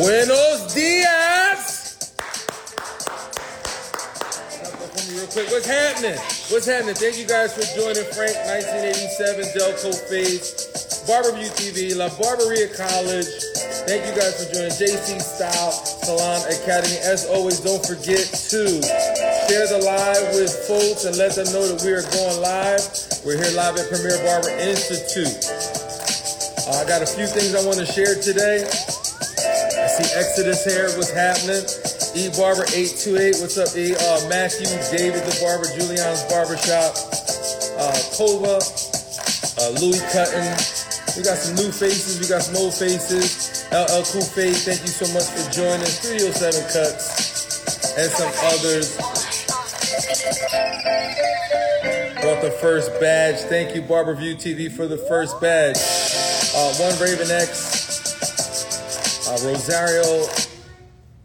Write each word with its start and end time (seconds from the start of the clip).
Buenos 0.00 0.72
dias. 0.72 1.98
Real 5.12 5.26
quick, 5.26 5.50
what's 5.50 5.66
happening? 5.66 6.16
What's 6.48 6.64
happening? 6.64 6.94
Thank 6.94 7.18
you 7.18 7.26
guys 7.26 7.52
for 7.52 7.60
joining 7.76 8.08
Frank 8.16 8.32
1987 8.48 9.52
Delco 9.52 9.92
Phase, 10.08 11.04
BarberVUE 11.04 11.52
TV, 11.60 11.94
La 11.94 12.08
Barberia 12.08 12.72
College. 12.72 13.28
Thank 13.84 14.06
you 14.08 14.14
guys 14.16 14.40
for 14.40 14.48
joining 14.54 14.72
JC 14.72 15.20
Style 15.20 15.72
Salon 15.72 16.40
Academy. 16.48 16.96
As 17.04 17.26
always, 17.26 17.60
don't 17.60 17.84
forget 17.84 18.24
to 18.48 18.80
share 19.44 19.66
the 19.68 19.82
live 19.84 20.34
with 20.40 20.52
folks 20.64 21.04
and 21.04 21.16
let 21.18 21.34
them 21.36 21.52
know 21.52 21.68
that 21.68 21.84
we 21.84 21.92
are 21.92 22.06
going 22.16 22.40
live. 22.40 22.80
We're 23.26 23.36
here 23.36 23.52
live 23.52 23.76
at 23.76 23.90
Premier 23.92 24.16
Barber 24.24 24.48
Institute. 24.56 25.59
Uh, 26.70 26.78
I 26.78 26.84
got 26.86 27.02
a 27.02 27.06
few 27.06 27.26
things 27.26 27.50
I 27.54 27.66
want 27.66 27.82
to 27.82 27.86
share 27.86 28.14
today. 28.14 28.62
I 28.62 29.86
see 29.90 30.06
Exodus 30.14 30.62
here. 30.62 30.86
What's 30.94 31.10
happening? 31.10 31.66
E 32.14 32.30
Barber 32.38 32.62
828. 32.70 33.42
What's 33.42 33.58
up, 33.58 33.74
E? 33.74 33.98
Uh, 33.98 34.22
Matthew, 34.30 34.70
David 34.94 35.26
the 35.26 35.34
Barber, 35.42 35.66
Julian's 35.74 36.22
Barbershop, 36.30 36.94
uh, 37.74 37.98
Kova, 38.14 38.62
uh, 38.62 39.70
Louis 39.82 39.98
Cutton. 40.14 40.46
We 41.18 41.26
got 41.26 41.42
some 41.42 41.58
new 41.58 41.74
faces. 41.74 42.22
We 42.22 42.30
got 42.30 42.46
some 42.46 42.54
old 42.54 42.74
faces. 42.74 43.66
LL 43.74 44.06
Cool 44.06 44.22
Fade, 44.30 44.54
thank 44.62 44.82
you 44.86 44.94
so 44.94 45.10
much 45.10 45.26
for 45.26 45.42
joining. 45.50 45.90
Studio 45.90 46.30
7 46.30 46.54
Cuts 46.70 47.98
and 47.98 48.10
some 48.14 48.30
others. 48.46 48.94
Brought 52.22 52.42
the 52.46 52.54
first 52.62 52.94
badge. 53.00 53.40
Thank 53.50 53.74
you, 53.74 53.82
BarberVUE 53.82 54.38
TV, 54.38 54.70
for 54.70 54.86
the 54.86 54.98
first 54.98 55.40
badge. 55.40 56.29
Uh, 56.52 56.74
one 56.74 56.98
Raven 57.00 57.30
X, 57.30 59.28
uh, 59.28 59.48
Rosario 59.48 60.26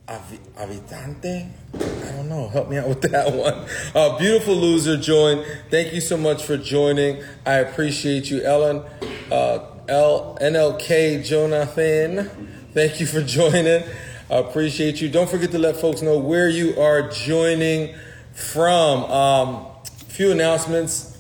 Avi- 0.08 0.40
Avitante. 0.58 1.50
I 1.74 2.12
don't 2.12 2.30
know. 2.30 2.48
Help 2.50 2.70
me 2.70 2.78
out 2.78 2.88
with 2.88 3.02
that 3.12 3.34
one. 3.34 3.66
Uh, 3.96 4.18
beautiful 4.20 4.56
loser 4.56 4.98
joined. 4.98 5.44
Thank 5.72 5.94
you 5.94 6.02
so 6.02 6.16
much 6.16 6.44
for 6.44 6.58
joining. 6.58 7.24
I 7.46 7.56
appreciate 7.56 8.30
you, 8.30 8.42
Ellen. 8.44 8.84
Uh, 9.32 9.60
Jonathan. 11.24 12.30
Thank 12.74 13.00
you 13.00 13.08
for 13.08 13.22
joining. 13.24 13.84
I 14.30 14.36
appreciate 14.36 15.02
you. 15.02 15.10
Don't 15.10 15.30
forget 15.30 15.52
to 15.52 15.60
let 15.60 15.78
folks 15.78 16.02
know 16.04 16.20
where 16.20 16.50
you 16.50 16.80
are 16.80 17.10
joining 17.10 17.96
from. 18.34 19.04
Um, 19.06 19.66
few 20.08 20.32
announcements 20.32 21.18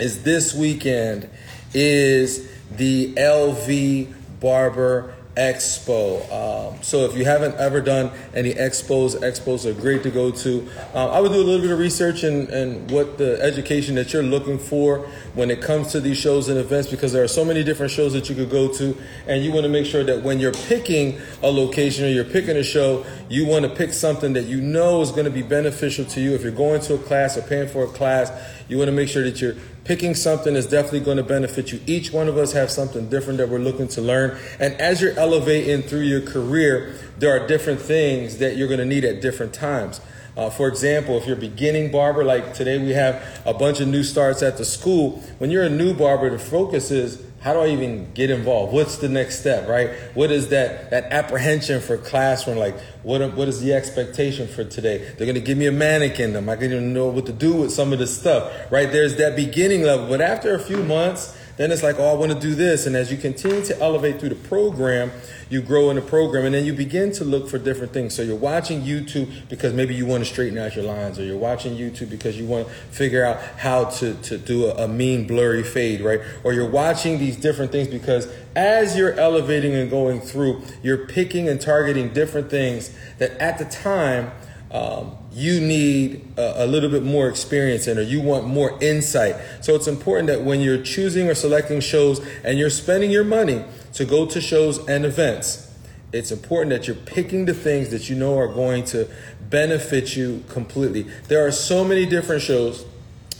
is 0.00 0.24
this 0.24 0.52
weekend 0.54 1.30
is 1.72 2.50
the 2.70 3.14
LV 3.14 4.12
Barber 4.40 5.14
Expo. 5.36 6.22
Um, 6.32 6.82
so 6.82 7.04
if 7.04 7.14
you 7.14 7.26
haven't 7.26 7.56
ever 7.56 7.82
done 7.82 8.10
any 8.34 8.54
expos, 8.54 9.14
expos 9.16 9.66
are 9.66 9.78
great 9.78 10.02
to 10.04 10.10
go 10.10 10.30
to. 10.30 10.60
Um, 10.94 11.10
I 11.10 11.20
would 11.20 11.30
do 11.30 11.42
a 11.42 11.44
little 11.44 11.60
bit 11.60 11.70
of 11.70 11.78
research 11.78 12.22
and, 12.22 12.48
and 12.48 12.90
what 12.90 13.18
the 13.18 13.38
education 13.42 13.96
that 13.96 14.14
you're 14.14 14.22
looking 14.22 14.58
for 14.58 15.00
when 15.34 15.50
it 15.50 15.60
comes 15.60 15.92
to 15.92 16.00
these 16.00 16.16
shows 16.16 16.48
and 16.48 16.58
events 16.58 16.90
because 16.90 17.12
there 17.12 17.22
are 17.22 17.28
so 17.28 17.44
many 17.44 17.62
different 17.62 17.92
shows 17.92 18.14
that 18.14 18.30
you 18.30 18.34
could 18.34 18.50
go 18.50 18.72
to 18.72 18.96
and 19.26 19.44
you 19.44 19.52
want 19.52 19.64
to 19.64 19.68
make 19.68 19.84
sure 19.84 20.02
that 20.04 20.22
when 20.22 20.40
you're 20.40 20.52
picking 20.52 21.20
a 21.42 21.50
location 21.50 22.06
or 22.06 22.08
you're 22.08 22.24
picking 22.24 22.56
a 22.56 22.64
show, 22.64 23.04
you 23.28 23.46
want 23.46 23.66
to 23.66 23.70
pick 23.70 23.92
something 23.92 24.32
that 24.32 24.46
you 24.46 24.62
know 24.62 25.02
is 25.02 25.10
going 25.10 25.26
to 25.26 25.30
be 25.30 25.42
beneficial 25.42 26.06
to 26.06 26.20
you. 26.20 26.34
If 26.34 26.42
you're 26.42 26.50
going 26.50 26.80
to 26.80 26.94
a 26.94 26.98
class 26.98 27.36
or 27.36 27.42
paying 27.42 27.68
for 27.68 27.84
a 27.84 27.88
class, 27.88 28.32
you 28.68 28.78
want 28.78 28.88
to 28.88 28.92
make 28.92 29.10
sure 29.10 29.22
that 29.22 29.38
you're 29.42 29.56
picking 29.86 30.16
something 30.16 30.56
is 30.56 30.66
definitely 30.66 31.00
going 31.00 31.16
to 31.16 31.22
benefit 31.22 31.70
you. 31.70 31.80
Each 31.86 32.12
one 32.12 32.26
of 32.26 32.36
us 32.36 32.52
have 32.52 32.72
something 32.72 33.08
different 33.08 33.38
that 33.38 33.48
we're 33.48 33.60
looking 33.60 33.86
to 33.88 34.00
learn. 34.00 34.36
And 34.58 34.74
as 34.80 35.00
you're 35.00 35.16
elevating 35.16 35.82
through 35.88 36.00
your 36.00 36.20
career, 36.20 36.94
there 37.18 37.30
are 37.30 37.46
different 37.46 37.80
things 37.80 38.38
that 38.38 38.56
you're 38.56 38.66
going 38.66 38.80
to 38.80 38.84
need 38.84 39.04
at 39.04 39.22
different 39.22 39.54
times. 39.54 40.00
Uh, 40.36 40.50
for 40.50 40.68
example, 40.68 41.16
if 41.16 41.26
you're 41.26 41.36
beginning 41.36 41.90
barber, 41.92 42.24
like 42.24 42.52
today 42.52 42.78
we 42.78 42.90
have 42.90 43.40
a 43.46 43.54
bunch 43.54 43.80
of 43.80 43.86
new 43.86 44.02
starts 44.02 44.42
at 44.42 44.58
the 44.58 44.64
school. 44.64 45.22
When 45.38 45.50
you're 45.50 45.62
a 45.62 45.70
new 45.70 45.94
barber, 45.94 46.30
the 46.30 46.38
focus 46.38 46.90
is 46.90 47.24
how 47.40 47.52
do 47.52 47.60
I 47.60 47.68
even 47.68 48.12
get 48.12 48.30
involved? 48.30 48.72
What's 48.72 48.96
the 48.96 49.08
next 49.08 49.40
step, 49.40 49.68
right? 49.68 49.90
What 50.14 50.30
is 50.30 50.48
that 50.48 50.90
that 50.90 51.12
apprehension 51.12 51.80
for 51.80 51.96
classroom? 51.96 52.56
Like, 52.56 52.78
what 53.02 53.34
what 53.34 53.48
is 53.48 53.60
the 53.60 53.72
expectation 53.72 54.48
for 54.48 54.64
today? 54.64 55.12
They're 55.16 55.26
gonna 55.26 55.40
give 55.40 55.58
me 55.58 55.66
a 55.66 55.72
mannequin. 55.72 56.34
Am 56.34 56.48
I 56.48 56.56
gonna 56.56 56.80
know 56.80 57.08
what 57.08 57.26
to 57.26 57.32
do 57.32 57.54
with 57.54 57.72
some 57.72 57.92
of 57.92 57.98
this 57.98 58.18
stuff, 58.18 58.52
right? 58.70 58.90
There's 58.90 59.16
that 59.16 59.36
beginning 59.36 59.82
level, 59.82 60.08
but 60.08 60.20
after 60.20 60.54
a 60.54 60.58
few 60.58 60.82
months, 60.82 61.36
then 61.56 61.72
it's 61.72 61.82
like, 61.82 61.98
oh, 61.98 62.12
I 62.12 62.14
want 62.14 62.32
to 62.32 62.38
do 62.38 62.54
this. 62.54 62.86
And 62.86 62.94
as 62.94 63.10
you 63.10 63.16
continue 63.16 63.64
to 63.64 63.80
elevate 63.80 64.20
through 64.20 64.28
the 64.28 64.34
program, 64.34 65.10
you 65.48 65.62
grow 65.62 65.90
in 65.90 65.96
the 65.96 66.02
program 66.02 66.44
and 66.44 66.54
then 66.54 66.64
you 66.64 66.72
begin 66.72 67.12
to 67.12 67.24
look 67.24 67.48
for 67.48 67.58
different 67.58 67.92
things. 67.92 68.14
So 68.14 68.22
you're 68.22 68.36
watching 68.36 68.82
YouTube 68.82 69.48
because 69.48 69.72
maybe 69.72 69.94
you 69.94 70.04
want 70.04 70.24
to 70.24 70.30
straighten 70.30 70.58
out 70.58 70.74
your 70.74 70.84
lines, 70.84 71.18
or 71.18 71.24
you're 71.24 71.36
watching 71.36 71.76
YouTube 71.76 72.10
because 72.10 72.38
you 72.38 72.46
want 72.46 72.66
to 72.66 72.72
figure 72.72 73.24
out 73.24 73.40
how 73.58 73.84
to, 73.84 74.14
to 74.14 74.38
do 74.38 74.66
a, 74.66 74.84
a 74.84 74.88
mean, 74.88 75.26
blurry 75.26 75.62
fade, 75.62 76.00
right? 76.00 76.20
Or 76.44 76.52
you're 76.52 76.68
watching 76.68 77.18
these 77.18 77.36
different 77.36 77.72
things 77.72 77.88
because 77.88 78.28
as 78.54 78.96
you're 78.96 79.12
elevating 79.12 79.74
and 79.74 79.88
going 79.88 80.20
through, 80.20 80.62
you're 80.82 81.06
picking 81.06 81.48
and 81.48 81.60
targeting 81.60 82.12
different 82.12 82.50
things 82.50 82.96
that 83.18 83.32
at 83.40 83.58
the 83.58 83.64
time, 83.64 84.32
um, 84.76 85.16
you 85.32 85.58
need 85.58 86.22
a, 86.36 86.64
a, 86.64 86.66
little 86.66 86.90
bit 86.90 87.02
more 87.02 87.28
experience 87.28 87.86
in 87.86 87.96
or 87.96 88.02
you 88.02 88.20
want 88.20 88.46
more 88.46 88.78
insight. 88.82 89.36
So 89.62 89.74
it's 89.74 89.86
important 89.86 90.28
that 90.28 90.42
when 90.42 90.60
you're 90.60 90.82
choosing 90.82 91.28
or 91.28 91.34
selecting 91.34 91.80
shows 91.80 92.20
and 92.44 92.58
you're 92.58 92.70
spending 92.70 93.10
your 93.10 93.24
money 93.24 93.64
to 93.94 94.04
go 94.04 94.26
to 94.26 94.38
shows 94.38 94.86
and 94.86 95.06
events, 95.06 95.72
it's 96.12 96.30
important 96.30 96.70
that 96.70 96.86
you're 96.86 96.96
picking 96.96 97.46
the 97.46 97.54
things 97.54 97.88
that 97.90 98.10
you 98.10 98.16
know 98.16 98.38
are 98.38 98.52
going 98.52 98.84
to 98.86 99.08
benefit 99.48 100.14
you 100.14 100.44
completely. 100.48 101.06
There 101.28 101.46
are 101.46 101.52
so 101.52 101.82
many 101.82 102.04
different 102.04 102.42
shows 102.42 102.84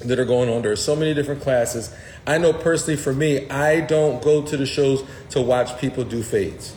that 0.00 0.18
are 0.18 0.24
going 0.24 0.48
on. 0.48 0.62
There 0.62 0.72
are 0.72 0.76
so 0.76 0.96
many 0.96 1.12
different 1.12 1.42
classes. 1.42 1.94
I 2.26 2.38
know 2.38 2.54
personally 2.54 2.96
for 2.96 3.12
me, 3.12 3.48
I 3.50 3.80
don't 3.80 4.22
go 4.22 4.42
to 4.42 4.56
the 4.56 4.66
shows 4.66 5.04
to 5.30 5.42
watch 5.42 5.78
people 5.80 6.02
do 6.04 6.22
fades. 6.22 6.74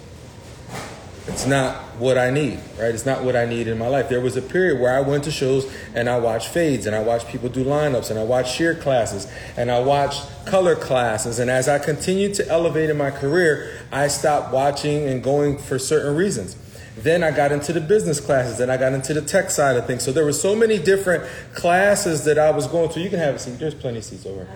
It's 1.28 1.46
not 1.46 1.75
what 1.97 2.18
I 2.18 2.31
need, 2.31 2.59
right? 2.80 2.94
It's 2.94 3.06
not 3.06 3.24
what 3.24 3.35
I 3.35 3.46
need 3.46 3.68
in 3.68 3.78
my 3.78 3.88
life. 3.88 4.09
There 4.09 4.22
was 4.22 4.35
a 4.35 4.41
period 4.41 4.80
where 4.80 4.96
I 4.96 5.02
went 5.02 5.25
to 5.25 5.31
shows 5.31 5.72
and 5.94 6.09
I 6.09 6.18
watched 6.18 6.50
fades 6.50 6.85
and 6.85 6.96
I 6.96 7.02
watched 7.02 7.28
people 7.28 7.50
do 7.50 7.63
lineups 7.63 8.09
and 8.09 8.19
I 8.19 8.24
watched 8.24 8.56
shear 8.56 8.74
classes 8.74 9.28
and 9.56 9.69
I 9.69 9.80
watched 9.80 10.24
color 10.46 10.75
classes. 10.75 11.40
And 11.40 11.52
as 11.52 11.68
I 11.68 11.78
continued 11.78 12.34
to 12.35 12.47
elevate 12.47 12.90
in 12.90 12.97
my 12.97 13.12
career, 13.12 13.80
I 13.91 14.07
stopped 14.07 14.52
watching 14.53 15.07
and 15.07 15.24
going 15.24 15.57
for 15.57 15.78
certain 15.78 16.16
reasons. 16.16 16.56
Then 16.97 17.24
I 17.24 17.31
got 17.31 17.51
into 17.51 17.74
the 17.74 17.81
business 17.81 18.19
classes. 18.19 18.57
Then 18.57 18.69
I 18.69 18.78
got 18.78 18.94
into 18.94 19.13
the 19.13 19.22
tech 19.22 19.51
side 19.51 19.78
of 19.78 19.86
things. 19.86 20.03
So 20.03 20.12
there 20.12 20.25
were 20.25 20.34
so 20.34 20.56
many 20.56 20.78
different 20.78 21.24
classes 21.53 22.25
that 22.25 22.38
I 22.38 22.51
was 22.51 22.68
going 22.68 22.90
to. 22.90 23.00
You 23.00 23.09
can 23.09 23.19
have 23.19 23.36
a 23.36 23.40
seat. 23.40 23.59
There's 23.59 23.75
plenty 23.75 24.00
of 24.00 24.03
seats 24.03 24.25
over. 24.25 24.47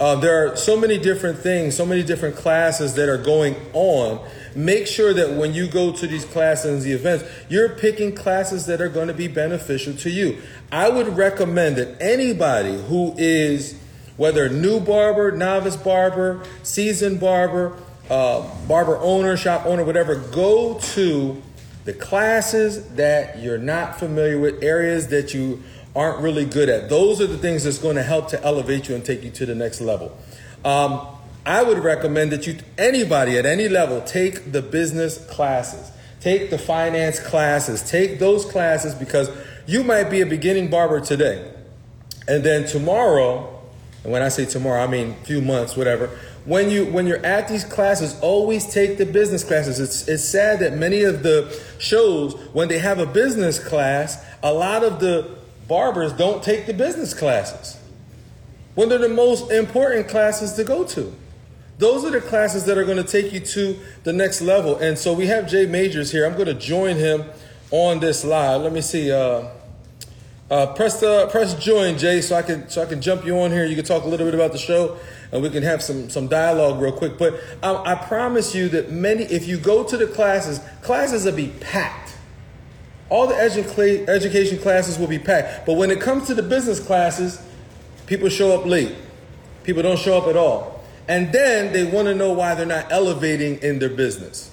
Uh, 0.00 0.16
there 0.16 0.46
are 0.52 0.56
so 0.56 0.78
many 0.78 0.98
different 0.98 1.38
things, 1.38 1.76
so 1.76 1.86
many 1.86 2.02
different 2.02 2.36
classes 2.36 2.94
that 2.94 3.08
are 3.08 3.18
going 3.18 3.56
on. 3.72 4.20
Make 4.54 4.86
sure 4.86 5.12
that 5.12 5.32
when 5.32 5.54
you 5.54 5.68
go 5.68 5.92
to 5.92 6.06
these 6.06 6.24
classes 6.24 6.72
and 6.72 6.82
the 6.82 6.92
events, 6.92 7.24
you're 7.48 7.70
picking 7.70 8.14
classes 8.14 8.66
that 8.66 8.80
are 8.80 8.88
going 8.88 9.08
to 9.08 9.14
be 9.14 9.28
beneficial 9.28 9.94
to 9.94 10.10
you. 10.10 10.38
I 10.72 10.88
would 10.88 11.16
recommend 11.16 11.76
that 11.76 12.00
anybody 12.00 12.82
who 12.84 13.14
is, 13.18 13.78
whether 14.16 14.48
new 14.48 14.80
barber, 14.80 15.32
novice 15.32 15.76
barber, 15.76 16.42
seasoned 16.62 17.20
barber, 17.20 17.76
uh, 18.08 18.48
barber 18.66 18.96
owner, 18.98 19.36
shop 19.36 19.66
owner, 19.66 19.84
whatever, 19.84 20.16
go 20.16 20.78
to 20.78 21.42
the 21.84 21.92
classes 21.92 22.88
that 22.94 23.38
you're 23.38 23.58
not 23.58 23.98
familiar 23.98 24.38
with, 24.38 24.62
areas 24.62 25.08
that 25.08 25.32
you 25.34 25.62
aren't 25.96 26.20
really 26.20 26.44
good 26.44 26.68
at. 26.68 26.90
Those 26.90 27.20
are 27.20 27.26
the 27.26 27.38
things 27.38 27.64
that's 27.64 27.78
going 27.78 27.96
to 27.96 28.02
help 28.02 28.28
to 28.28 28.44
elevate 28.44 28.88
you 28.88 28.94
and 28.94 29.04
take 29.04 29.24
you 29.24 29.30
to 29.30 29.46
the 29.46 29.54
next 29.54 29.80
level. 29.80 30.16
Um, 30.64 31.06
I 31.46 31.62
would 31.62 31.78
recommend 31.78 32.32
that 32.32 32.46
you, 32.46 32.58
anybody 32.76 33.38
at 33.38 33.46
any 33.46 33.68
level, 33.68 34.02
take 34.02 34.52
the 34.52 34.60
business 34.60 35.24
classes, 35.30 35.90
take 36.20 36.50
the 36.50 36.58
finance 36.58 37.18
classes, 37.18 37.88
take 37.88 38.18
those 38.18 38.44
classes 38.44 38.94
because 38.94 39.30
you 39.66 39.82
might 39.82 40.10
be 40.10 40.20
a 40.20 40.26
beginning 40.26 40.68
barber 40.68 41.00
today. 41.00 41.50
And 42.28 42.44
then 42.44 42.66
tomorrow, 42.66 43.56
and 44.04 44.12
when 44.12 44.22
I 44.22 44.28
say 44.28 44.44
tomorrow, 44.44 44.82
I 44.82 44.86
mean 44.86 45.14
few 45.24 45.40
months, 45.40 45.76
whatever. 45.76 46.10
When 46.44 46.70
you 46.70 46.86
when 46.86 47.06
you're 47.06 47.24
at 47.24 47.48
these 47.48 47.64
classes, 47.64 48.18
always 48.20 48.72
take 48.72 48.98
the 48.98 49.06
business 49.06 49.42
classes. 49.42 49.80
It's 49.80 50.06
it's 50.06 50.24
sad 50.24 50.60
that 50.60 50.74
many 50.74 51.02
of 51.02 51.22
the 51.22 51.60
shows, 51.78 52.34
when 52.52 52.68
they 52.68 52.78
have 52.78 52.98
a 52.98 53.06
business 53.06 53.58
class, 53.58 54.24
a 54.42 54.52
lot 54.52 54.84
of 54.84 55.00
the 55.00 55.36
barbers 55.68 56.12
don't 56.12 56.42
take 56.42 56.66
the 56.66 56.74
business 56.74 57.14
classes 57.14 57.78
when 58.74 58.88
they're 58.88 58.98
the 58.98 59.08
most 59.08 59.50
important 59.50 60.08
classes 60.08 60.52
to 60.54 60.64
go 60.64 60.84
to. 60.84 61.14
Those 61.78 62.04
are 62.04 62.10
the 62.10 62.20
classes 62.20 62.64
that 62.64 62.78
are 62.78 62.84
going 62.84 62.96
to 62.96 63.04
take 63.04 63.32
you 63.32 63.40
to 63.40 63.78
the 64.04 64.12
next 64.12 64.40
level. 64.40 64.76
And 64.78 64.96
so 64.98 65.12
we 65.12 65.26
have 65.26 65.48
Jay 65.48 65.66
Majors 65.66 66.10
here. 66.10 66.24
I'm 66.24 66.34
going 66.34 66.46
to 66.46 66.54
join 66.54 66.96
him 66.96 67.24
on 67.70 68.00
this 68.00 68.24
live. 68.24 68.62
Let 68.62 68.72
me 68.72 68.80
see. 68.80 69.12
Uh, 69.12 69.48
uh, 70.48 70.72
press 70.74 71.00
the 71.00 71.26
press 71.32 71.54
join, 71.54 71.98
Jay, 71.98 72.20
so 72.20 72.36
I 72.36 72.42
can 72.42 72.68
so 72.68 72.80
I 72.80 72.86
can 72.86 73.02
jump 73.02 73.26
you 73.26 73.36
on 73.40 73.50
here. 73.50 73.64
You 73.64 73.74
can 73.74 73.84
talk 73.84 74.04
a 74.04 74.08
little 74.08 74.24
bit 74.24 74.34
about 74.34 74.52
the 74.52 74.58
show, 74.58 74.96
and 75.32 75.42
we 75.42 75.50
can 75.50 75.64
have 75.64 75.82
some 75.82 76.08
some 76.08 76.28
dialogue 76.28 76.80
real 76.80 76.92
quick. 76.92 77.18
But 77.18 77.34
um, 77.64 77.82
I 77.84 77.96
promise 77.96 78.54
you 78.54 78.68
that 78.68 78.92
many, 78.92 79.24
if 79.24 79.48
you 79.48 79.58
go 79.58 79.82
to 79.82 79.96
the 79.96 80.06
classes, 80.06 80.60
classes 80.82 81.24
will 81.24 81.32
be 81.32 81.48
packed. 81.60 82.05
All 83.08 83.26
the 83.26 83.34
edu- 83.34 84.08
education 84.08 84.58
classes 84.58 84.98
will 84.98 85.06
be 85.06 85.18
packed. 85.18 85.66
But 85.66 85.74
when 85.74 85.90
it 85.90 86.00
comes 86.00 86.26
to 86.26 86.34
the 86.34 86.42
business 86.42 86.80
classes, 86.80 87.40
people 88.06 88.28
show 88.28 88.58
up 88.58 88.66
late. 88.66 88.94
People 89.64 89.82
don't 89.82 89.98
show 89.98 90.18
up 90.18 90.26
at 90.28 90.36
all. 90.36 90.84
And 91.08 91.32
then 91.32 91.72
they 91.72 91.84
want 91.84 92.08
to 92.08 92.14
know 92.14 92.32
why 92.32 92.54
they're 92.54 92.66
not 92.66 92.90
elevating 92.90 93.58
in 93.58 93.78
their 93.78 93.90
business. 93.90 94.50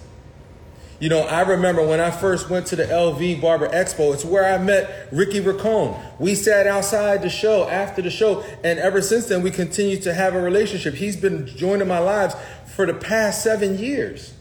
You 0.99 1.09
know, 1.09 1.21
I 1.21 1.41
remember 1.41 1.85
when 1.85 1.99
I 1.99 2.11
first 2.11 2.49
went 2.49 2.67
to 2.67 2.75
the 2.75 2.85
LV 2.85 3.41
Barber 3.41 3.67
Expo, 3.67 4.13
it's 4.13 4.23
where 4.23 4.45
I 4.45 4.57
met 4.57 5.09
Ricky 5.11 5.41
Racone. 5.41 5.99
We 6.19 6.33
sat 6.33 6.65
outside 6.65 7.23
the 7.23 7.29
show 7.29 7.67
after 7.67 8.01
the 8.01 8.09
show, 8.09 8.41
and 8.63 8.79
ever 8.79 9.01
since 9.01 9.25
then, 9.25 9.41
we 9.41 9.51
continue 9.51 9.97
to 9.97 10.13
have 10.13 10.33
a 10.33 10.41
relationship. 10.41 10.93
He's 10.93 11.17
been 11.17 11.45
joining 11.47 11.87
my 11.89 11.99
lives 11.99 12.35
for 12.75 12.85
the 12.85 12.93
past 12.93 13.43
seven 13.43 13.77
years, 13.79 14.33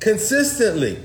consistently. 0.00 0.98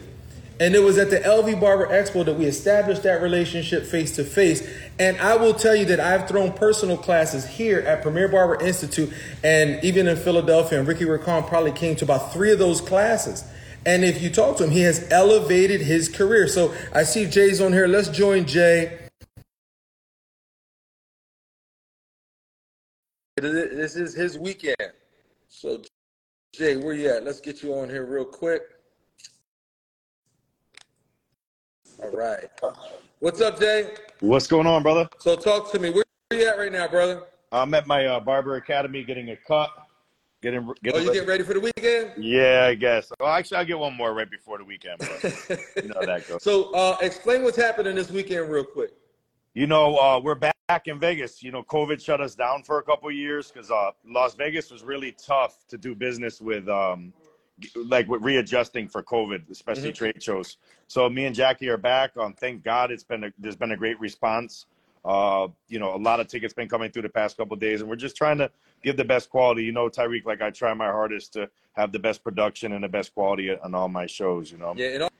And 0.60 0.74
it 0.74 0.80
was 0.80 0.98
at 0.98 1.10
the 1.10 1.19
LV 1.19 1.60
Barber 1.60 1.88
Expo 1.88 2.24
that 2.24 2.36
we 2.36 2.46
established 2.46 3.04
that 3.04 3.22
relationship 3.22 3.86
face 3.86 4.16
to 4.16 4.24
face. 4.24 4.66
And 4.98 5.18
I 5.18 5.36
will 5.36 5.54
tell 5.54 5.75
you 5.75 5.84
that 5.86 6.00
I've 6.00 6.30
thrown 6.30 6.54
personal 6.54 6.98
classes 6.98 7.46
here 7.46 7.80
at 7.80 8.02
Premier 8.02 8.30
Barber 8.30 8.63
Institute 8.63 9.12
and 9.44 9.84
even 9.84 10.07
in 10.07 10.16
Philadelphia. 10.16 10.80
And 10.80 10.88
Ricky 10.88 11.04
Racone 11.04 11.46
probably 11.48 11.74
came 11.74 11.98
to 11.98 12.06
about 12.06 12.31
three 12.31 12.54
of 12.54 12.60
those 12.60 12.80
classes. 12.80 13.44
And 13.86 14.06
if 14.06 14.22
you 14.22 14.30
talk 14.30 14.57
to 14.57 14.63
him, 14.63 14.72
he 14.72 14.81
has 14.81 15.06
elevated 15.12 15.81
his 15.81 16.07
career. 16.07 16.48
So 16.48 16.74
I 16.94 17.04
see 17.04 17.25
Jay's 17.25 17.60
on 17.60 17.74
here. 17.74 17.88
Let's 17.88 18.07
join 18.07 18.46
Jay. 18.46 18.98
This 23.36 23.98
is 23.98 24.13
his 24.13 24.40
weekend. 24.40 24.78
So, 25.50 25.81
Jay, 26.54 26.78
where 26.78 26.94
you 26.94 27.10
at? 27.10 27.25
Let's 27.25 27.42
get 27.42 27.62
you 27.62 27.74
on 27.75 27.90
here 27.90 28.06
real 28.06 28.24
quick. 28.24 28.62
All 32.03 32.12
right. 32.12 32.50
What's 33.19 33.42
up, 33.42 33.59
Jay? 33.59 33.94
What's 34.19 34.47
going 34.47 34.68
on, 34.68 34.83
brother? 34.83 35.07
So, 35.19 35.36
talk 35.36 35.71
to 35.71 35.80
me. 35.80 35.92
Where 35.92 36.03
are 36.31 36.38
you 36.38 36.47
at 36.47 36.57
right 36.57 36.71
now, 36.71 36.88
brother? 36.88 37.24
I'm 37.51 37.74
at 37.74 37.88
my 37.88 38.06
uh, 38.06 38.19
barber 38.19 38.57
academy 38.57 39.03
getting 39.03 39.30
a 39.30 39.38
cut. 39.38 39.71
Getting, 40.42 40.69
getting 40.83 41.00
oh, 41.00 41.03
you 41.03 41.07
ready. 41.07 41.19
get 41.19 41.27
ready 41.27 41.44
for 41.44 41.53
the 41.53 41.59
weekend? 41.59 42.12
Yeah, 42.18 42.65
I 42.69 42.75
guess. 42.75 43.12
Well, 43.19 43.30
actually, 43.30 43.57
I'll 43.57 43.65
get 43.65 43.80
one 43.80 43.95
more 43.95 44.13
right 44.13 44.30
before 44.30 44.57
the 44.57 44.65
weekend. 44.65 45.00
But 45.00 45.24
you 45.83 45.89
know 45.89 46.06
that 46.06 46.27
goes. 46.27 46.44
So, 46.44 46.74
uh, 46.74 46.97
explain 47.01 47.44
what's 47.44 47.57
happening 47.57 47.95
this 47.95 48.12
weekend, 48.12 48.50
real 48.50 48.65
quick. 48.65 48.92
You 49.53 49.68
know, 49.68 49.97
uh, 49.97 50.19
we're 50.19 50.36
back 50.36 50.88
in 50.88 51.00
Vegas. 51.00 51.42
You 51.42 51.51
know, 51.51 51.63
COVID 51.63 52.03
shut 52.03 52.19
us 52.19 52.36
down 52.36 52.63
for 52.63 52.80
a 52.80 52.83
couple 52.83 53.09
years 53.09 53.51
because 53.51 53.71
uh, 53.71 53.92
Las 54.06 54.36
Vegas 54.36 54.69
was 54.69 54.83
really 54.83 55.13
tough 55.13 55.65
to 55.69 55.77
do 55.77 55.95
business 55.95 56.42
with, 56.42 56.68
um, 56.68 57.13
like 57.75 58.07
with 58.07 58.22
readjusting 58.22 58.88
for 58.88 59.04
COVID, 59.04 59.50
especially 59.50 59.90
mm-hmm. 59.90 59.98
trade 59.98 60.24
shows. 60.24 60.57
So, 60.88 61.10
me 61.10 61.25
and 61.25 61.36
Jackie 61.36 61.69
are 61.69 61.78
back. 61.78 62.16
Um, 62.18 62.34
thank 62.34 62.63
God, 62.63 62.92
it's 62.92 63.04
been 63.04 63.25
a, 63.25 63.31
there's 63.38 63.56
been 63.56 63.72
a 63.72 63.78
great 63.78 64.00
response. 64.00 64.66
Uh, 65.04 65.48
you 65.68 65.78
know, 65.78 65.96
a 65.96 65.98
lot 65.98 66.19
of 66.19 66.28
tickets 66.28 66.54
been 66.54 66.68
coming 66.68 66.92
through 66.92 67.04
the 67.04 67.10
past 67.10 67.38
couple 67.38 67.56
days, 67.56 67.81
and 67.81 67.90
we're 67.90 67.96
just 67.96 68.16
trying 68.16 68.40
to 68.40 68.50
give 68.84 68.98
the 68.98 69.06
best 69.06 69.30
quality. 69.30 69.63
You 69.63 69.72
know, 69.72 69.88
Tyreek, 69.88 70.25
like 70.25 70.42
I 70.42 70.50
try 70.50 70.74
my 70.74 70.88
hardest 70.88 71.34
to 71.34 71.50
have 71.74 71.92
the 71.92 72.00
best 72.00 72.24
production 72.24 72.74
and 72.74 72.84
the 72.84 72.90
best 72.90 73.13
quality 73.13 73.56
on 73.56 73.75
all 73.75 73.88
my 73.88 74.07
shows. 74.07 74.52
You 74.52 74.57
know. 74.57 74.74
Yeah, 74.75 74.88
in 74.90 75.02
all, 75.04 75.12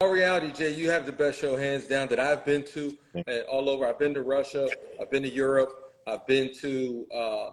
all 0.00 0.10
reality, 0.10 0.52
Jay, 0.52 0.74
you 0.74 0.90
have 0.90 1.06
the 1.06 1.12
best 1.12 1.40
show 1.40 1.56
hands 1.56 1.86
down 1.86 2.08
that 2.08 2.20
I've 2.20 2.44
been 2.44 2.62
to 2.68 2.96
all 3.50 3.68
over. 3.68 3.86
I've 3.86 3.98
been 3.98 4.14
to 4.14 4.22
Russia, 4.22 4.68
I've 5.00 5.10
been 5.10 5.24
to 5.24 5.32
Europe, 5.32 5.92
I've 6.06 6.26
been 6.26 6.54
to. 6.60 7.06
Uh, 7.12 7.50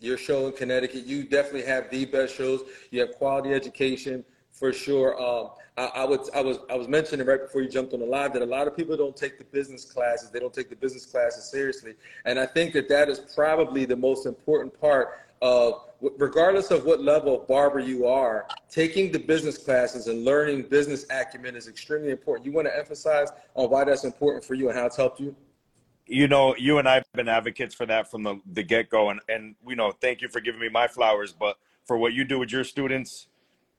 your 0.00 0.16
show 0.16 0.46
in 0.46 0.52
Connecticut, 0.52 1.04
you 1.04 1.24
definitely 1.24 1.64
have 1.64 1.90
the 1.90 2.06
best 2.06 2.34
shows. 2.34 2.62
You 2.90 3.00
have 3.00 3.12
quality 3.12 3.52
education 3.52 4.24
for 4.50 4.72
sure. 4.72 5.20
Um, 5.20 5.50
I, 5.76 6.02
I, 6.02 6.04
would, 6.04 6.20
I 6.34 6.40
was, 6.40 6.58
I 6.68 6.74
was 6.74 6.88
mentioning 6.88 7.26
right 7.26 7.40
before 7.40 7.62
you 7.62 7.68
jumped 7.68 7.94
on 7.94 8.00
the 8.00 8.06
live 8.06 8.32
that 8.32 8.42
a 8.42 8.46
lot 8.46 8.66
of 8.66 8.76
people 8.76 8.96
don't 8.96 9.16
take 9.16 9.38
the 9.38 9.44
business 9.44 9.84
classes. 9.84 10.30
They 10.30 10.40
don't 10.40 10.52
take 10.52 10.68
the 10.68 10.76
business 10.76 11.06
classes 11.06 11.50
seriously, 11.50 11.94
and 12.24 12.38
I 12.38 12.46
think 12.46 12.72
that 12.72 12.88
that 12.88 13.08
is 13.08 13.20
probably 13.34 13.84
the 13.84 13.96
most 13.96 14.26
important 14.26 14.78
part 14.80 15.20
of, 15.42 15.88
regardless 16.00 16.70
of 16.70 16.84
what 16.84 17.00
level 17.00 17.40
of 17.40 17.48
barber 17.48 17.78
you 17.78 18.06
are, 18.06 18.46
taking 18.70 19.10
the 19.10 19.18
business 19.18 19.56
classes 19.56 20.06
and 20.06 20.24
learning 20.24 20.62
business 20.62 21.06
acumen 21.10 21.56
is 21.56 21.68
extremely 21.68 22.10
important. 22.10 22.44
You 22.44 22.52
want 22.52 22.66
to 22.66 22.76
emphasize 22.76 23.28
on 23.54 23.70
why 23.70 23.84
that's 23.84 24.04
important 24.04 24.44
for 24.44 24.54
you 24.54 24.68
and 24.68 24.78
how 24.78 24.86
it's 24.86 24.96
helped 24.96 25.20
you. 25.20 25.34
You 26.12 26.26
know, 26.26 26.56
you 26.56 26.78
and 26.78 26.88
I 26.88 26.94
have 26.94 27.04
been 27.14 27.28
advocates 27.28 27.72
for 27.72 27.86
that 27.86 28.10
from 28.10 28.24
the, 28.24 28.40
the 28.52 28.64
get 28.64 28.90
go, 28.90 29.10
and 29.10 29.20
and 29.28 29.54
you 29.64 29.76
know, 29.76 29.92
thank 29.92 30.22
you 30.22 30.28
for 30.28 30.40
giving 30.40 30.60
me 30.60 30.68
my 30.68 30.88
flowers, 30.88 31.32
but 31.32 31.56
for 31.86 31.96
what 31.96 32.12
you 32.12 32.24
do 32.24 32.40
with 32.40 32.50
your 32.50 32.64
students 32.64 33.28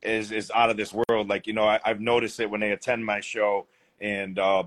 is 0.02 0.32
is 0.32 0.50
out 0.56 0.70
of 0.70 0.78
this 0.78 0.94
world. 0.94 1.28
Like 1.28 1.46
you 1.46 1.52
know, 1.52 1.68
I, 1.68 1.82
have 1.84 2.00
noticed 2.00 2.40
it 2.40 2.50
when 2.50 2.62
they 2.62 2.72
attend 2.72 3.06
my 3.06 3.20
show, 3.20 3.68
and 4.00 4.40
uh, 4.40 4.64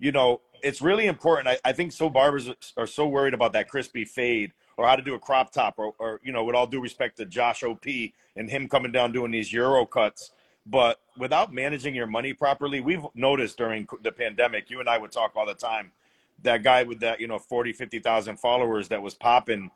you 0.00 0.10
know, 0.10 0.40
it's 0.60 0.82
really 0.82 1.06
important. 1.06 1.46
I, 1.46 1.58
I 1.64 1.72
think 1.72 1.92
so 1.92 2.10
barbers 2.10 2.50
are 2.76 2.86
so 2.88 3.06
worried 3.06 3.32
about 3.32 3.52
that 3.52 3.68
crispy 3.68 4.04
fade 4.04 4.52
or 4.76 4.88
how 4.88 4.96
to 4.96 5.02
do 5.02 5.14
a 5.14 5.18
crop 5.20 5.52
top, 5.52 5.74
or, 5.76 5.94
or 6.00 6.20
you 6.24 6.32
know, 6.32 6.42
with 6.42 6.56
all 6.56 6.66
due 6.66 6.80
respect 6.80 7.18
to 7.18 7.26
Josh 7.26 7.62
Op 7.62 7.86
and 8.34 8.50
him 8.50 8.68
coming 8.68 8.90
down 8.90 9.12
doing 9.12 9.30
these 9.30 9.52
Euro 9.52 9.86
cuts. 9.86 10.32
But 10.66 10.98
without 11.16 11.52
managing 11.52 11.94
your 11.94 12.08
money 12.08 12.32
properly, 12.32 12.80
we've 12.80 13.06
noticed 13.14 13.56
during 13.56 13.86
the 14.02 14.10
pandemic, 14.10 14.68
you 14.68 14.80
and 14.80 14.88
I 14.88 14.98
would 14.98 15.12
talk 15.12 15.36
all 15.36 15.46
the 15.46 15.54
time. 15.54 15.92
That 16.44 16.62
guy 16.62 16.84
with 16.84 17.00
that, 17.00 17.20
you 17.20 17.26
know, 17.26 17.38
40, 17.38 17.72
50,000 17.72 18.38
followers 18.38 18.88
that 18.88 19.02
was 19.02 19.14
popping 19.14 19.70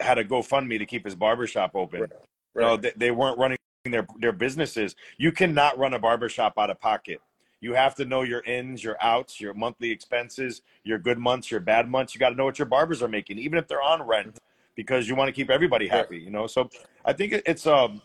had 0.00 0.18
a 0.18 0.24
GoFundMe 0.24 0.78
to 0.78 0.86
keep 0.86 1.04
his 1.04 1.14
barbershop 1.14 1.72
open. 1.74 2.02
Right. 2.02 2.10
Right. 2.54 2.62
You 2.62 2.68
know, 2.68 2.76
they, 2.76 2.92
they 2.96 3.10
weren't 3.10 3.38
running 3.38 3.58
their 3.84 4.06
their 4.18 4.32
businesses. 4.32 4.94
You 5.16 5.32
cannot 5.32 5.78
run 5.78 5.94
a 5.94 5.98
barbershop 5.98 6.54
out 6.58 6.70
of 6.70 6.80
pocket. 6.80 7.20
You 7.60 7.74
have 7.74 7.94
to 7.96 8.04
know 8.04 8.22
your 8.22 8.42
ins, 8.42 8.82
your 8.82 8.96
outs, 9.00 9.40
your 9.40 9.54
monthly 9.54 9.90
expenses, 9.90 10.62
your 10.84 10.98
good 10.98 11.18
months, 11.18 11.50
your 11.50 11.60
bad 11.60 11.88
months. 11.88 12.14
You 12.14 12.18
got 12.18 12.30
to 12.30 12.34
know 12.34 12.44
what 12.44 12.58
your 12.58 12.66
barbers 12.66 13.02
are 13.02 13.08
making, 13.08 13.38
even 13.38 13.58
if 13.58 13.68
they're 13.68 13.82
on 13.82 14.02
rent, 14.02 14.36
because 14.74 15.08
you 15.08 15.14
want 15.14 15.28
to 15.28 15.32
keep 15.32 15.48
everybody 15.48 15.86
happy. 15.86 16.18
You 16.18 16.30
know, 16.30 16.46
so 16.46 16.68
I 17.04 17.12
think 17.12 17.40
it's 17.46 17.66
um, 17.66 18.02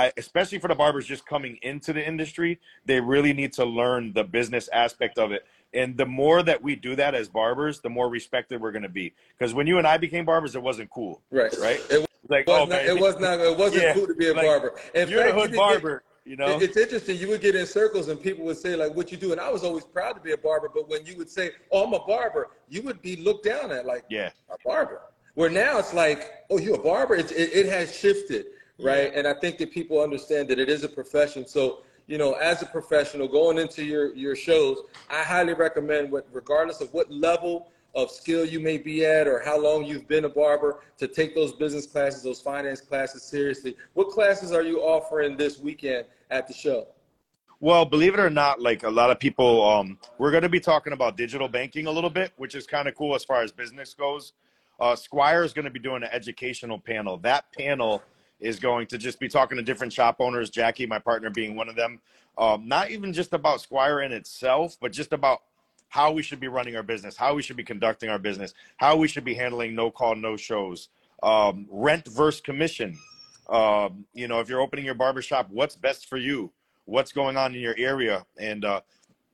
I, 0.00 0.12
especially 0.16 0.58
for 0.58 0.68
the 0.68 0.74
barbers 0.74 1.06
just 1.06 1.26
coming 1.26 1.58
into 1.60 1.92
the 1.92 2.06
industry, 2.06 2.58
they 2.86 3.00
really 3.00 3.34
need 3.34 3.52
to 3.54 3.66
learn 3.66 4.14
the 4.14 4.24
business 4.24 4.68
aspect 4.72 5.18
of 5.18 5.30
it. 5.30 5.46
And 5.74 5.96
the 5.96 6.06
more 6.06 6.42
that 6.42 6.62
we 6.62 6.74
do 6.74 6.96
that 6.96 7.14
as 7.14 7.28
barbers, 7.28 7.80
the 7.80 7.90
more 7.90 8.08
respected 8.08 8.62
we're 8.62 8.72
going 8.72 8.82
to 8.82 8.88
be. 8.88 9.12
Because 9.38 9.52
when 9.52 9.66
you 9.66 9.76
and 9.76 9.86
I 9.86 9.98
became 9.98 10.24
barbers, 10.24 10.56
it 10.56 10.62
wasn't 10.62 10.88
cool. 10.88 11.20
Right. 11.30 11.54
Right. 11.60 11.80
It 11.90 12.08
like, 12.28 12.46
was 12.46 12.62
oh, 12.62 12.64
not, 12.64 12.84
it 12.84 12.98
was 12.98 13.20
not. 13.20 13.40
It 13.40 13.58
wasn't 13.58 13.82
yeah, 13.82 13.92
cool 13.92 14.06
to 14.06 14.14
be 14.14 14.28
a 14.28 14.32
like, 14.32 14.46
barber. 14.46 14.74
In 14.94 15.08
you're 15.08 15.22
fact, 15.22 15.36
a 15.36 15.40
hood 15.40 15.52
barber. 15.54 16.02
Get, 16.24 16.30
you 16.30 16.36
know, 16.36 16.60
it's 16.60 16.76
interesting. 16.76 17.18
You 17.18 17.28
would 17.28 17.42
get 17.42 17.54
in 17.54 17.66
circles 17.66 18.08
and 18.08 18.20
people 18.20 18.44
would 18.46 18.58
say 18.58 18.76
like, 18.76 18.94
"What 18.94 19.10
you 19.10 19.18
do?" 19.18 19.32
And 19.32 19.40
I 19.40 19.50
was 19.50 19.64
always 19.64 19.84
proud 19.84 20.12
to 20.14 20.20
be 20.20 20.32
a 20.32 20.38
barber. 20.38 20.70
But 20.72 20.88
when 20.88 21.04
you 21.04 21.16
would 21.16 21.30
say, 21.30 21.50
"Oh, 21.72 21.84
I'm 21.84 21.92
a 21.92 21.98
barber," 22.06 22.50
you 22.68 22.82
would 22.82 23.02
be 23.02 23.16
looked 23.16 23.44
down 23.44 23.70
at 23.70 23.84
like, 23.84 24.04
"Yeah, 24.08 24.30
a 24.50 24.56
barber." 24.64 25.00
Where 25.34 25.50
now 25.50 25.78
it's 25.78 25.94
like, 25.94 26.30
"Oh, 26.50 26.58
you're 26.58 26.76
a 26.76 26.82
barber." 26.82 27.16
It, 27.16 27.32
it, 27.32 27.50
it 27.52 27.66
has 27.66 27.94
shifted, 27.94 28.46
right? 28.82 29.10
Yeah. 29.12 29.18
And 29.18 29.26
I 29.26 29.34
think 29.34 29.58
that 29.58 29.70
people 29.70 30.00
understand 30.00 30.48
that 30.48 30.58
it 30.58 30.68
is 30.68 30.84
a 30.84 30.88
profession. 30.88 31.46
So 31.46 31.82
you 32.06 32.18
know, 32.18 32.32
as 32.32 32.60
a 32.60 32.66
professional 32.66 33.28
going 33.28 33.58
into 33.58 33.84
your 33.84 34.14
your 34.16 34.34
shows, 34.34 34.78
I 35.08 35.22
highly 35.22 35.54
recommend, 35.54 36.10
what 36.10 36.26
regardless 36.32 36.80
of 36.80 36.92
what 36.92 37.10
level 37.10 37.70
of 37.94 38.10
skill 38.10 38.44
you 38.44 38.60
may 38.60 38.78
be 38.78 39.04
at 39.04 39.26
or 39.26 39.40
how 39.40 39.60
long 39.60 39.84
you've 39.84 40.08
been 40.08 40.24
a 40.24 40.28
barber 40.28 40.80
to 40.98 41.08
take 41.08 41.34
those 41.34 41.52
business 41.52 41.86
classes, 41.86 42.22
those 42.22 42.40
finance 42.40 42.80
classes 42.80 43.22
seriously. 43.22 43.76
What 43.94 44.10
classes 44.10 44.52
are 44.52 44.62
you 44.62 44.80
offering 44.80 45.36
this 45.36 45.58
weekend 45.58 46.06
at 46.30 46.46
the 46.46 46.54
show? 46.54 46.88
Well, 47.58 47.84
believe 47.84 48.14
it 48.14 48.20
or 48.20 48.30
not, 48.30 48.60
like 48.60 48.84
a 48.84 48.90
lot 48.90 49.10
of 49.10 49.18
people, 49.18 49.68
um, 49.68 49.98
we're 50.18 50.30
going 50.30 50.44
to 50.44 50.48
be 50.48 50.60
talking 50.60 50.92
about 50.92 51.16
digital 51.16 51.46
banking 51.46 51.86
a 51.86 51.90
little 51.90 52.10
bit, 52.10 52.32
which 52.36 52.54
is 52.54 52.66
kind 52.66 52.88
of 52.88 52.94
cool 52.94 53.14
as 53.14 53.22
far 53.22 53.42
as 53.42 53.52
business 53.52 53.92
goes. 53.92 54.32
Uh, 54.80 54.96
Squire 54.96 55.42
is 55.42 55.52
going 55.52 55.66
to 55.66 55.70
be 55.70 55.78
doing 55.78 56.02
an 56.02 56.08
educational 56.10 56.78
panel. 56.78 57.18
That 57.18 57.44
panel 57.52 58.02
is 58.40 58.58
going 58.58 58.86
to 58.88 58.98
just 58.98 59.20
be 59.20 59.28
talking 59.28 59.56
to 59.56 59.62
different 59.62 59.92
shop 59.92 60.16
owners, 60.18 60.50
Jackie, 60.50 60.86
my 60.86 60.98
partner, 60.98 61.30
being 61.30 61.54
one 61.56 61.68
of 61.68 61.76
them. 61.76 62.00
Um, 62.38 62.66
not 62.66 62.90
even 62.90 63.12
just 63.12 63.32
about 63.32 63.60
Squire 63.60 64.00
in 64.00 64.12
itself, 64.12 64.76
but 64.80 64.92
just 64.92 65.12
about 65.12 65.42
how 65.88 66.12
we 66.12 66.22
should 66.22 66.40
be 66.40 66.48
running 66.48 66.76
our 66.76 66.82
business, 66.82 67.16
how 67.16 67.34
we 67.34 67.42
should 67.42 67.56
be 67.56 67.64
conducting 67.64 68.08
our 68.08 68.18
business, 68.18 68.54
how 68.76 68.96
we 68.96 69.08
should 69.08 69.24
be 69.24 69.34
handling 69.34 69.74
no 69.74 69.90
call, 69.90 70.14
no 70.14 70.36
shows, 70.36 70.88
um, 71.22 71.66
rent 71.68 72.06
versus 72.06 72.40
commission. 72.40 72.96
Um, 73.48 74.06
you 74.14 74.28
know, 74.28 74.40
if 74.40 74.48
you're 74.48 74.60
opening 74.60 74.84
your 74.84 74.94
barbershop, 74.94 75.48
what's 75.50 75.74
best 75.76 76.08
for 76.08 76.16
you? 76.16 76.52
What's 76.84 77.12
going 77.12 77.36
on 77.36 77.54
in 77.54 77.60
your 77.60 77.74
area? 77.76 78.24
And, 78.38 78.64
uh, 78.64 78.80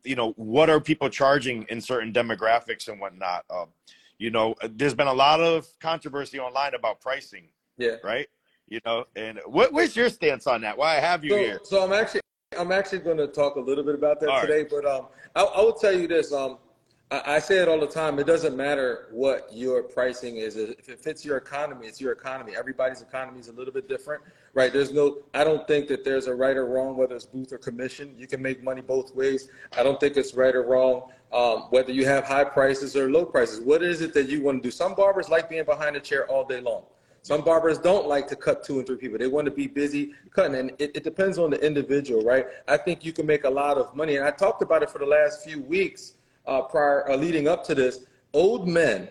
you 0.02 0.16
know, 0.16 0.32
what 0.36 0.70
are 0.70 0.80
people 0.80 1.10
charging 1.10 1.64
in 1.68 1.80
certain 1.80 2.12
demographics 2.12 2.88
and 2.88 2.98
whatnot? 2.98 3.44
Uh, 3.50 3.66
you 4.18 4.30
know, 4.30 4.54
there's 4.70 4.94
been 4.94 5.08
a 5.08 5.14
lot 5.14 5.40
of 5.40 5.66
controversy 5.78 6.40
online 6.40 6.74
about 6.74 7.00
pricing. 7.00 7.48
Yeah. 7.76 7.96
Right. 8.02 8.28
You 8.68 8.80
know, 8.84 9.04
and 9.14 9.38
what, 9.46 9.72
what's 9.72 9.94
your 9.94 10.08
stance 10.08 10.46
on 10.46 10.60
that? 10.62 10.76
Why 10.76 10.96
I 10.96 11.00
have 11.00 11.24
you 11.24 11.30
so, 11.30 11.36
here? 11.36 11.60
So 11.62 11.84
I'm 11.84 11.92
actually 11.92 12.20
I'm 12.58 12.72
actually 12.72 13.00
going 13.00 13.18
to 13.18 13.26
talk 13.26 13.56
a 13.56 13.60
little 13.60 13.84
bit 13.84 13.94
about 13.94 14.20
that 14.20 14.28
All 14.28 14.40
today, 14.40 14.62
right. 14.62 14.70
but 14.70 14.84
um, 14.84 15.06
I, 15.34 15.42
I, 15.42 15.60
will 15.60 15.72
tell 15.72 15.92
you 15.92 16.08
this. 16.08 16.32
Um, 16.32 16.58
I, 17.10 17.22
I 17.26 17.38
say 17.38 17.58
it 17.58 17.68
all 17.68 17.78
the 17.78 17.86
time. 17.86 18.18
It 18.18 18.26
doesn't 18.26 18.56
matter 18.56 19.08
what 19.10 19.48
your 19.52 19.82
pricing 19.82 20.36
is. 20.36 20.56
If 20.56 20.88
it 20.88 20.98
fits 20.98 21.24
your 21.24 21.36
economy, 21.36 21.86
it's 21.86 22.00
your 22.00 22.12
economy. 22.12 22.54
Everybody's 22.56 23.02
economy 23.02 23.40
is 23.40 23.48
a 23.48 23.52
little 23.52 23.72
bit 23.72 23.88
different, 23.88 24.22
right? 24.54 24.72
There's 24.72 24.92
no, 24.92 25.18
I 25.34 25.44
don't 25.44 25.66
think 25.68 25.88
that 25.88 26.04
there's 26.04 26.26
a 26.26 26.34
right 26.34 26.56
or 26.56 26.66
wrong, 26.66 26.96
whether 26.96 27.14
it's 27.14 27.26
booth 27.26 27.52
or 27.52 27.58
commission. 27.58 28.14
You 28.16 28.26
can 28.26 28.40
make 28.40 28.62
money 28.62 28.80
both 28.80 29.14
ways. 29.14 29.48
I 29.76 29.82
don't 29.82 30.00
think 30.00 30.16
it's 30.16 30.34
right 30.34 30.54
or 30.54 30.62
wrong, 30.62 31.10
um, 31.32 31.66
whether 31.70 31.92
you 31.92 32.06
have 32.06 32.24
high 32.24 32.44
prices 32.44 32.96
or 32.96 33.10
low 33.10 33.24
prices. 33.24 33.60
What 33.60 33.82
is 33.82 34.00
it 34.00 34.14
that 34.14 34.28
you 34.28 34.42
want 34.42 34.62
to 34.62 34.68
do? 34.68 34.70
Some 34.70 34.94
barbers 34.94 35.28
like 35.28 35.48
being 35.48 35.64
behind 35.64 35.96
a 35.96 36.00
chair 36.00 36.26
all 36.28 36.44
day 36.44 36.60
long. 36.60 36.84
Some 37.26 37.40
barbers 37.40 37.78
don't 37.78 38.06
like 38.06 38.28
to 38.28 38.36
cut 38.36 38.62
two 38.62 38.78
and 38.78 38.86
three 38.86 38.98
people. 38.98 39.18
They 39.18 39.26
want 39.26 39.46
to 39.46 39.50
be 39.50 39.66
busy 39.66 40.12
cutting, 40.30 40.54
and 40.54 40.70
it, 40.78 40.92
it, 40.94 41.02
depends 41.02 41.38
on 41.38 41.50
the 41.50 41.60
individual, 41.60 42.22
right? 42.22 42.46
I 42.68 42.76
think 42.76 43.04
you 43.04 43.12
can 43.12 43.26
make 43.26 43.42
a 43.42 43.50
lot 43.50 43.78
of 43.78 43.96
money, 43.96 44.14
and 44.14 44.24
I 44.24 44.30
talked 44.30 44.62
about 44.62 44.84
it 44.84 44.90
for 44.90 45.00
the 45.00 45.06
last 45.06 45.42
few 45.42 45.60
weeks 45.60 46.12
uh, 46.46 46.62
prior 46.62 47.10
uh, 47.10 47.16
leading 47.16 47.48
up 47.48 47.64
to 47.64 47.74
this, 47.74 48.04
old 48.32 48.68
men 48.68 49.08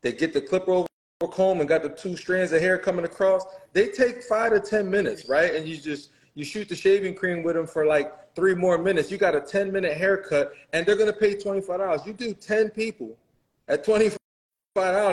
that 0.00 0.18
get 0.18 0.32
the 0.32 0.40
clipper 0.40 0.72
over 0.72 0.88
comb 1.30 1.60
and 1.60 1.68
got 1.68 1.82
the 1.82 1.90
two 1.90 2.16
strands 2.16 2.52
of 2.52 2.62
hair 2.62 2.78
coming 2.78 3.04
across, 3.04 3.44
they 3.74 3.88
take 3.88 4.22
five 4.22 4.52
to 4.52 4.60
ten 4.60 4.90
minutes, 4.90 5.28
right? 5.28 5.54
And 5.54 5.68
you 5.68 5.76
just 5.76 6.08
you 6.36 6.46
shoot 6.46 6.70
the 6.70 6.74
shaving 6.74 7.16
cream 7.16 7.42
with 7.42 7.54
them 7.54 7.66
for 7.66 7.84
like 7.84 8.34
three 8.34 8.54
more 8.54 8.78
minutes. 8.78 9.10
You 9.10 9.18
got 9.18 9.34
a 9.34 9.42
10 9.42 9.70
minute 9.72 9.94
haircut 9.94 10.54
and 10.72 10.86
they're 10.86 10.96
gonna 10.96 11.12
pay 11.12 11.34
$25. 11.34 12.06
You 12.06 12.14
do 12.14 12.32
10 12.32 12.70
people 12.70 13.14
at 13.66 13.84
$25, 13.84 14.16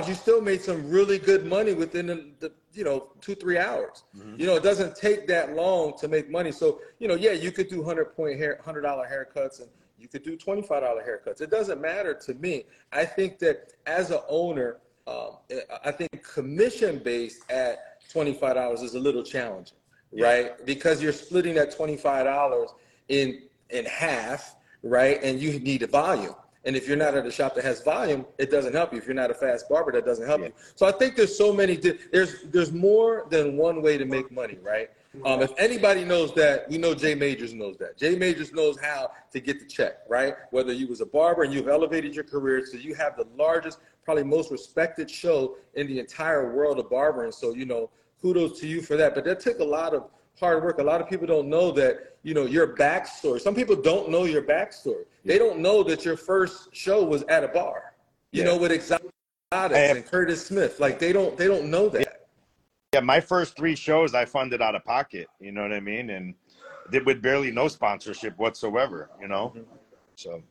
you 0.08 0.14
still 0.14 0.42
made 0.42 0.62
some 0.62 0.90
really 0.90 1.18
good 1.18 1.46
money 1.46 1.74
within 1.74 2.08
the, 2.08 2.26
the 2.40 2.52
you 2.74 2.84
know, 2.84 3.10
two, 3.22 3.36
three 3.36 3.58
hours. 3.58 4.04
Mm-hmm. 4.18 4.40
You 4.40 4.48
know, 4.48 4.56
it 4.56 4.64
doesn't 4.64 4.96
take 4.96 5.28
that 5.28 5.56
long 5.56 5.98
to 6.00 6.08
make 6.08 6.30
money. 6.30 6.52
So, 6.52 6.82
you 7.00 7.08
know, 7.08 7.16
yeah, 7.16 7.32
you 7.32 7.52
could 7.52 7.70
do 7.70 7.84
hundred 7.84 8.16
point 8.16 8.38
hair, 8.38 8.60
hundred 8.64 8.82
dollar 8.82 9.08
haircuts 9.08 9.62
and 9.62 9.70
you 9.98 10.08
could 10.08 10.24
do 10.24 10.38
$25 10.38 10.68
haircuts. 10.70 11.42
It 11.42 11.50
doesn't 11.50 11.82
matter 11.82 12.14
to 12.14 12.34
me. 12.36 12.66
I 12.92 13.06
think 13.06 13.40
that 13.40 13.74
as 13.86 14.12
an 14.12 14.20
owner, 14.30 14.78
um, 15.08 15.38
I 15.84 15.92
think 15.92 16.24
commission 16.24 17.00
based 17.00 17.50
at 17.50 18.02
$25 18.14 18.84
is 18.84 18.96
a 18.96 19.00
little 19.00 19.24
challenging, 19.24 19.78
yeah. 20.12 20.26
right? 20.26 20.66
Because 20.66 21.02
you're 21.02 21.14
splitting 21.14 21.56
that 21.56 21.76
$25 21.76 22.70
in 23.10 23.44
in 23.72 23.86
half, 23.86 24.56
right? 24.84 25.20
And 25.24 25.40
you 25.40 25.60
need 25.60 25.82
a 25.82 25.88
volume. 25.88 26.36
And 26.66 26.76
if 26.76 26.88
you're 26.88 26.98
not 26.98 27.16
at 27.16 27.26
a 27.26 27.32
shop 27.32 27.54
that 27.56 27.64
has 27.64 27.82
volume, 27.84 28.26
it 28.40 28.50
doesn't 28.50 28.74
help 28.74 28.92
you. 28.92 28.98
If 28.98 29.06
you're 29.06 29.14
not 29.14 29.30
a 29.30 29.36
fast 29.36 29.70
barber, 29.70 29.92
that 29.92 30.06
doesn't 30.06 30.26
help 30.26 30.42
yeah. 30.42 30.48
you. 30.48 30.54
So 30.76 30.88
I 30.88 30.92
think 30.92 31.16
there's 31.16 31.38
so 31.38 31.54
many. 31.54 31.76
There's 31.76 32.44
there's 32.46 32.72
more 32.72 33.28
than 33.30 33.56
one 33.56 33.82
way 33.82 33.98
to 33.98 34.06
make 34.06 34.32
money, 34.32 34.58
right? 34.64 34.90
Um, 35.24 35.42
if 35.42 35.54
anybody 35.58 36.04
knows 36.04 36.34
that, 36.34 36.68
we 36.70 36.78
know 36.78 36.94
Jay 36.94 37.16
Majors 37.16 37.54
knows 37.54 37.78
that. 37.78 37.98
Jay 37.98 38.18
Majors 38.18 38.52
knows 38.52 38.78
how 38.80 39.12
to 39.32 39.40
get 39.40 39.60
the 39.60 39.66
check, 39.66 40.00
right? 40.10 40.36
Whether 40.52 40.74
you 40.74 40.88
was 40.88 41.00
a 41.00 41.06
barber 41.06 41.44
and 41.44 41.54
you've 41.54 41.70
elevated 41.70 42.14
your 42.14 42.26
career, 42.26 42.66
so 42.66 42.78
you 42.78 42.96
have 42.96 43.16
the 43.16 43.28
largest, 43.38 43.80
probably 44.04 44.24
most 44.24 44.52
respected 44.52 45.10
show 45.10 45.56
in 45.76 45.88
the 45.88 46.00
entire 46.00 46.54
world 46.54 46.80
of 46.80 46.90
barbering. 46.90 47.32
So 47.32 47.54
you 47.54 47.66
know, 47.66 47.90
kudos 48.22 48.60
to 48.60 48.68
you 48.68 48.82
for 48.82 48.98
that. 48.98 49.16
But 49.16 49.24
that 49.26 49.40
took 49.40 49.60
a 49.60 49.64
lot 49.64 49.94
of 49.94 50.10
hard 50.40 50.64
work. 50.64 50.80
A 50.80 50.84
lot 50.84 51.02
of 51.02 51.10
people 51.10 51.28
don't 51.28 51.48
know 51.48 51.72
that, 51.72 52.18
you 52.24 52.34
know, 52.34 52.46
your 52.46 52.76
backstory. 52.76 53.40
Some 53.40 53.56
people 53.56 53.76
don't 53.76 54.10
know 54.10 54.26
your 54.26 54.42
backstory. 54.42 55.06
They 55.24 55.38
don't 55.38 55.60
know 55.60 55.84
that 55.84 56.06
your 56.06 56.18
first 56.18 56.76
show 56.76 57.04
was 57.04 57.24
at 57.24 57.44
a 57.44 57.48
bar. 57.48 57.94
You 58.32 58.42
yeah. 58.42 58.50
know, 58.50 58.58
with 58.58 58.72
exotics 58.72 59.12
and 59.52 60.06
Curtis 60.06 60.46
Smith. 60.46 60.80
Like 60.80 61.00
they 61.00 61.14
don't 61.14 61.38
they 61.38 61.48
don't 61.48 61.70
know 61.70 61.90
that 61.90 62.26
yeah, 62.96 63.02
my 63.02 63.20
first 63.20 63.58
three 63.58 63.76
shows 63.76 64.14
I 64.14 64.24
funded 64.24 64.62
out 64.62 64.74
of 64.74 64.86
pocket. 64.86 65.28
You 65.42 65.52
know 65.52 65.64
what 65.64 65.74
I 65.74 65.82
mean? 65.82 66.12
And 66.12 66.34
did 66.92 67.06
with 67.06 67.22
barely 67.22 67.52
no 67.52 67.68
sponsorship 67.68 68.38
whatsoever. 68.38 69.10
You 69.20 69.28
know, 69.28 69.54
mm-hmm. 69.54 69.76
so. 70.16 70.42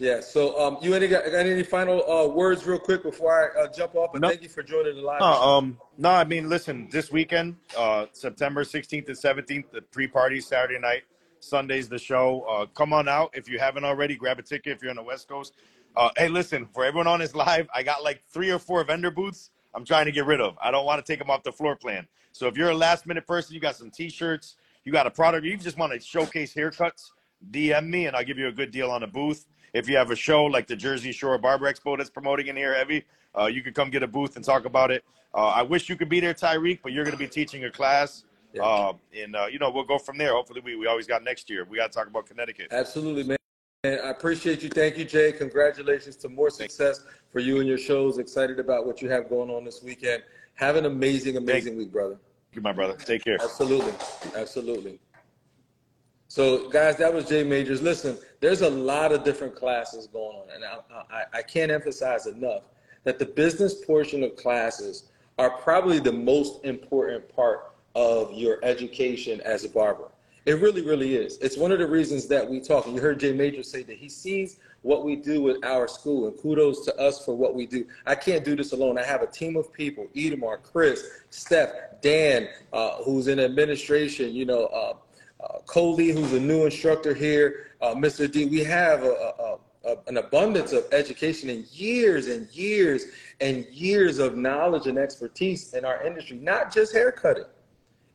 Yeah. 0.00 0.20
So, 0.20 0.58
um, 0.58 0.78
you 0.80 0.94
any 0.94 1.08
got, 1.08 1.24
got 1.26 1.46
any 1.46 1.62
final 1.62 2.10
uh, 2.10 2.26
words, 2.26 2.66
real 2.66 2.78
quick, 2.78 3.02
before 3.02 3.54
I 3.56 3.62
uh, 3.62 3.68
jump 3.72 3.94
off? 3.94 4.14
And 4.14 4.22
no. 4.22 4.28
thank 4.28 4.42
you 4.42 4.48
for 4.48 4.62
joining 4.62 4.96
the 4.96 5.02
live. 5.02 5.20
No, 5.20 5.26
um, 5.26 5.78
no. 5.98 6.10
I 6.10 6.24
mean, 6.24 6.48
listen. 6.48 6.88
This 6.90 7.12
weekend, 7.12 7.56
uh, 7.76 8.06
September 8.12 8.64
16th 8.64 9.08
and 9.08 9.16
17th, 9.16 9.70
the 9.70 9.82
pre-party 9.82 10.40
Saturday 10.40 10.80
night. 10.80 11.02
Sunday's 11.40 11.88
the 11.88 11.98
show. 11.98 12.42
Uh, 12.50 12.66
come 12.66 12.92
on 12.92 13.08
out 13.08 13.30
if 13.34 13.48
you 13.48 13.58
haven't 13.58 13.84
already. 13.84 14.16
Grab 14.16 14.38
a 14.38 14.42
ticket 14.42 14.76
if 14.76 14.82
you're 14.82 14.90
on 14.90 14.96
the 14.96 15.02
West 15.02 15.28
Coast. 15.28 15.54
Uh, 15.96 16.10
hey, 16.16 16.28
listen, 16.28 16.66
for 16.74 16.84
everyone 16.84 17.06
on 17.06 17.20
this 17.20 17.34
live, 17.46 17.68
I 17.74 17.82
got 17.82 18.02
like 18.02 18.22
three 18.28 18.50
or 18.50 18.58
four 18.58 18.82
vendor 18.84 19.10
booths 19.10 19.50
I'm 19.74 19.84
trying 19.84 20.06
to 20.06 20.12
get 20.12 20.26
rid 20.26 20.40
of. 20.40 20.56
I 20.62 20.70
don't 20.70 20.84
want 20.84 21.04
to 21.04 21.10
take 21.10 21.18
them 21.18 21.30
off 21.30 21.42
the 21.42 21.52
floor 21.52 21.76
plan. 21.76 22.06
So 22.32 22.46
if 22.46 22.56
you're 22.56 22.70
a 22.70 22.74
last 22.74 23.06
minute 23.06 23.26
person, 23.26 23.54
you 23.54 23.60
got 23.60 23.76
some 23.76 23.90
t-shirts, 23.90 24.56
you 24.84 24.92
got 24.92 25.06
a 25.06 25.10
product, 25.10 25.44
you 25.44 25.56
just 25.56 25.78
want 25.78 25.92
to 25.92 26.00
showcase 26.00 26.54
haircuts, 26.54 27.10
DM 27.50 27.88
me 27.88 28.06
and 28.06 28.16
I'll 28.16 28.24
give 28.24 28.38
you 28.38 28.48
a 28.48 28.52
good 28.52 28.70
deal 28.70 28.90
on 28.90 29.02
a 29.02 29.06
booth. 29.06 29.46
If 29.72 29.88
you 29.88 29.96
have 29.96 30.10
a 30.10 30.16
show 30.16 30.44
like 30.44 30.66
the 30.66 30.76
Jersey 30.76 31.12
Shore 31.12 31.38
Barber 31.38 31.72
Expo 31.72 31.96
that's 31.96 32.10
promoting 32.10 32.48
in 32.48 32.56
here 32.56 32.74
heavy, 32.74 33.04
uh, 33.38 33.46
you 33.46 33.62
could 33.62 33.74
come 33.74 33.90
get 33.90 34.02
a 34.02 34.06
booth 34.06 34.36
and 34.36 34.44
talk 34.44 34.64
about 34.64 34.90
it. 34.90 35.04
Uh, 35.34 35.48
I 35.48 35.62
wish 35.62 35.88
you 35.88 35.96
could 35.96 36.08
be 36.08 36.18
there, 36.18 36.34
Tyreek, 36.34 36.80
but 36.82 36.92
you're 36.92 37.04
going 37.04 37.16
to 37.16 37.18
be 37.18 37.28
teaching 37.28 37.64
a 37.64 37.70
class. 37.70 38.24
Yeah. 38.52 38.62
Uh, 38.62 38.92
and, 39.16 39.36
uh, 39.36 39.46
you 39.46 39.60
know, 39.60 39.70
we'll 39.70 39.84
go 39.84 39.98
from 39.98 40.18
there. 40.18 40.32
Hopefully, 40.32 40.60
we, 40.64 40.74
we 40.74 40.86
always 40.88 41.06
got 41.06 41.22
next 41.22 41.48
year. 41.48 41.64
We 41.64 41.76
got 41.76 41.92
to 41.92 41.96
talk 41.96 42.08
about 42.08 42.26
Connecticut. 42.26 42.68
Absolutely, 42.72 43.22
man. 43.22 43.36
And 43.84 44.00
I 44.00 44.10
appreciate 44.10 44.62
you. 44.62 44.68
Thank 44.68 44.98
you, 44.98 45.04
Jay. 45.04 45.32
Congratulations 45.32 46.16
to 46.16 46.28
more 46.28 46.50
success 46.50 47.04
for 47.32 47.38
you 47.38 47.60
and 47.60 47.68
your 47.68 47.78
shows. 47.78 48.18
Excited 48.18 48.58
about 48.58 48.86
what 48.86 49.00
you 49.00 49.08
have 49.08 49.30
going 49.30 49.50
on 49.50 49.64
this 49.64 49.82
weekend. 49.82 50.24
Have 50.54 50.76
an 50.76 50.84
amazing, 50.84 51.36
amazing 51.36 51.78
week, 51.78 51.92
brother. 51.92 52.18
Thank 52.48 52.56
you, 52.56 52.62
my 52.62 52.72
brother. 52.72 52.96
Take 52.96 53.24
care. 53.24 53.38
Absolutely. 53.40 53.94
Absolutely. 54.34 54.98
So, 56.30 56.68
guys, 56.68 56.96
that 56.98 57.12
was 57.12 57.28
Jay 57.28 57.42
Majors. 57.42 57.82
Listen, 57.82 58.16
there's 58.38 58.60
a 58.60 58.70
lot 58.70 59.10
of 59.10 59.24
different 59.24 59.56
classes 59.56 60.06
going 60.06 60.36
on, 60.36 60.46
and 60.54 60.64
I, 60.64 60.78
I, 61.10 61.38
I 61.38 61.42
can't 61.42 61.72
emphasize 61.72 62.28
enough 62.28 62.62
that 63.02 63.18
the 63.18 63.26
business 63.26 63.84
portion 63.84 64.22
of 64.22 64.36
classes 64.36 65.10
are 65.40 65.50
probably 65.50 65.98
the 65.98 66.12
most 66.12 66.64
important 66.64 67.28
part 67.34 67.72
of 67.96 68.32
your 68.32 68.60
education 68.62 69.40
as 69.40 69.64
a 69.64 69.68
barber. 69.68 70.06
It 70.46 70.60
really, 70.60 70.82
really 70.82 71.16
is. 71.16 71.36
It's 71.38 71.56
one 71.56 71.72
of 71.72 71.80
the 71.80 71.88
reasons 71.88 72.28
that 72.28 72.48
we 72.48 72.60
talk. 72.60 72.86
And 72.86 72.94
you 72.94 73.00
heard 73.00 73.18
Jay 73.18 73.32
Majors 73.32 73.68
say 73.68 73.82
that 73.82 73.96
he 73.96 74.08
sees 74.08 74.60
what 74.82 75.04
we 75.04 75.16
do 75.16 75.42
with 75.42 75.64
our 75.64 75.88
school, 75.88 76.28
and 76.28 76.38
kudos 76.38 76.84
to 76.84 76.96
us 76.96 77.24
for 77.24 77.36
what 77.36 77.56
we 77.56 77.66
do. 77.66 77.84
I 78.06 78.14
can't 78.14 78.44
do 78.44 78.54
this 78.54 78.70
alone. 78.70 78.98
I 78.98 79.02
have 79.02 79.22
a 79.22 79.26
team 79.26 79.56
of 79.56 79.72
people: 79.72 80.06
Edamar, 80.14 80.62
Chris, 80.62 81.04
Steph, 81.30 81.72
Dan, 82.00 82.48
uh, 82.72 83.02
who's 83.02 83.26
in 83.26 83.40
administration. 83.40 84.32
You 84.32 84.44
know, 84.44 84.66
uh, 84.66 84.92
uh, 85.42 85.58
Coley, 85.66 86.10
who's 86.10 86.32
a 86.32 86.40
new 86.40 86.64
instructor 86.64 87.14
here, 87.14 87.68
uh, 87.80 87.94
Mr. 87.94 88.30
D. 88.30 88.46
We 88.46 88.62
have 88.64 89.02
a, 89.02 89.10
a, 89.38 89.58
a, 89.90 89.96
an 90.06 90.18
abundance 90.18 90.72
of 90.72 90.84
education 90.92 91.48
and 91.50 91.64
years 91.66 92.28
and 92.28 92.48
years 92.50 93.06
and 93.40 93.64
years 93.66 94.18
of 94.18 94.36
knowledge 94.36 94.86
and 94.86 94.98
expertise 94.98 95.72
in 95.74 95.84
our 95.84 96.04
industry, 96.04 96.36
not 96.38 96.72
just 96.72 96.92
haircutting. 96.92 97.44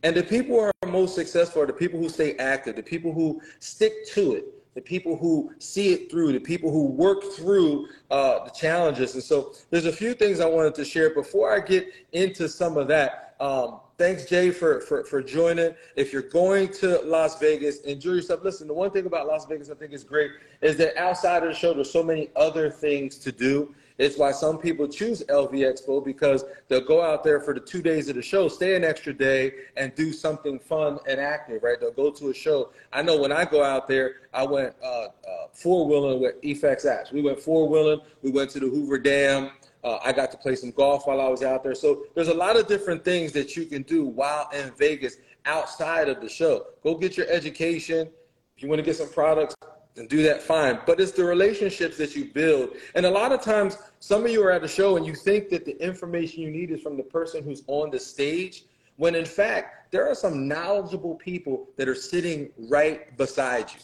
And 0.04 0.16
the 0.16 0.24
people 0.24 0.56
who 0.56 0.60
are 0.60 0.92
most 0.92 1.16
successful 1.16 1.64
are 1.64 1.66
the 1.66 1.74
people 1.74 2.00
who 2.00 2.10
stay 2.10 2.36
active, 2.36 2.76
the 2.76 2.84
people 2.84 3.12
who 3.12 3.42
stick 3.60 4.06
to 4.10 4.36
it, 4.36 4.46
the 4.76 4.82
people 4.82 5.18
who 5.18 5.52
see 5.58 5.94
it 5.94 6.12
through, 6.12 6.34
the 6.34 6.40
people 6.40 6.70
who 6.70 6.86
work 6.86 7.24
through 7.24 7.88
uh, 8.12 8.44
the 8.44 8.52
challenges. 8.52 9.16
And 9.16 9.24
so 9.24 9.54
there's 9.72 9.86
a 9.86 9.92
few 9.92 10.14
things 10.14 10.40
I 10.40 10.46
wanted 10.46 10.76
to 10.76 10.86
share 10.86 11.12
before 11.12 11.52
I 11.52 11.60
get 11.60 11.88
into 12.12 12.48
some 12.48 12.78
of 12.78 12.88
that. 12.90 13.36
Um, 13.40 13.80
thanks, 13.98 14.26
Jay, 14.26 14.52
for, 14.52 14.82
for, 14.82 15.04
for 15.04 15.22
joining. 15.22 15.74
If 15.96 16.12
you're 16.12 16.22
going 16.22 16.72
to 16.74 17.00
Las 17.04 17.40
Vegas, 17.40 17.80
enjoy 17.82 18.14
yourself. 18.14 18.44
Listen, 18.44 18.68
the 18.68 18.74
one 18.74 18.92
thing 18.92 19.06
about 19.06 19.28
Las 19.28 19.46
Vegas 19.46 19.70
I 19.70 19.76
think 19.76 19.94
is 19.94 20.04
great 20.04 20.32
is 20.62 20.78
that 20.78 20.98
outside 20.98 21.44
of 21.44 21.50
the 21.50 21.56
show, 21.56 21.74
there's 21.74 21.92
so 21.92 22.04
many 22.04 22.30
other 22.36 22.70
things 22.70 23.18
to 23.20 23.32
do. 23.32 23.74
It's 23.98 24.18
why 24.18 24.34
some 24.34 24.58
people 24.58 24.90
choose 24.90 25.24
LV 25.30 25.52
Expo 25.52 26.04
because 26.04 26.44
they'll 26.68 26.86
go 26.86 27.02
out 27.02 27.24
there 27.24 27.40
for 27.40 27.54
the 27.54 27.62
two 27.62 27.82
days 27.82 28.10
of 28.10 28.16
the 28.16 28.22
show, 28.22 28.50
stay 28.50 28.76
an 28.76 28.84
extra 28.84 29.14
day, 29.14 29.54
and 29.78 29.96
do 29.96 30.12
something 30.12 30.60
fun 30.60 31.00
and 31.08 31.20
active, 31.20 31.64
right? 31.64 31.80
They'll 31.80 31.92
go 31.92 32.12
to 32.12 32.30
a 32.30 32.34
show. 32.34 32.72
I 32.92 33.02
know 33.02 33.18
when 33.18 33.32
I 33.32 33.46
go 33.46 33.64
out 33.64 33.88
there, 33.88 34.16
I 34.34 34.44
went 34.44 34.76
uh, 34.84 34.88
uh, 34.88 35.10
four 35.54 35.88
wheeling 35.88 36.22
with 36.22 36.36
Effects 36.44 36.86
Apps. 36.86 37.14
We 37.14 37.22
went 37.22 37.40
four 37.40 37.70
wheeling. 37.70 38.02
We 38.22 38.32
went 38.32 38.50
to 38.52 38.60
the 38.60 38.68
Hoover 38.68 39.00
Dam. 39.00 39.52
Uh, 39.86 40.00
I 40.04 40.12
got 40.12 40.32
to 40.32 40.38
play 40.38 40.56
some 40.56 40.72
golf 40.72 41.06
while 41.06 41.22
I 41.22 41.30
was 41.30 41.44
out 41.44 41.64
there. 41.64 41.76
So 41.76 42.06
there's 42.16 42.28
a 42.28 42.34
lot 42.34 42.58
of 42.58 42.68
different 42.68 43.06
things 43.06 43.32
that 43.34 43.56
you 43.56 43.66
can 43.66 43.84
do 43.84 44.04
while 44.04 44.50
in 44.52 44.72
Vegas 44.72 45.18
outside 45.46 46.10
of 46.10 46.20
the 46.20 46.28
show. 46.28 46.66
Go 46.84 46.96
get 46.96 47.16
your 47.16 47.28
education. 47.30 48.10
If 48.58 48.64
you 48.64 48.68
want 48.68 48.80
to 48.80 48.84
get 48.84 48.96
some 48.96 49.10
products, 49.10 49.56
and 49.98 50.10
do 50.10 50.24
that 50.24 50.42
fine. 50.42 50.80
But 50.86 51.00
it's 51.00 51.12
the 51.12 51.24
relationships 51.24 51.98
that 51.98 52.16
you 52.16 52.26
build. 52.26 52.72
And 52.96 53.06
a 53.06 53.10
lot 53.10 53.32
of 53.32 53.42
times, 53.42 53.78
some 54.00 54.26
of 54.26 54.32
you 54.32 54.44
are 54.44 54.52
at 54.52 54.64
a 54.64 54.68
show 54.68 54.98
and 54.98 55.06
you 55.06 55.16
think 55.16 55.50
that 55.50 55.66
the 55.66 55.82
information 55.82 56.42
you 56.42 56.52
need 56.52 56.72
is 56.72 56.82
from 56.82 56.98
the 56.98 57.04
person 57.04 57.44
who's 57.44 57.64
on 57.68 57.92
the 57.92 58.00
stage, 58.00 58.66
when 58.98 59.16
in 59.16 59.26
fact, 59.26 59.92
there 59.92 60.08
are 60.10 60.16
some 60.16 60.48
knowledgeable 60.48 61.16
people 61.16 61.68
that 61.78 61.88
are 61.88 61.96
sitting 61.96 62.50
right 62.70 63.16
beside 63.18 63.72
you. 63.72 63.80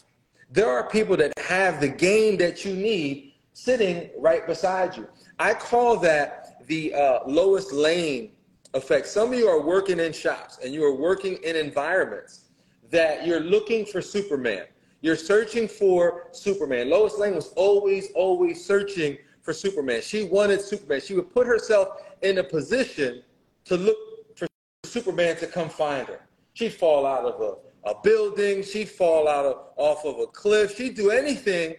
There 0.50 0.68
are 0.68 0.88
people 0.88 1.16
that 1.16 1.32
have 1.38 1.80
the 1.80 1.88
game 1.88 2.36
that 2.38 2.64
you 2.64 2.74
need 2.74 3.32
sitting 3.54 4.10
right 4.18 4.46
beside 4.46 4.96
you. 4.96 5.08
I 5.38 5.54
call 5.54 5.96
that 5.98 6.64
the 6.66 6.94
uh, 6.94 7.20
Lois 7.26 7.72
Lane 7.72 8.32
effect. 8.74 9.06
Some 9.06 9.32
of 9.32 9.38
you 9.38 9.48
are 9.48 9.60
working 9.60 10.00
in 10.00 10.12
shops 10.12 10.58
and 10.64 10.72
you 10.72 10.84
are 10.84 10.94
working 10.94 11.38
in 11.44 11.56
environments 11.56 12.46
that 12.90 13.26
you're 13.26 13.40
looking 13.40 13.84
for 13.86 14.02
Superman 14.02 14.66
You're 15.00 15.16
searching 15.16 15.66
for 15.66 16.28
Superman. 16.32 16.90
Lois 16.90 17.18
Lane 17.18 17.34
was 17.34 17.52
always, 17.54 18.10
always 18.14 18.64
searching 18.64 19.18
for 19.42 19.52
Superman. 19.52 20.00
She 20.02 20.24
wanted 20.24 20.60
Superman. 20.60 21.00
She 21.00 21.14
would 21.14 21.32
put 21.32 21.46
herself 21.46 21.88
in 22.22 22.38
a 22.38 22.44
position 22.44 23.22
to 23.64 23.76
look 23.76 23.96
for 24.36 24.46
Superman 24.84 25.36
to 25.38 25.46
come 25.46 25.68
find 25.68 26.06
her. 26.06 26.20
She'd 26.54 26.74
fall 26.74 27.04
out 27.06 27.24
of 27.24 27.40
a, 27.40 27.90
a 27.90 27.94
building. 28.02 28.62
She'd 28.62 28.90
fall 28.90 29.26
out 29.26 29.44
of, 29.44 29.56
off 29.76 30.04
of 30.04 30.20
a 30.20 30.26
cliff. 30.26 30.76
She'd 30.76 30.94
do 30.94 31.10
anything 31.10 31.74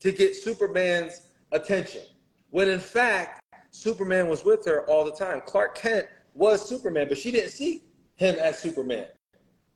to 0.00 0.12
get 0.12 0.36
Superman's 0.36 1.22
attention. 1.50 2.02
When 2.50 2.68
in 2.68 2.80
fact, 2.80 3.40
Superman 3.70 4.28
was 4.28 4.44
with 4.44 4.64
her 4.64 4.82
all 4.86 5.04
the 5.04 5.12
time. 5.12 5.42
Clark 5.44 5.76
Kent 5.76 6.06
was 6.34 6.66
Superman, 6.66 7.06
but 7.08 7.18
she 7.18 7.30
didn't 7.30 7.50
see 7.50 7.84
him 8.16 8.36
as 8.36 8.58
Superman. 8.58 9.06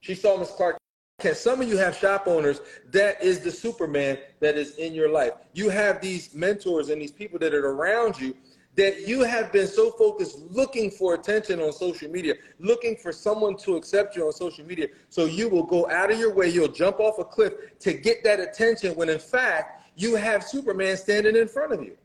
She 0.00 0.14
saw 0.14 0.34
him 0.34 0.42
as 0.42 0.50
Clark 0.50 0.78
Kent. 1.20 1.36
Some 1.36 1.60
of 1.60 1.68
you 1.68 1.76
have 1.76 1.96
shop 1.96 2.24
owners 2.26 2.60
that 2.90 3.22
is 3.22 3.40
the 3.40 3.50
Superman 3.50 4.18
that 4.40 4.56
is 4.56 4.76
in 4.76 4.94
your 4.94 5.10
life. 5.10 5.32
You 5.52 5.68
have 5.68 6.00
these 6.00 6.34
mentors 6.34 6.88
and 6.88 7.00
these 7.00 7.12
people 7.12 7.38
that 7.40 7.54
are 7.54 7.70
around 7.70 8.18
you 8.20 8.34
that 8.74 9.06
you 9.06 9.22
have 9.22 9.52
been 9.52 9.66
so 9.66 9.90
focused 9.90 10.38
looking 10.50 10.90
for 10.90 11.14
attention 11.14 11.60
on 11.60 11.72
social 11.72 12.10
media, 12.10 12.34
looking 12.58 12.96
for 12.96 13.12
someone 13.12 13.56
to 13.58 13.76
accept 13.76 14.16
you 14.16 14.26
on 14.26 14.32
social 14.32 14.64
media. 14.64 14.88
So 15.10 15.26
you 15.26 15.48
will 15.48 15.64
go 15.64 15.88
out 15.90 16.10
of 16.10 16.18
your 16.18 16.32
way, 16.32 16.48
you'll 16.48 16.68
jump 16.68 16.98
off 16.98 17.18
a 17.18 17.24
cliff 17.24 17.52
to 17.80 17.92
get 17.92 18.24
that 18.24 18.40
attention 18.40 18.94
when 18.94 19.10
in 19.10 19.18
fact 19.18 19.82
you 19.94 20.16
have 20.16 20.42
Superman 20.42 20.96
standing 20.96 21.36
in 21.36 21.46
front 21.48 21.72
of 21.72 21.82
you. 21.82 21.96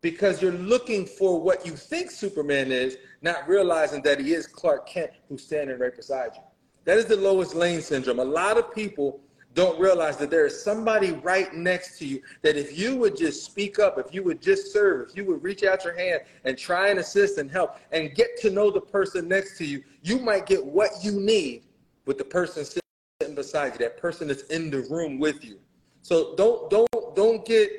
Because 0.00 0.40
you're 0.40 0.52
looking 0.52 1.06
for 1.06 1.40
what 1.40 1.66
you 1.66 1.72
think 1.72 2.10
Superman 2.10 2.70
is, 2.70 2.96
not 3.20 3.48
realizing 3.48 4.02
that 4.02 4.20
he 4.20 4.32
is 4.32 4.46
Clark 4.46 4.88
Kent 4.88 5.10
who's 5.28 5.42
standing 5.42 5.78
right 5.78 5.94
beside 5.94 6.30
you. 6.34 6.42
That 6.84 6.98
is 6.98 7.06
the 7.06 7.16
Lois 7.16 7.54
Lane 7.54 7.82
syndrome. 7.82 8.20
A 8.20 8.24
lot 8.24 8.56
of 8.56 8.72
people 8.72 9.20
don't 9.54 9.78
realize 9.80 10.16
that 10.18 10.30
there 10.30 10.46
is 10.46 10.62
somebody 10.62 11.12
right 11.12 11.52
next 11.52 11.98
to 11.98 12.06
you 12.06 12.22
that 12.42 12.56
if 12.56 12.78
you 12.78 12.96
would 12.96 13.16
just 13.16 13.44
speak 13.44 13.78
up, 13.80 13.98
if 13.98 14.14
you 14.14 14.22
would 14.22 14.40
just 14.40 14.72
serve, 14.72 15.08
if 15.08 15.16
you 15.16 15.24
would 15.24 15.42
reach 15.42 15.64
out 15.64 15.84
your 15.84 15.96
hand 15.96 16.20
and 16.44 16.56
try 16.56 16.90
and 16.90 17.00
assist 17.00 17.38
and 17.38 17.50
help 17.50 17.76
and 17.90 18.14
get 18.14 18.40
to 18.40 18.50
know 18.50 18.70
the 18.70 18.80
person 18.80 19.26
next 19.26 19.58
to 19.58 19.64
you, 19.64 19.82
you 20.02 20.18
might 20.20 20.46
get 20.46 20.64
what 20.64 20.90
you 21.02 21.12
need 21.12 21.64
with 22.06 22.18
the 22.18 22.24
person 22.24 22.64
sitting 22.64 23.34
beside 23.34 23.72
you, 23.72 23.78
that 23.78 23.96
person 23.96 24.28
that's 24.28 24.42
in 24.44 24.70
the 24.70 24.82
room 24.82 25.18
with 25.18 25.44
you. 25.44 25.58
So 26.02 26.36
don't 26.36 26.70
don't 26.70 26.88
don't 27.16 27.44
get 27.44 27.70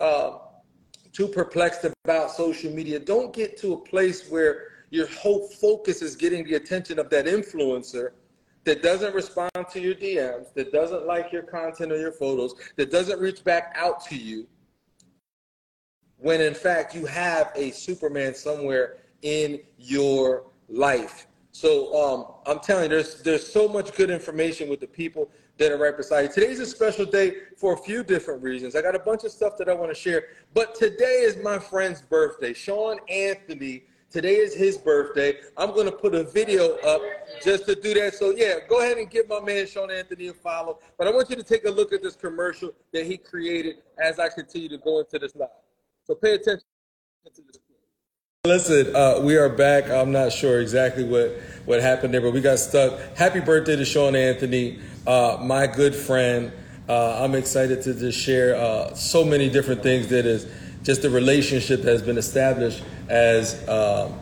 uh, 0.00 0.38
too 1.14 1.28
perplexed 1.28 1.86
about 2.04 2.30
social 2.32 2.70
media. 2.70 2.98
Don't 2.98 3.32
get 3.32 3.56
to 3.58 3.72
a 3.72 3.78
place 3.78 4.28
where 4.28 4.66
your 4.90 5.06
whole 5.06 5.48
focus 5.48 6.02
is 6.02 6.16
getting 6.16 6.44
the 6.44 6.54
attention 6.54 6.98
of 6.98 7.08
that 7.10 7.24
influencer 7.26 8.10
that 8.64 8.82
doesn't 8.82 9.14
respond 9.14 9.52
to 9.70 9.80
your 9.80 9.94
DMs, 9.94 10.52
that 10.54 10.72
doesn't 10.72 11.06
like 11.06 11.32
your 11.32 11.42
content 11.42 11.92
or 11.92 11.98
your 11.98 12.12
photos, 12.12 12.54
that 12.76 12.90
doesn't 12.90 13.20
reach 13.20 13.44
back 13.44 13.74
out 13.76 14.04
to 14.06 14.16
you, 14.16 14.46
when 16.18 16.40
in 16.40 16.54
fact 16.54 16.94
you 16.94 17.06
have 17.06 17.52
a 17.54 17.70
Superman 17.70 18.34
somewhere 18.34 18.98
in 19.22 19.60
your 19.78 20.44
life. 20.68 21.26
So 21.52 21.94
um, 21.94 22.26
I'm 22.46 22.58
telling 22.60 22.84
you, 22.84 22.88
there's 22.88 23.22
there's 23.22 23.46
so 23.46 23.68
much 23.68 23.94
good 23.94 24.10
information 24.10 24.68
with 24.68 24.80
the 24.80 24.88
people 24.88 25.30
that 25.58 25.72
are 25.72 25.78
right 25.78 25.96
beside 25.96 26.22
you. 26.22 26.28
Today's 26.28 26.60
a 26.60 26.66
special 26.66 27.04
day 27.04 27.34
for 27.56 27.74
a 27.74 27.76
few 27.76 28.02
different 28.02 28.42
reasons. 28.42 28.74
I 28.74 28.82
got 28.82 28.94
a 28.94 28.98
bunch 28.98 29.24
of 29.24 29.30
stuff 29.30 29.56
that 29.58 29.68
I 29.68 29.74
want 29.74 29.90
to 29.90 29.94
share, 29.94 30.24
but 30.52 30.74
today 30.74 31.22
is 31.22 31.36
my 31.42 31.58
friend's 31.58 32.02
birthday. 32.02 32.52
Sean 32.52 32.98
Anthony 33.08 33.84
Today 34.14 34.36
is 34.36 34.54
his 34.54 34.78
birthday. 34.78 35.38
I'm 35.56 35.74
going 35.74 35.86
to 35.86 35.92
put 35.92 36.14
a 36.14 36.22
video 36.22 36.76
up 36.86 37.02
just 37.42 37.66
to 37.66 37.74
do 37.74 37.94
that. 37.94 38.14
So, 38.14 38.30
yeah, 38.30 38.58
go 38.68 38.78
ahead 38.78 38.96
and 38.96 39.10
give 39.10 39.28
my 39.28 39.40
man 39.40 39.66
Sean 39.66 39.90
Anthony 39.90 40.28
a 40.28 40.32
follow. 40.32 40.78
But 40.96 41.08
I 41.08 41.10
want 41.10 41.30
you 41.30 41.34
to 41.34 41.42
take 41.42 41.64
a 41.64 41.68
look 41.68 41.92
at 41.92 42.00
this 42.00 42.14
commercial 42.14 42.70
that 42.92 43.06
he 43.06 43.16
created 43.16 43.78
as 43.98 44.20
I 44.20 44.28
continue 44.28 44.68
to 44.68 44.78
go 44.78 45.00
into 45.00 45.18
this 45.18 45.34
live. 45.34 45.48
So, 46.04 46.14
pay 46.14 46.34
attention 46.34 46.62
to 47.24 47.42
this. 47.42 47.58
Listen, 48.46 48.94
uh, 48.94 49.20
we 49.22 49.38
are 49.38 49.48
back. 49.48 49.88
I'm 49.88 50.12
not 50.12 50.30
sure 50.30 50.60
exactly 50.60 51.02
what, 51.02 51.30
what 51.64 51.80
happened 51.80 52.12
there, 52.12 52.20
but 52.20 52.34
we 52.34 52.42
got 52.42 52.58
stuck. 52.58 53.16
Happy 53.16 53.40
birthday 53.40 53.74
to 53.74 53.86
Sean 53.86 54.14
Anthony, 54.14 54.80
uh, 55.06 55.38
my 55.40 55.66
good 55.66 55.94
friend. 55.94 56.52
Uh, 56.86 57.24
I'm 57.24 57.34
excited 57.34 57.80
to 57.84 57.94
just 57.94 58.18
share 58.18 58.54
uh, 58.54 58.94
so 58.94 59.24
many 59.24 59.48
different 59.48 59.82
things 59.82 60.08
that 60.08 60.26
is 60.26 60.46
just 60.82 61.00
the 61.00 61.08
relationship 61.08 61.80
that 61.84 61.90
has 61.90 62.02
been 62.02 62.18
established 62.18 62.82
as 63.08 63.66
um, 63.66 64.12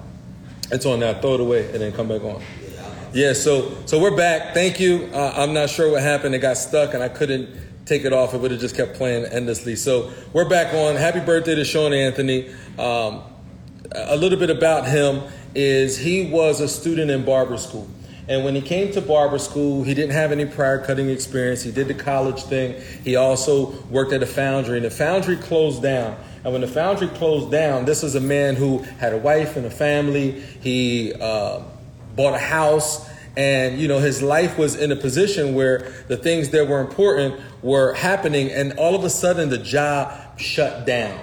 it's 0.70 0.86
on 0.86 1.00
now. 1.00 1.14
Throw 1.14 1.34
it 1.34 1.40
away 1.40 1.72
and 1.72 1.80
then 1.80 1.90
come 1.90 2.06
back 2.06 2.22
on. 2.22 2.40
Yeah, 3.12 3.32
so 3.32 3.76
so 3.86 4.00
we're 4.00 4.16
back. 4.16 4.54
Thank 4.54 4.78
you. 4.78 5.10
Uh, 5.12 5.32
I'm 5.34 5.52
not 5.52 5.68
sure 5.68 5.90
what 5.90 6.00
happened. 6.00 6.36
It 6.36 6.38
got 6.38 6.58
stuck 6.58 6.94
and 6.94 7.02
I 7.02 7.08
couldn't 7.08 7.50
take 7.86 8.04
it 8.04 8.12
off. 8.12 8.34
It 8.34 8.40
would 8.40 8.52
have 8.52 8.60
just 8.60 8.76
kept 8.76 8.94
playing 8.94 9.24
endlessly. 9.24 9.74
So 9.74 10.12
we're 10.32 10.48
back 10.48 10.72
on. 10.74 10.94
Happy 10.94 11.18
birthday 11.18 11.56
to 11.56 11.64
Sean 11.64 11.92
Anthony. 11.92 12.54
Um, 12.78 13.24
a 13.94 14.16
little 14.16 14.38
bit 14.38 14.50
about 14.50 14.86
him 14.86 15.22
is 15.54 15.98
he 15.98 16.30
was 16.30 16.60
a 16.60 16.68
student 16.68 17.10
in 17.10 17.24
barber 17.24 17.58
school. 17.58 17.88
And 18.28 18.44
when 18.44 18.54
he 18.54 18.60
came 18.60 18.92
to 18.92 19.00
barber 19.00 19.38
school, 19.38 19.82
he 19.82 19.94
didn't 19.94 20.12
have 20.12 20.30
any 20.30 20.46
prior 20.46 20.78
cutting 20.78 21.08
experience. 21.10 21.62
He 21.62 21.72
did 21.72 21.88
the 21.88 21.94
college 21.94 22.44
thing. 22.44 22.80
He 23.02 23.16
also 23.16 23.72
worked 23.90 24.12
at 24.12 24.22
a 24.22 24.26
foundry, 24.26 24.76
and 24.76 24.84
the 24.86 24.90
foundry 24.90 25.36
closed 25.36 25.82
down. 25.82 26.16
And 26.44 26.52
when 26.52 26.62
the 26.62 26.68
foundry 26.68 27.08
closed 27.08 27.50
down, 27.50 27.84
this 27.84 28.02
is 28.02 28.14
a 28.14 28.20
man 28.20 28.54
who 28.54 28.78
had 28.98 29.12
a 29.12 29.18
wife 29.18 29.56
and 29.56 29.66
a 29.66 29.70
family. 29.70 30.40
He 30.40 31.12
uh, 31.20 31.62
bought 32.14 32.34
a 32.34 32.38
house, 32.38 33.08
and 33.36 33.80
you 33.80 33.88
know 33.88 33.98
his 33.98 34.22
life 34.22 34.56
was 34.56 34.76
in 34.76 34.92
a 34.92 34.96
position 34.96 35.54
where 35.54 35.78
the 36.08 36.16
things 36.16 36.50
that 36.50 36.68
were 36.68 36.80
important 36.80 37.40
were 37.60 37.92
happening, 37.94 38.50
and 38.50 38.72
all 38.74 38.94
of 38.94 39.02
a 39.04 39.10
sudden 39.10 39.50
the 39.50 39.58
job 39.58 40.38
shut 40.38 40.86
down. 40.86 41.20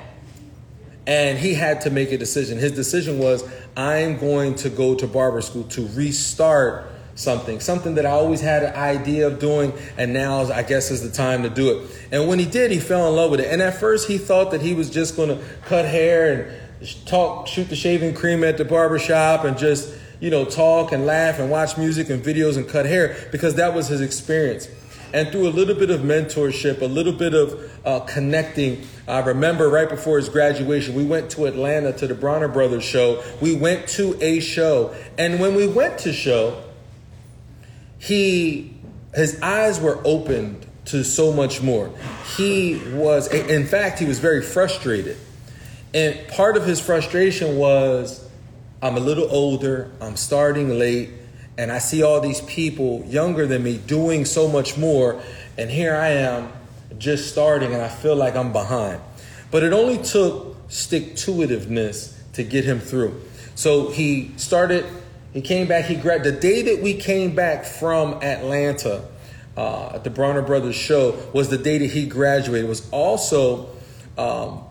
And 1.08 1.40
he 1.40 1.54
had 1.54 1.82
to 1.82 1.90
make 1.90 2.12
a 2.12 2.18
decision. 2.18 2.58
His 2.58 2.72
decision 2.74 3.20
was, 3.20 3.44
I'm 3.76 4.18
going 4.18 4.56
to 4.56 4.70
go 4.70 4.96
to 4.96 5.08
barber 5.08 5.42
school 5.42 5.64
to 5.64 5.88
restart 5.90 6.92
something, 7.16 7.60
something 7.60 7.96
that 7.96 8.06
I 8.06 8.12
always 8.12 8.42
had 8.42 8.64
an 8.64 8.76
idea 8.76 9.28
of 9.28 9.40
doing, 9.40 9.74
and 9.98 10.14
now 10.14 10.44
I 10.52 10.64
guess 10.64 10.90
is 10.90 11.04
the 11.04 11.12
time 11.16 11.44
to 11.44 11.50
do 11.50 11.78
it. 11.78 11.92
And 12.12 12.28
when 12.28 12.40
he 12.40 12.46
did, 12.46 12.72
he 12.72 12.80
fell 12.80 13.08
in 13.10 13.16
love 13.16 13.32
with 13.32 13.42
it. 13.42 13.52
And 13.52 13.62
at 13.62 13.78
first, 13.78 14.08
he 14.08 14.18
thought 14.18 14.52
that 14.52 14.62
he 14.62 14.74
was 14.74 14.90
just 14.90 15.16
going 15.16 15.30
to 15.30 15.44
cut 15.66 15.86
hair 15.86 16.34
and 16.80 17.06
talk, 17.06 17.48
shoot 17.48 17.70
the 17.70 17.76
shaving 17.76 18.14
cream 18.14 18.44
at 18.44 18.58
the 18.58 18.66
barber 18.66 19.00
shop, 19.00 19.44
and 19.44 19.58
just, 19.58 19.94
you 20.20 20.30
know, 20.30 20.46
talk 20.46 20.92
and 20.92 21.06
laugh 21.06 21.40
and 21.40 21.52
watch 21.52 21.78
music 21.78 22.10
and 22.10 22.24
videos 22.24 22.56
and 22.56 22.68
cut 22.70 22.86
hair 22.86 23.18
because 23.32 23.56
that 23.56 23.74
was 23.74 23.88
his 23.88 24.02
experience. 24.02 24.70
And 25.14 25.32
through 25.32 25.48
a 25.48 25.50
little 25.50 25.76
bit 25.76 25.90
of 25.90 26.02
mentorship, 26.02 26.82
a 26.82 26.86
little 26.86 27.14
bit 27.14 27.34
of 27.34 27.72
uh, 27.86 28.00
connecting, 28.02 28.86
I 29.08 29.20
remember 29.20 29.70
right 29.70 29.90
before 29.90 30.18
his 30.18 30.30
graduation, 30.30 30.96
we 30.96 31.06
went 31.06 31.32
to 31.32 31.46
Atlanta 31.46 31.94
to 31.94 32.08
the 32.08 32.16
Bronner 32.16 32.48
Brothers 32.48 32.84
show. 32.84 33.24
We 33.42 33.56
went 33.56 33.88
to 33.90 34.18
a 34.22 34.40
show. 34.40 34.96
And 35.18 35.40
when 35.40 35.56
we 35.56 35.68
went 35.68 36.00
to 36.00 36.14
show, 36.14 36.64
he 37.98 38.76
his 39.14 39.42
eyes 39.42 39.80
were 39.80 40.00
opened 40.06 40.66
to 40.86 41.04
so 41.04 41.34
much 41.34 41.62
more. 41.62 41.92
He 42.38 42.80
was 42.94 43.28
in 43.34 43.66
fact 43.66 44.00
he 44.00 44.06
was 44.06 44.20
very 44.20 44.42
frustrated. 44.42 45.18
And 45.94 46.28
part 46.30 46.56
of 46.56 46.66
his 46.66 46.80
frustration 46.80 47.58
was 47.58 48.28
I'm 48.82 48.96
a 48.96 49.00
little 49.00 49.28
older, 49.30 49.92
I'm 50.00 50.16
starting 50.16 50.70
late, 50.80 51.10
and 51.60 51.74
I 51.74 51.80
see 51.80 52.04
all 52.04 52.22
these 52.22 52.40
people 52.40 53.04
younger 53.06 53.46
than 53.46 53.64
me 53.64 53.78
doing 53.78 54.24
so 54.24 54.48
much 54.48 54.78
more, 54.78 55.22
and 55.58 55.70
here 55.70 55.94
I 55.94 56.08
am 56.12 56.54
just 56.98 57.30
starting 57.30 57.74
and 57.74 57.82
I 57.82 57.90
feel 57.90 58.16
like 58.16 58.38
I'm 58.38 58.54
behind. 58.54 59.02
But 59.52 59.64
it 59.64 59.74
only 59.74 59.98
took 59.98 60.56
stick 60.70 61.18
to 61.18 61.32
itiveness 61.32 62.16
to 62.34 62.44
get 62.44 62.64
him 62.64 62.80
through. 62.80 63.22
So 63.56 63.90
he 63.90 64.32
started 64.38 64.86
he 65.34 65.42
came 65.42 65.68
back. 65.68 65.86
He 65.86 65.96
grabbed 65.96 66.24
the 66.24 66.32
day 66.32 66.62
that 66.62 66.82
we 66.82 66.94
came 66.94 67.36
back 67.36 67.66
from 67.66 68.14
Atlanta 68.24 69.04
uh, 69.58 69.92
at 69.96 70.06
the 70.06 70.10
Bronner 70.10 70.42
Brothers 70.42 70.76
show 70.76 71.22
was 71.34 71.50
the 71.50 71.58
day 71.58 71.78
that 71.78 71.90
he 71.90 72.08
graduated. 72.08 72.66
It 72.66 72.70
was 72.70 72.90
also, 72.92 73.70
um, 74.18 74.64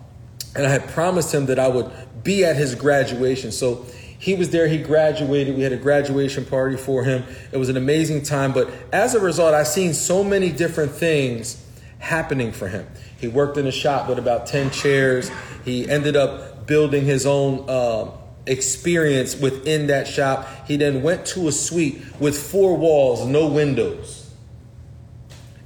and 0.57 0.67
I 0.67 0.71
had 0.71 0.89
promised 0.89 1.35
him 1.35 1.47
that 1.47 1.59
I 1.59 1.69
would 1.69 1.91
be 2.25 2.47
at 2.47 2.57
his 2.57 2.75
graduation. 2.75 3.53
So 3.53 3.87
he 4.19 4.35
was 4.35 4.51
there. 4.51 4.69
He 4.69 4.79
graduated. 4.79 5.57
We 5.57 5.63
had 5.63 5.73
a 5.73 5.77
graduation 5.77 6.45
party 6.45 6.77
for 6.77 7.05
him. 7.05 7.25
It 7.53 7.57
was 7.57 7.69
an 7.69 7.77
amazing 7.77 8.23
time. 8.23 8.53
But 8.53 8.71
as 8.93 9.15
a 9.15 9.21
result, 9.21 9.55
I've 9.55 9.69
seen 9.69 9.95
so 9.95 10.25
many 10.25 10.51
different 10.51 10.93
things 10.93 11.65
happening 11.99 12.53
for 12.53 12.69
him. 12.69 12.87
He 13.21 13.29
worked 13.29 13.57
in 13.57 13.67
a 13.67 13.73
shop 13.73 14.09
with 14.09 14.19
about 14.19 14.47
ten 14.47 14.71
chairs. 14.71 15.31
He 15.65 15.89
ended 15.89 16.17
up 16.17 16.67
building 16.67 17.05
his 17.05 17.27
own. 17.27 17.65
Uh, 17.69 18.11
experience 18.49 19.37
within 19.37 19.89
that 19.89 20.09
shop. 20.09 20.49
He 20.67 20.77
then 20.77 21.03
went 21.03 21.27
to 21.27 21.49
a 21.49 21.53
suite 21.53 22.03
with 22.19 22.37
four 22.37 22.77
walls, 22.77 23.27
no 23.27 23.47
windows. 23.47 24.31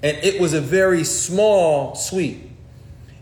And 0.02 0.16
it 0.18 0.40
was 0.40 0.52
a 0.52 0.60
very 0.60 1.04
small 1.04 1.94
suite. 1.94 2.50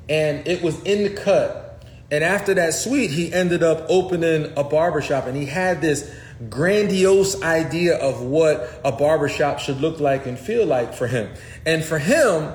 And 0.08 0.48
it 0.48 0.62
was 0.62 0.82
in 0.84 1.04
the 1.04 1.10
cut. 1.10 1.69
And 2.10 2.24
after 2.24 2.54
that 2.54 2.74
suite, 2.74 3.10
he 3.10 3.32
ended 3.32 3.62
up 3.62 3.86
opening 3.88 4.52
a 4.56 4.64
barbershop. 4.64 5.26
And 5.26 5.36
he 5.36 5.46
had 5.46 5.80
this 5.80 6.12
grandiose 6.48 7.40
idea 7.42 7.96
of 7.96 8.22
what 8.22 8.80
a 8.84 8.90
barbershop 8.90 9.60
should 9.60 9.80
look 9.80 10.00
like 10.00 10.26
and 10.26 10.38
feel 10.38 10.66
like 10.66 10.94
for 10.94 11.06
him. 11.06 11.30
And 11.64 11.84
for 11.84 11.98
him, 11.98 12.52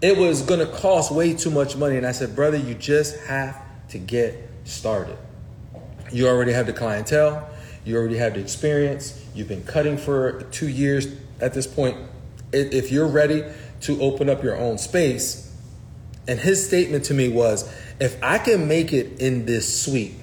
it 0.00 0.16
was 0.16 0.42
going 0.42 0.60
to 0.60 0.72
cost 0.72 1.10
way 1.10 1.34
too 1.34 1.50
much 1.50 1.76
money. 1.76 1.96
And 1.96 2.06
I 2.06 2.12
said, 2.12 2.34
brother, 2.34 2.56
you 2.56 2.74
just 2.74 3.18
have 3.26 3.60
to 3.88 3.98
get 3.98 4.48
started. 4.64 5.18
You 6.12 6.28
already 6.28 6.52
have 6.52 6.66
the 6.66 6.72
clientele, 6.72 7.48
you 7.84 7.96
already 7.96 8.16
have 8.16 8.34
the 8.34 8.40
experience, 8.40 9.22
you've 9.34 9.48
been 9.48 9.64
cutting 9.64 9.98
for 9.98 10.42
two 10.50 10.68
years 10.68 11.06
at 11.40 11.52
this 11.52 11.66
point. 11.66 11.98
If 12.52 12.90
you're 12.90 13.08
ready 13.08 13.44
to 13.82 14.00
open 14.00 14.30
up 14.30 14.42
your 14.42 14.56
own 14.56 14.78
space, 14.78 15.47
and 16.28 16.38
his 16.38 16.64
statement 16.64 17.04
to 17.06 17.14
me 17.14 17.28
was 17.30 17.68
if 17.98 18.22
I 18.22 18.38
can 18.38 18.68
make 18.68 18.92
it 18.92 19.20
in 19.20 19.46
this 19.46 19.82
suite 19.82 20.14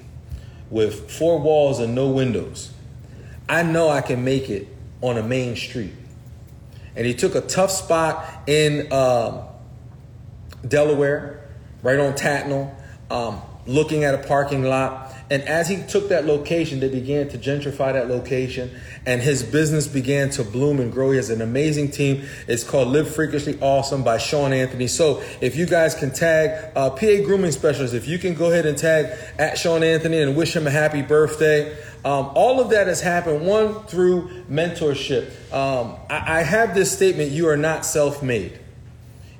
with 0.70 1.10
four 1.10 1.38
walls 1.40 1.80
and 1.80 1.94
no 1.94 2.08
windows, 2.08 2.72
I 3.48 3.64
know 3.64 3.88
I 3.88 4.00
can 4.00 4.24
make 4.24 4.48
it 4.48 4.68
on 5.02 5.18
a 5.18 5.22
main 5.22 5.56
street. 5.56 5.92
And 6.94 7.04
he 7.04 7.12
took 7.12 7.34
a 7.34 7.40
tough 7.42 7.70
spot 7.70 8.24
in 8.46 8.90
um, 8.92 9.42
Delaware, 10.66 11.44
right 11.82 11.98
on 11.98 12.14
Tatnall, 12.14 12.74
um, 13.10 13.42
looking 13.66 14.04
at 14.04 14.14
a 14.14 14.26
parking 14.26 14.62
lot. 14.62 15.05
And 15.28 15.42
as 15.42 15.68
he 15.68 15.82
took 15.82 16.08
that 16.10 16.24
location, 16.24 16.78
they 16.78 16.88
began 16.88 17.28
to 17.30 17.38
gentrify 17.38 17.92
that 17.92 18.08
location, 18.08 18.70
and 19.04 19.20
his 19.20 19.42
business 19.42 19.88
began 19.88 20.30
to 20.30 20.44
bloom 20.44 20.78
and 20.78 20.92
grow. 20.92 21.10
He 21.10 21.16
has 21.16 21.30
an 21.30 21.42
amazing 21.42 21.90
team. 21.90 22.24
It's 22.46 22.62
called 22.62 22.88
Live 22.88 23.12
Freakishly 23.12 23.58
Awesome 23.60 24.04
by 24.04 24.18
Sean 24.18 24.52
Anthony. 24.52 24.86
So 24.86 25.22
if 25.40 25.56
you 25.56 25.66
guys 25.66 25.96
can 25.96 26.12
tag 26.12 26.70
uh, 26.76 26.90
PA 26.90 27.22
Grooming 27.24 27.50
Specialist, 27.50 27.92
if 27.92 28.06
you 28.06 28.18
can 28.18 28.34
go 28.34 28.52
ahead 28.52 28.66
and 28.66 28.78
tag 28.78 29.06
at 29.38 29.58
Sean 29.58 29.82
Anthony 29.82 30.20
and 30.20 30.36
wish 30.36 30.54
him 30.54 30.66
a 30.66 30.70
happy 30.70 31.02
birthday. 31.02 31.76
Um, 32.04 32.30
all 32.36 32.60
of 32.60 32.70
that 32.70 32.86
has 32.86 33.00
happened, 33.00 33.44
one, 33.44 33.82
through 33.86 34.28
mentorship. 34.48 35.28
Um, 35.52 35.96
I, 36.08 36.38
I 36.38 36.42
have 36.42 36.72
this 36.72 36.92
statement 36.92 37.32
you 37.32 37.48
are 37.48 37.56
not 37.56 37.84
self 37.84 38.22
made. 38.22 38.60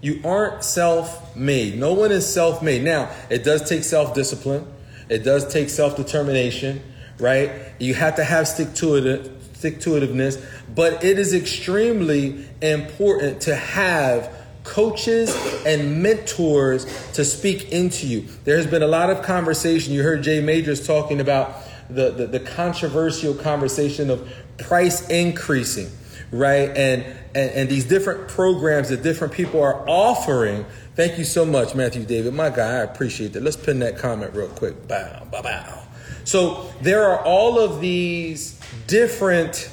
You 0.00 0.20
aren't 0.24 0.64
self 0.64 1.36
made. 1.36 1.78
No 1.78 1.94
one 1.94 2.10
is 2.10 2.26
self 2.26 2.62
made. 2.62 2.82
Now, 2.82 3.10
it 3.30 3.44
does 3.44 3.68
take 3.68 3.84
self 3.84 4.14
discipline, 4.14 4.66
it 5.08 5.24
does 5.24 5.52
take 5.52 5.68
self 5.68 5.96
determination, 5.96 6.82
right? 7.18 7.50
You 7.78 7.94
have 7.94 8.16
to 8.16 8.24
have 8.24 8.48
stick 8.48 8.74
to 8.74 8.96
it. 8.96 9.32
Stick 9.56 9.80
to 9.80 9.90
itiveness, 9.90 10.44
but 10.74 11.02
it 11.02 11.18
is 11.18 11.32
extremely 11.32 12.46
important 12.60 13.40
to 13.40 13.56
have 13.56 14.30
coaches 14.64 15.34
and 15.64 16.02
mentors 16.02 16.84
to 17.12 17.24
speak 17.24 17.72
into 17.72 18.06
you. 18.06 18.26
There 18.44 18.58
has 18.58 18.66
been 18.66 18.82
a 18.82 18.86
lot 18.86 19.08
of 19.08 19.22
conversation. 19.22 19.94
You 19.94 20.02
heard 20.02 20.22
Jay 20.22 20.42
Majors 20.42 20.86
talking 20.86 21.20
about 21.22 21.56
the, 21.88 22.10
the, 22.10 22.26
the 22.26 22.40
controversial 22.40 23.32
conversation 23.32 24.10
of 24.10 24.30
price 24.58 25.08
increasing, 25.08 25.88
right? 26.30 26.68
And 26.76 27.06
and, 27.36 27.50
and 27.50 27.68
these 27.68 27.84
different 27.84 28.28
programs 28.28 28.88
that 28.88 29.02
different 29.02 29.34
people 29.34 29.62
are 29.62 29.86
offering. 29.88 30.64
Thank 30.96 31.18
you 31.18 31.24
so 31.24 31.44
much, 31.44 31.74
Matthew 31.74 32.04
David. 32.04 32.32
My 32.32 32.48
guy, 32.48 32.78
I 32.78 32.82
appreciate 32.82 33.34
that. 33.34 33.42
Let's 33.42 33.56
pin 33.56 33.80
that 33.80 33.98
comment 33.98 34.34
real 34.34 34.48
quick. 34.48 34.88
Bow, 34.88 35.26
bow, 35.30 35.42
bow. 35.42 35.82
So 36.24 36.72
there 36.80 37.06
are 37.06 37.22
all 37.22 37.58
of 37.58 37.82
these 37.82 38.58
different 38.86 39.70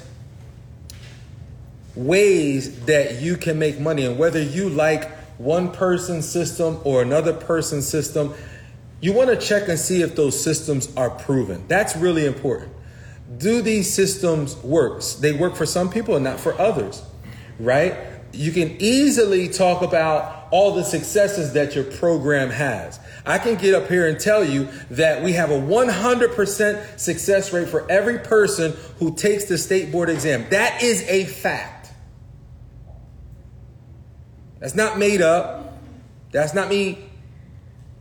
ways 1.95 2.77
that 2.87 3.21
you 3.21 3.37
can 3.37 3.57
make 3.57 3.79
money, 3.79 4.05
and 4.05 4.19
whether 4.19 4.41
you 4.41 4.67
like 4.67 5.09
one 5.37 5.71
person's 5.71 6.27
system 6.27 6.81
or 6.83 7.01
another 7.01 7.31
person's 7.31 7.87
system, 7.87 8.33
you 8.99 9.13
want 9.13 9.29
to 9.29 9.37
check 9.37 9.69
and 9.69 9.79
see 9.79 10.01
if 10.01 10.17
those 10.17 10.37
systems 10.37 10.93
are 10.97 11.09
proven. 11.09 11.63
That's 11.69 11.95
really 11.95 12.25
important. 12.25 12.73
Do 13.37 13.61
these 13.61 13.91
systems 13.91 14.57
work? 14.57 15.01
They 15.21 15.31
work 15.31 15.55
for 15.55 15.65
some 15.65 15.89
people 15.89 16.15
and 16.15 16.23
not 16.25 16.41
for 16.41 16.59
others 16.59 17.01
right? 17.59 17.95
You 18.33 18.51
can 18.51 18.77
easily 18.79 19.47
talk 19.47 19.83
about 19.83 20.47
all 20.51 20.73
the 20.73 20.83
successes 20.83 21.53
that 21.53 21.75
your 21.75 21.83
program 21.83 22.49
has. 22.49 22.99
I 23.25 23.37
can 23.37 23.55
get 23.55 23.73
up 23.73 23.87
here 23.87 24.07
and 24.07 24.19
tell 24.19 24.43
you 24.43 24.67
that 24.91 25.23
we 25.23 25.33
have 25.33 25.51
a 25.51 25.59
100% 25.59 26.99
success 26.99 27.53
rate 27.53 27.69
for 27.69 27.89
every 27.89 28.19
person 28.19 28.73
who 28.97 29.15
takes 29.15 29.45
the 29.45 29.57
state 29.57 29.91
board 29.91 30.09
exam. 30.09 30.45
That 30.49 30.83
is 30.83 31.03
a 31.07 31.25
fact. 31.25 31.91
That's 34.59 34.75
not 34.75 34.97
made 34.97 35.21
up. 35.21 35.77
That's 36.31 36.53
not 36.53 36.69
me 36.69 37.09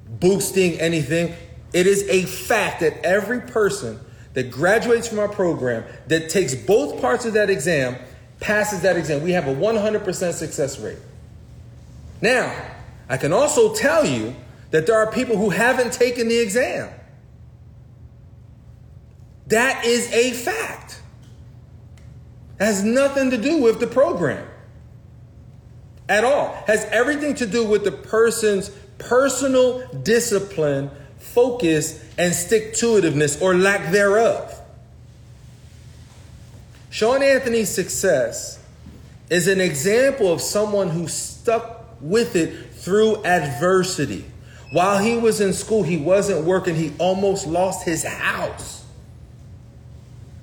boosting 0.09 0.81
anything. 0.81 1.35
It 1.73 1.87
is 1.87 2.09
a 2.09 2.25
fact 2.25 2.81
that 2.81 3.05
every 3.05 3.41
person 3.41 4.01
that 4.35 4.51
graduates 4.51 5.09
from 5.09 5.19
our 5.19 5.29
program 5.29 5.85
that 6.07 6.31
takes 6.31 6.55
both 6.55 7.01
parts 7.01 7.25
of 7.25 7.35
that 7.35 7.51
exam 7.51 7.97
passes 8.43 8.83
that 8.83 8.97
exam. 8.97 9.23
We 9.23 9.33
have 9.33 9.47
a 9.47 9.55
100% 9.55 10.33
success 10.35 10.79
rate. 10.79 10.99
Now, 12.21 12.55
I 13.09 13.17
can 13.17 13.33
also 13.33 13.75
tell 13.75 14.05
you 14.05 14.35
that 14.71 14.87
there 14.87 14.99
are 14.99 15.11
people 15.11 15.37
who 15.37 15.51
haven't 15.51 15.93
taken 15.93 16.29
the 16.29 16.39
exam. 16.39 16.91
That 19.47 19.85
is 19.85 20.13
a 20.13 20.33
fact. 20.33 21.01
It 22.61 22.65
has 22.65 22.85
nothing 22.85 23.31
to 23.31 23.39
do 23.39 23.63
with 23.63 23.81
the 23.81 23.87
program 23.87 24.47
at 26.09 26.25
all. 26.25 26.55
It 26.63 26.71
has 26.71 26.85
everything 26.87 27.35
to 27.37 27.47
do 27.47 27.65
with 27.65 27.85
the 27.85 27.93
person's 27.93 28.71
personal 28.99 29.87
discipline, 30.03 30.91
focus, 31.19 32.03
and 32.19 32.35
stick 32.35 32.75
to 32.75 32.87
itiveness 33.01 33.41
or 33.43 33.55
lack 33.55 33.93
thereof. 33.93 34.62
Sean 36.93 37.23
Anthony's 37.23 37.71
success 37.71 38.63
is 39.31 39.49
an 39.49 39.63
example 39.63 40.31
of 40.31 40.43
someone 40.43 40.91
who 40.91 41.09
stuck 41.09 41.87
with 42.03 42.37
it 42.37 42.71
through 42.75 43.25
adversity. 43.25 44.27
While 44.73 45.03
he 45.03 45.17
was 45.17 45.41
in 45.41 45.55
school, 45.55 45.85
he 45.85 45.97
wasn't 45.97 46.45
working, 46.45 46.75
he 46.75 46.93
almost 46.99 47.47
lost 47.47 47.87
his 47.87 48.05
house. 48.05 48.85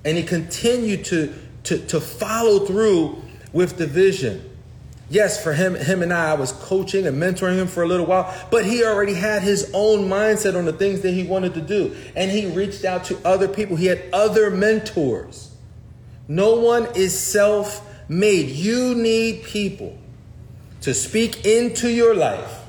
And 0.04 0.18
he 0.18 0.24
continued 0.24 1.06
to, 1.06 1.36
to, 1.66 1.86
to 1.86 2.02
follow 2.02 2.66
through 2.66 3.22
with 3.54 3.78
the 3.78 3.86
vision. 3.86 4.44
Yes, 5.08 5.44
for 5.44 5.54
him, 5.54 5.76
him 5.76 6.02
and 6.02 6.12
I, 6.12 6.32
I 6.32 6.34
was 6.34 6.52
coaching 6.54 7.06
and 7.06 7.22
mentoring 7.22 7.58
him 7.58 7.68
for 7.68 7.84
a 7.84 7.88
little 7.88 8.08
while, 8.08 8.36
but 8.50 8.66
he 8.66 8.84
already 8.84 9.14
had 9.14 9.44
his 9.44 9.70
own 9.76 10.10
mindset 10.10 10.58
on 10.58 10.66
the 10.66 10.74
things 10.74 11.02
that 11.02 11.12
he 11.12 11.26
wanted 11.26 11.54
to 11.54 11.62
do. 11.62 11.96
And 12.16 12.32
he 12.32 12.48
reached 12.48 12.86
out 12.86 13.04
to 13.06 13.20
other 13.24 13.48
people. 13.48 13.76
He 13.76 13.86
had 13.86 14.02
other 14.12 14.50
mentors. 14.50 15.49
No 16.30 16.54
one 16.54 16.88
is 16.96 17.20
self 17.20 17.86
made. 18.08 18.50
You 18.50 18.94
need 18.94 19.44
people 19.44 19.98
to 20.82 20.94
speak 20.94 21.44
into 21.46 21.90
your 21.90 22.16
life, 22.16 22.62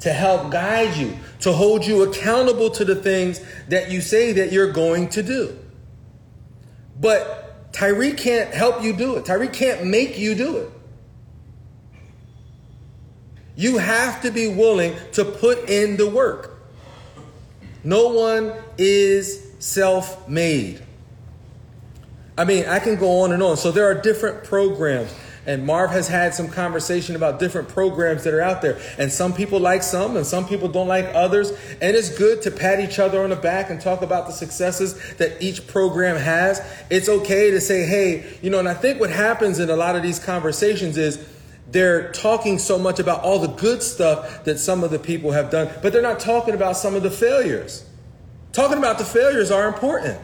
to 0.00 0.12
help 0.12 0.50
guide 0.50 0.96
you, 0.96 1.16
to 1.40 1.52
hold 1.52 1.86
you 1.86 2.02
accountable 2.02 2.70
to 2.70 2.84
the 2.86 2.96
things 2.96 3.40
that 3.68 3.90
you 3.90 4.00
say 4.00 4.32
that 4.32 4.50
you're 4.50 4.72
going 4.72 5.10
to 5.10 5.22
do. 5.22 5.56
But 6.98 7.72
Tyree 7.72 8.14
can't 8.14 8.52
help 8.52 8.82
you 8.82 8.94
do 8.94 9.16
it, 9.16 9.26
Tyree 9.26 9.48
can't 9.48 9.86
make 9.86 10.18
you 10.18 10.34
do 10.34 10.56
it. 10.56 10.70
You 13.54 13.76
have 13.76 14.22
to 14.22 14.30
be 14.30 14.48
willing 14.48 14.96
to 15.12 15.24
put 15.26 15.68
in 15.68 15.98
the 15.98 16.08
work. 16.08 16.58
No 17.84 18.08
one 18.08 18.54
is 18.78 19.52
self 19.58 20.26
made. 20.28 20.81
I 22.42 22.44
mean, 22.44 22.66
I 22.66 22.80
can 22.80 22.96
go 22.96 23.20
on 23.20 23.30
and 23.30 23.40
on. 23.40 23.56
So 23.56 23.70
there 23.70 23.88
are 23.88 23.94
different 23.94 24.42
programs. 24.42 25.14
And 25.46 25.64
Marv 25.64 25.92
has 25.92 26.08
had 26.08 26.34
some 26.34 26.48
conversation 26.48 27.14
about 27.14 27.38
different 27.38 27.68
programs 27.68 28.24
that 28.24 28.34
are 28.34 28.40
out 28.40 28.62
there. 28.62 28.80
And 28.98 29.12
some 29.12 29.32
people 29.32 29.60
like 29.60 29.84
some 29.84 30.16
and 30.16 30.26
some 30.26 30.48
people 30.48 30.66
don't 30.66 30.88
like 30.88 31.04
others. 31.14 31.52
And 31.80 31.96
it's 31.96 32.18
good 32.18 32.42
to 32.42 32.50
pat 32.50 32.80
each 32.80 32.98
other 32.98 33.22
on 33.22 33.30
the 33.30 33.36
back 33.36 33.70
and 33.70 33.80
talk 33.80 34.02
about 34.02 34.26
the 34.26 34.32
successes 34.32 35.14
that 35.18 35.40
each 35.40 35.68
program 35.68 36.16
has. 36.16 36.60
It's 36.90 37.08
okay 37.08 37.52
to 37.52 37.60
say, 37.60 37.86
hey, 37.86 38.36
you 38.42 38.50
know, 38.50 38.58
and 38.58 38.68
I 38.68 38.74
think 38.74 38.98
what 38.98 39.10
happens 39.10 39.60
in 39.60 39.70
a 39.70 39.76
lot 39.76 39.94
of 39.94 40.02
these 40.02 40.18
conversations 40.18 40.98
is 40.98 41.24
they're 41.70 42.10
talking 42.10 42.58
so 42.58 42.76
much 42.76 42.98
about 42.98 43.22
all 43.22 43.38
the 43.38 43.54
good 43.54 43.84
stuff 43.84 44.42
that 44.42 44.58
some 44.58 44.82
of 44.82 44.90
the 44.90 44.98
people 44.98 45.30
have 45.30 45.52
done, 45.52 45.70
but 45.80 45.92
they're 45.92 46.02
not 46.02 46.18
talking 46.18 46.54
about 46.54 46.76
some 46.76 46.96
of 46.96 47.04
the 47.04 47.10
failures. 47.10 47.84
Talking 48.50 48.78
about 48.78 48.98
the 48.98 49.04
failures 49.04 49.52
are 49.52 49.68
important. 49.68 50.18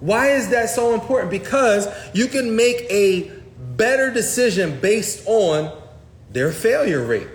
Why 0.00 0.30
is 0.30 0.50
that 0.50 0.70
so 0.70 0.94
important? 0.94 1.30
Because 1.30 1.88
you 2.14 2.26
can 2.26 2.56
make 2.56 2.86
a 2.90 3.30
better 3.76 4.10
decision 4.10 4.80
based 4.80 5.26
on 5.26 5.76
their 6.30 6.52
failure 6.52 7.04
rate. 7.04 7.28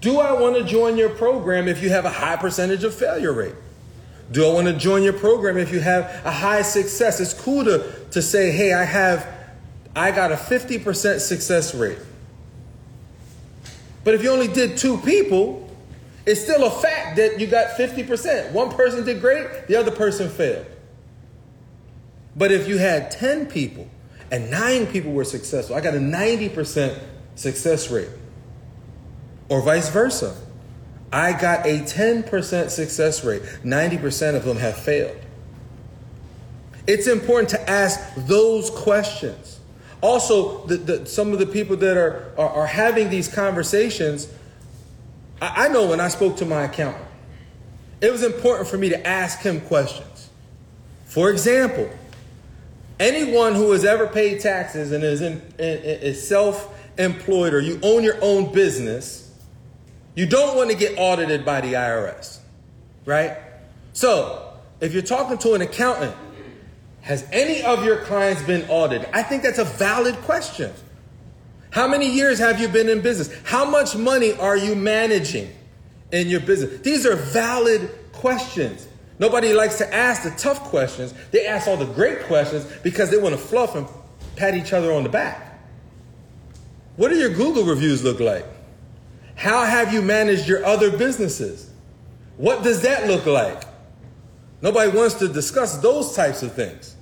Do 0.00 0.20
I 0.20 0.32
want 0.32 0.56
to 0.56 0.64
join 0.64 0.98
your 0.98 1.08
program 1.08 1.66
if 1.66 1.82
you 1.82 1.88
have 1.88 2.04
a 2.04 2.10
high 2.10 2.36
percentage 2.36 2.84
of 2.84 2.94
failure 2.94 3.32
rate? 3.32 3.54
Do 4.30 4.46
I 4.46 4.52
want 4.52 4.66
to 4.66 4.74
join 4.74 5.02
your 5.02 5.12
program 5.12 5.56
if 5.56 5.72
you 5.72 5.80
have 5.80 6.04
a 6.24 6.30
high 6.30 6.62
success? 6.62 7.20
It's 7.20 7.34
cool 7.34 7.64
to, 7.64 7.90
to 8.10 8.20
say, 8.20 8.50
hey, 8.50 8.72
I 8.72 8.84
have 8.84 9.26
I 9.96 10.10
got 10.10 10.32
a 10.32 10.36
50% 10.36 11.20
success 11.20 11.74
rate. 11.74 11.98
But 14.02 14.14
if 14.14 14.22
you 14.22 14.30
only 14.30 14.48
did 14.48 14.76
two 14.76 14.98
people, 14.98 15.70
it's 16.26 16.40
still 16.40 16.64
a 16.64 16.70
fact 16.70 17.16
that 17.16 17.38
you 17.38 17.46
got 17.46 17.76
50%. 17.76 18.52
One 18.52 18.70
person 18.70 19.04
did 19.04 19.20
great, 19.20 19.66
the 19.66 19.76
other 19.76 19.90
person 19.90 20.28
failed. 20.28 20.66
But 22.36 22.50
if 22.50 22.66
you 22.66 22.78
had 22.78 23.10
10 23.10 23.46
people 23.46 23.88
and 24.30 24.50
nine 24.50 24.86
people 24.86 25.12
were 25.12 25.24
successful, 25.24 25.76
I 25.76 25.80
got 25.80 25.94
a 25.94 25.98
90% 25.98 26.98
success 27.34 27.90
rate. 27.90 28.08
Or 29.48 29.60
vice 29.60 29.90
versa. 29.90 30.34
I 31.12 31.32
got 31.32 31.66
a 31.66 31.80
10% 31.80 32.70
success 32.70 33.24
rate. 33.24 33.42
90% 33.62 34.34
of 34.34 34.44
them 34.44 34.56
have 34.56 34.76
failed. 34.76 35.16
It's 36.86 37.06
important 37.06 37.50
to 37.50 37.70
ask 37.70 38.00
those 38.16 38.70
questions. 38.70 39.60
Also, 40.00 40.66
the, 40.66 40.76
the, 40.76 41.06
some 41.06 41.32
of 41.32 41.38
the 41.38 41.46
people 41.46 41.76
that 41.76 41.96
are, 41.96 42.32
are, 42.36 42.48
are 42.48 42.66
having 42.66 43.10
these 43.10 43.28
conversations, 43.28 44.28
I, 45.44 45.66
I 45.66 45.68
know 45.68 45.86
when 45.86 46.00
I 46.00 46.08
spoke 46.08 46.36
to 46.38 46.46
my 46.46 46.64
accountant, 46.64 47.04
it 48.00 48.10
was 48.10 48.22
important 48.22 48.68
for 48.68 48.78
me 48.78 48.88
to 48.88 49.06
ask 49.06 49.40
him 49.40 49.60
questions. 49.60 50.30
For 51.04 51.30
example, 51.30 51.90
anyone 52.98 53.54
who 53.54 53.72
has 53.72 53.84
ever 53.84 54.06
paid 54.06 54.40
taxes 54.40 54.90
and 54.92 55.04
is, 55.04 55.20
is 55.20 56.26
self 56.26 56.70
employed 56.98 57.52
or 57.52 57.60
you 57.60 57.78
own 57.82 58.02
your 58.02 58.16
own 58.22 58.52
business, 58.52 59.32
you 60.14 60.26
don't 60.26 60.56
want 60.56 60.70
to 60.70 60.76
get 60.76 60.94
audited 60.96 61.44
by 61.44 61.60
the 61.60 61.74
IRS, 61.74 62.38
right? 63.04 63.36
So, 63.92 64.54
if 64.80 64.92
you're 64.92 65.02
talking 65.02 65.38
to 65.38 65.54
an 65.54 65.60
accountant, 65.60 66.14
has 67.02 67.26
any 67.32 67.62
of 67.62 67.84
your 67.84 67.98
clients 68.04 68.42
been 68.42 68.68
audited? 68.70 69.08
I 69.12 69.22
think 69.22 69.42
that's 69.42 69.58
a 69.58 69.64
valid 69.64 70.14
question. 70.22 70.72
How 71.74 71.88
many 71.88 72.08
years 72.08 72.38
have 72.38 72.60
you 72.60 72.68
been 72.68 72.88
in 72.88 73.00
business? 73.00 73.36
How 73.42 73.68
much 73.68 73.96
money 73.96 74.32
are 74.34 74.56
you 74.56 74.76
managing 74.76 75.50
in 76.12 76.28
your 76.28 76.38
business? 76.38 76.80
These 76.82 77.04
are 77.04 77.16
valid 77.16 77.90
questions. 78.12 78.86
Nobody 79.18 79.52
likes 79.52 79.78
to 79.78 79.92
ask 79.92 80.22
the 80.22 80.30
tough 80.30 80.60
questions. 80.60 81.12
They 81.32 81.48
ask 81.48 81.66
all 81.66 81.76
the 81.76 81.92
great 81.92 82.22
questions 82.26 82.64
because 82.84 83.10
they 83.10 83.18
want 83.18 83.34
to 83.34 83.40
fluff 83.40 83.74
and 83.74 83.88
pat 84.36 84.54
each 84.54 84.72
other 84.72 84.92
on 84.92 85.02
the 85.02 85.08
back. 85.08 85.58
What 86.94 87.08
do 87.08 87.16
your 87.16 87.30
Google 87.30 87.64
reviews 87.64 88.04
look 88.04 88.20
like? 88.20 88.46
How 89.34 89.64
have 89.64 89.92
you 89.92 90.00
managed 90.00 90.46
your 90.46 90.64
other 90.64 90.96
businesses? 90.96 91.70
What 92.36 92.62
does 92.62 92.82
that 92.82 93.08
look 93.08 93.26
like? 93.26 93.64
Nobody 94.62 94.96
wants 94.96 95.14
to 95.14 95.26
discuss 95.26 95.78
those 95.78 96.14
types 96.14 96.44
of 96.44 96.54
things. 96.54 96.94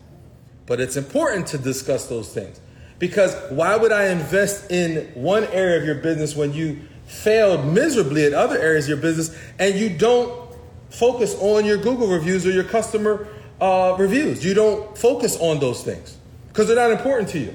But 0.64 0.80
it's 0.80 0.96
important 0.96 1.46
to 1.48 1.58
discuss 1.58 2.06
those 2.06 2.32
things. 2.32 2.58
Because 3.02 3.34
why 3.50 3.74
would 3.74 3.90
I 3.90 4.10
invest 4.10 4.70
in 4.70 5.10
one 5.14 5.42
area 5.46 5.76
of 5.76 5.84
your 5.84 5.96
business 5.96 6.36
when 6.36 6.52
you 6.52 6.82
failed 7.04 7.66
miserably 7.66 8.24
at 8.24 8.32
other 8.32 8.56
areas 8.56 8.84
of 8.84 8.90
your 8.90 8.98
business 8.98 9.36
and 9.58 9.74
you 9.74 9.88
don't 9.88 10.54
focus 10.88 11.34
on 11.40 11.64
your 11.64 11.78
Google 11.78 12.06
reviews 12.06 12.46
or 12.46 12.52
your 12.52 12.62
customer 12.62 13.26
uh, 13.60 13.96
reviews? 13.98 14.44
You 14.44 14.54
don't 14.54 14.96
focus 14.96 15.36
on 15.40 15.58
those 15.58 15.82
things 15.82 16.16
because 16.46 16.68
they're 16.68 16.76
not 16.76 16.92
important 16.92 17.28
to 17.30 17.40
you. 17.40 17.52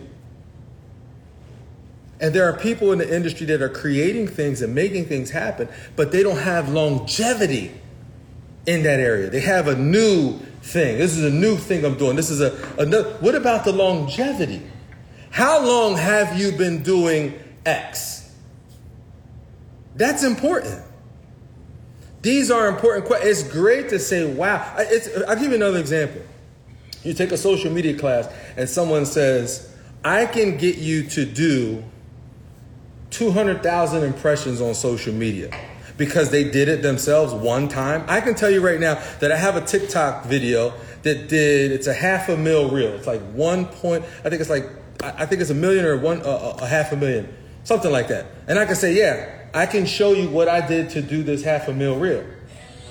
And 2.19 2.35
there 2.35 2.43
are 2.43 2.59
people 2.59 2.91
in 2.91 2.99
the 2.99 3.15
industry 3.15 3.45
that 3.45 3.61
are 3.61 3.69
creating 3.69 4.27
things 4.27 4.61
and 4.61 4.75
making 4.75 5.05
things 5.05 5.29
happen, 5.29 5.69
but 5.95 6.11
they 6.11 6.23
don't 6.23 6.39
have 6.39 6.67
longevity 6.67 7.71
in 8.65 8.83
that 8.83 8.99
area. 8.99 9.29
They 9.29 9.39
have 9.39 9.69
a 9.69 9.77
new 9.77 10.39
thing. 10.61 10.97
This 10.97 11.15
is 11.15 11.23
a 11.23 11.33
new 11.33 11.55
thing 11.55 11.85
I'm 11.85 11.97
doing. 11.97 12.17
This 12.17 12.31
is 12.31 12.41
a 12.41 12.53
another. 12.77 13.13
What 13.21 13.33
about 13.33 13.63
the 13.63 13.71
longevity? 13.71 14.61
How 15.29 15.65
long 15.65 15.95
have 15.97 16.39
you 16.39 16.51
been 16.51 16.83
doing 16.83 17.39
X? 17.65 18.31
That's 19.95 20.23
important. 20.23 20.83
These 22.21 22.51
are 22.51 22.67
important 22.67 23.05
questions. 23.05 23.41
It's 23.41 23.51
great 23.51 23.89
to 23.89 23.99
say, 23.99 24.31
wow. 24.31 24.75
It's, 24.77 25.09
I'll 25.27 25.35
give 25.35 25.49
you 25.49 25.55
another 25.55 25.79
example. 25.79 26.21
You 27.03 27.13
take 27.13 27.31
a 27.31 27.37
social 27.37 27.71
media 27.71 27.97
class 27.97 28.27
and 28.57 28.69
someone 28.69 29.05
says, 29.05 29.73
I 30.03 30.25
can 30.25 30.57
get 30.57 30.77
you 30.77 31.03
to 31.09 31.25
do 31.25 31.83
200,000 33.11 34.03
impressions 34.03 34.61
on 34.61 34.75
social 34.75 35.13
media 35.13 35.49
because 35.97 36.29
they 36.29 36.43
did 36.43 36.67
it 36.67 36.81
themselves 36.81 37.33
one 37.33 37.67
time. 37.67 38.03
I 38.07 38.21
can 38.21 38.35
tell 38.35 38.49
you 38.49 38.61
right 38.61 38.79
now 38.79 39.01
that 39.19 39.31
I 39.31 39.37
have 39.37 39.55
a 39.55 39.61
TikTok 39.61 40.25
video 40.25 40.73
that 41.03 41.27
did, 41.29 41.71
it's 41.71 41.87
a 41.87 41.93
half 41.93 42.29
a 42.29 42.37
mil 42.37 42.69
reel. 42.69 42.93
It's 42.93 43.07
like 43.07 43.21
one 43.31 43.65
point, 43.65 44.03
I 44.23 44.29
think 44.29 44.41
it's 44.41 44.49
like, 44.49 44.69
I 45.03 45.25
think 45.25 45.41
it's 45.41 45.49
a 45.49 45.55
million 45.55 45.85
or 45.85 45.97
one, 45.97 46.21
uh, 46.21 46.57
a 46.59 46.67
half 46.67 46.91
a 46.91 46.95
million, 46.95 47.35
something 47.63 47.91
like 47.91 48.07
that. 48.07 48.25
And 48.47 48.57
I 48.57 48.65
can 48.65 48.75
say, 48.75 48.95
yeah, 48.95 49.47
I 49.53 49.65
can 49.65 49.85
show 49.85 50.13
you 50.13 50.29
what 50.29 50.47
I 50.47 50.65
did 50.65 50.89
to 50.91 51.01
do 51.01 51.23
this 51.23 51.43
half 51.43 51.67
a 51.67 51.73
mil 51.73 51.97
reel. 51.97 52.25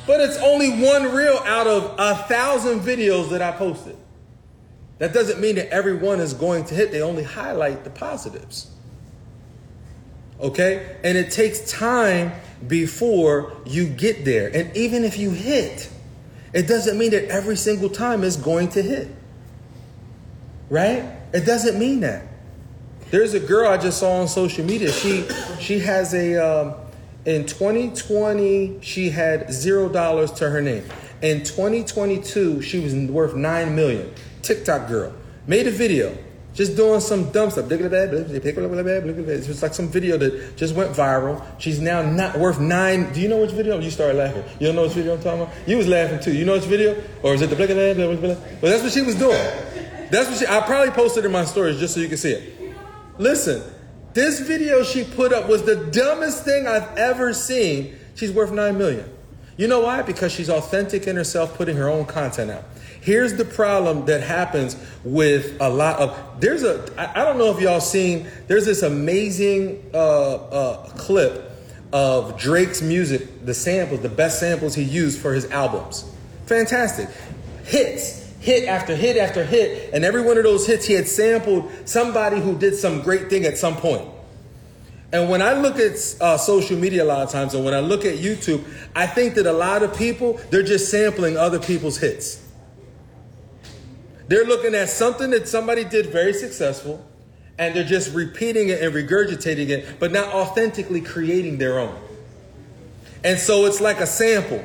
But 0.06 0.20
it's 0.20 0.36
only 0.38 0.70
one 0.70 1.12
reel 1.12 1.38
out 1.44 1.66
of 1.66 1.96
a 1.98 2.14
thousand 2.24 2.80
videos 2.80 3.30
that 3.30 3.42
I 3.42 3.52
posted. 3.52 3.96
That 4.98 5.12
doesn't 5.12 5.40
mean 5.40 5.56
that 5.56 5.68
everyone 5.70 6.20
is 6.20 6.32
going 6.32 6.64
to 6.66 6.74
hit. 6.74 6.90
They 6.90 7.02
only 7.02 7.24
highlight 7.24 7.84
the 7.84 7.90
positives. 7.90 8.70
Okay? 10.40 10.96
And 11.02 11.18
it 11.18 11.32
takes 11.32 11.70
time 11.70 12.32
before 12.66 13.52
you 13.66 13.88
get 13.88 14.24
there. 14.24 14.48
And 14.54 14.74
even 14.76 15.04
if 15.04 15.18
you 15.18 15.30
hit, 15.30 15.90
it 16.52 16.66
doesn't 16.68 16.96
mean 16.96 17.10
that 17.10 17.24
every 17.24 17.56
single 17.56 17.90
time 17.90 18.22
is 18.24 18.36
going 18.36 18.68
to 18.70 18.82
hit. 18.82 19.08
Right? 20.70 21.15
It 21.36 21.44
doesn't 21.44 21.78
mean 21.78 22.00
that. 22.00 22.22
There's 23.10 23.34
a 23.34 23.40
girl 23.40 23.68
I 23.68 23.76
just 23.76 23.98
saw 23.98 24.22
on 24.22 24.26
social 24.26 24.64
media. 24.64 24.90
She 24.90 25.28
she 25.60 25.80
has 25.80 26.14
a 26.14 26.36
um, 26.36 26.74
in 27.26 27.44
2020 27.44 28.78
she 28.80 29.10
had 29.10 29.52
zero 29.52 29.90
dollars 29.90 30.32
to 30.32 30.48
her 30.48 30.62
name. 30.62 30.84
In 31.20 31.44
2022 31.44 32.62
she 32.62 32.80
was 32.80 32.94
worth 32.94 33.34
nine 33.34 33.76
million. 33.76 34.14
TikTok 34.40 34.88
girl 34.88 35.12
made 35.46 35.66
a 35.66 35.70
video 35.70 36.16
just 36.54 36.74
doing 36.74 37.00
some 37.00 37.30
dumb 37.32 37.50
stuff. 37.50 37.70
It's 37.70 39.46
just 39.46 39.62
like 39.62 39.74
some 39.74 39.88
video 39.88 40.16
that 40.16 40.56
just 40.56 40.74
went 40.74 40.90
viral. 40.92 41.44
She's 41.58 41.82
now 41.82 42.00
not 42.00 42.38
worth 42.38 42.58
nine. 42.58 43.12
Do 43.12 43.20
you 43.20 43.28
know 43.28 43.36
which 43.36 43.50
video? 43.50 43.78
You 43.78 43.90
started 43.90 44.16
laughing. 44.16 44.42
You 44.58 44.68
don't 44.68 44.76
know 44.76 44.84
which 44.84 44.92
video 44.92 45.16
I'm 45.16 45.22
talking 45.22 45.42
about? 45.42 45.54
You 45.66 45.76
was 45.76 45.86
laughing 45.86 46.18
too. 46.18 46.32
You 46.32 46.46
know 46.46 46.54
which 46.54 46.64
video? 46.64 46.96
Or 47.22 47.34
is 47.34 47.42
it 47.42 47.50
the 47.50 47.56
blah, 47.56 47.66
blah, 47.66 47.92
blah, 47.92 48.16
blah, 48.16 48.42
Well, 48.62 48.72
that's 48.72 48.82
what 48.82 48.92
she 48.92 49.02
was 49.02 49.16
doing. 49.16 49.36
That's 50.10 50.28
what 50.28 50.38
she, 50.38 50.46
I 50.46 50.60
probably 50.60 50.92
posted 50.92 51.24
in 51.24 51.32
my 51.32 51.44
stories 51.44 51.78
just 51.78 51.94
so 51.94 52.00
you 52.00 52.08
can 52.08 52.18
see 52.18 52.32
it. 52.32 52.74
Listen, 53.18 53.62
this 54.14 54.40
video 54.40 54.82
she 54.82 55.04
put 55.04 55.32
up 55.32 55.48
was 55.48 55.64
the 55.64 55.76
dumbest 55.76 56.44
thing 56.44 56.66
I've 56.66 56.96
ever 56.96 57.32
seen. 57.32 57.96
She's 58.14 58.32
worth 58.32 58.52
nine 58.52 58.78
million. 58.78 59.10
You 59.56 59.68
know 59.68 59.80
why? 59.80 60.02
Because 60.02 60.32
she's 60.32 60.50
authentic 60.50 61.06
in 61.06 61.16
herself, 61.16 61.56
putting 61.56 61.76
her 61.76 61.88
own 61.88 62.04
content 62.04 62.50
out. 62.50 62.64
Here's 63.00 63.34
the 63.34 63.44
problem 63.44 64.06
that 64.06 64.22
happens 64.22 64.76
with 65.04 65.56
a 65.60 65.68
lot 65.68 65.98
of. 65.98 66.40
There's 66.40 66.62
a. 66.62 66.92
I, 66.98 67.22
I 67.22 67.24
don't 67.24 67.38
know 67.38 67.54
if 67.54 67.60
y'all 67.60 67.80
seen. 67.80 68.28
There's 68.48 68.66
this 68.66 68.82
amazing 68.82 69.90
uh, 69.94 70.34
uh, 70.34 70.88
clip 70.90 71.52
of 71.92 72.38
Drake's 72.38 72.82
music, 72.82 73.46
the 73.46 73.54
samples, 73.54 74.00
the 74.00 74.08
best 74.08 74.40
samples 74.40 74.74
he 74.74 74.82
used 74.82 75.20
for 75.20 75.32
his 75.32 75.50
albums. 75.50 76.04
Fantastic, 76.46 77.08
hits, 77.64 78.25
hit 78.40 78.68
after 78.68 78.94
hit 78.94 79.16
after 79.16 79.44
hit, 79.44 79.92
and 79.92 80.04
every 80.04 80.22
one 80.22 80.36
of 80.36 80.44
those 80.44 80.66
hits 80.66 80.86
he 80.86 80.94
had 80.94 81.08
sampled 81.08 81.70
somebody 81.84 82.40
who 82.40 82.56
did 82.56 82.76
some 82.76 83.02
great 83.02 83.28
thing 83.28 83.44
at 83.44 83.58
some 83.58 83.76
point. 83.76 84.08
And 85.12 85.30
when 85.30 85.40
I 85.40 85.54
look 85.54 85.78
at 85.78 85.92
uh, 86.20 86.36
social 86.36 86.76
media 86.76 87.04
a 87.04 87.06
lot 87.06 87.22
of 87.22 87.30
times, 87.30 87.54
and 87.54 87.64
when 87.64 87.74
I 87.74 87.80
look 87.80 88.04
at 88.04 88.16
YouTube, 88.16 88.64
I 88.94 89.06
think 89.06 89.34
that 89.34 89.46
a 89.46 89.52
lot 89.52 89.82
of 89.82 89.96
people 89.96 90.40
they're 90.50 90.62
just 90.62 90.90
sampling 90.90 91.36
other 91.36 91.58
people's 91.58 91.98
hits. 91.98 92.42
They're 94.28 94.44
looking 94.44 94.74
at 94.74 94.88
something 94.88 95.30
that 95.30 95.46
somebody 95.48 95.84
did 95.84 96.06
very 96.06 96.32
successful 96.32 97.04
and 97.58 97.74
they're 97.74 97.84
just 97.84 98.14
repeating 98.14 98.68
it 98.68 98.82
and 98.82 98.92
regurgitating 98.92 99.68
it, 99.68 99.98
but 99.98 100.12
not 100.12 100.34
authentically 100.34 101.00
creating 101.00 101.58
their 101.58 101.78
own. 101.78 101.96
And 103.24 103.38
so 103.38 103.66
it's 103.66 103.80
like 103.80 104.00
a 104.00 104.06
sample. 104.06 104.64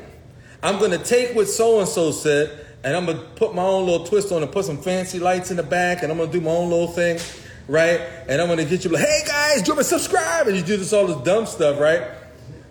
I'm 0.62 0.78
going 0.80 0.92
to 0.92 1.04
take 1.04 1.36
what 1.36 1.48
so 1.48 1.80
and 1.80 1.88
so 1.88 2.12
said 2.12 2.61
and 2.84 2.96
I'm 2.96 3.06
to 3.06 3.14
put 3.14 3.54
my 3.54 3.64
own 3.64 3.86
little 3.86 4.06
twist 4.06 4.32
on 4.32 4.42
it, 4.44 4.52
put 4.52 4.66
some 4.66 4.78
fancy 4.78 5.20
lights 5.20 5.52
in 5.52 5.58
the 5.58 5.64
back, 5.64 6.04
and 6.04 6.12
I'm 6.12 6.18
to 6.18 6.28
do 6.28 6.42
my 6.42 6.52
own 6.52 6.70
little 6.70 6.88
thing, 6.88 7.20
right? 7.68 8.00
And 8.28 8.42
I'm 8.42 8.56
to 8.58 8.66
get 8.66 8.84
you 8.84 8.92
like, 8.92 9.04
hey 9.04 9.24
guys, 9.26 9.62
do 9.62 9.76
me 9.76 9.84
subscribe. 9.84 10.48
And 10.48 10.56
you 10.56 10.64
do 10.64 10.78
this 10.78 10.94
all 10.94 11.08
this 11.08 11.18
dumb 11.18 11.46
stuff, 11.46 11.80
right? 11.80 12.04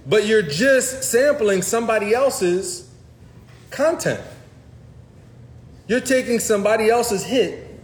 But 0.07 0.27
you're 0.27 0.43
just 0.43 1.05
sampling 1.05 1.63
somebody 1.63 2.15
else's 2.15 2.91
content. 3.71 4.21
You're 5.87 6.01
taking 6.01 6.39
somebody 6.39 6.89
else's 6.89 7.25
hit 7.25 7.81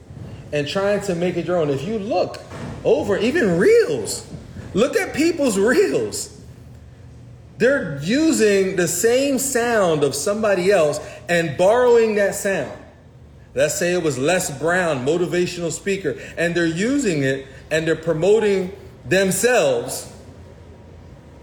and 0.52 0.66
trying 0.66 1.00
to 1.02 1.14
make 1.14 1.36
it 1.36 1.46
your 1.46 1.58
own. 1.58 1.70
If 1.70 1.86
you 1.86 1.98
look 1.98 2.40
over 2.84 3.16
even 3.16 3.58
reels, 3.58 4.26
look 4.74 4.96
at 4.96 5.14
people's 5.14 5.58
reels. 5.58 6.35
They're 7.58 7.98
using 8.02 8.76
the 8.76 8.88
same 8.88 9.38
sound 9.38 10.04
of 10.04 10.14
somebody 10.14 10.70
else 10.70 11.00
and 11.28 11.56
borrowing 11.56 12.16
that 12.16 12.34
sound. 12.34 12.72
Let's 13.54 13.78
say 13.78 13.94
it 13.94 14.02
was 14.02 14.18
Les 14.18 14.50
Brown, 14.58 15.06
motivational 15.06 15.72
speaker, 15.72 16.16
and 16.36 16.54
they're 16.54 16.66
using 16.66 17.22
it 17.22 17.46
and 17.70 17.86
they're 17.86 17.96
promoting 17.96 18.72
themselves 19.06 20.12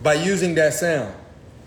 by 0.04 0.13
using 0.13 0.54
that 0.56 0.73
sound. 0.73 1.15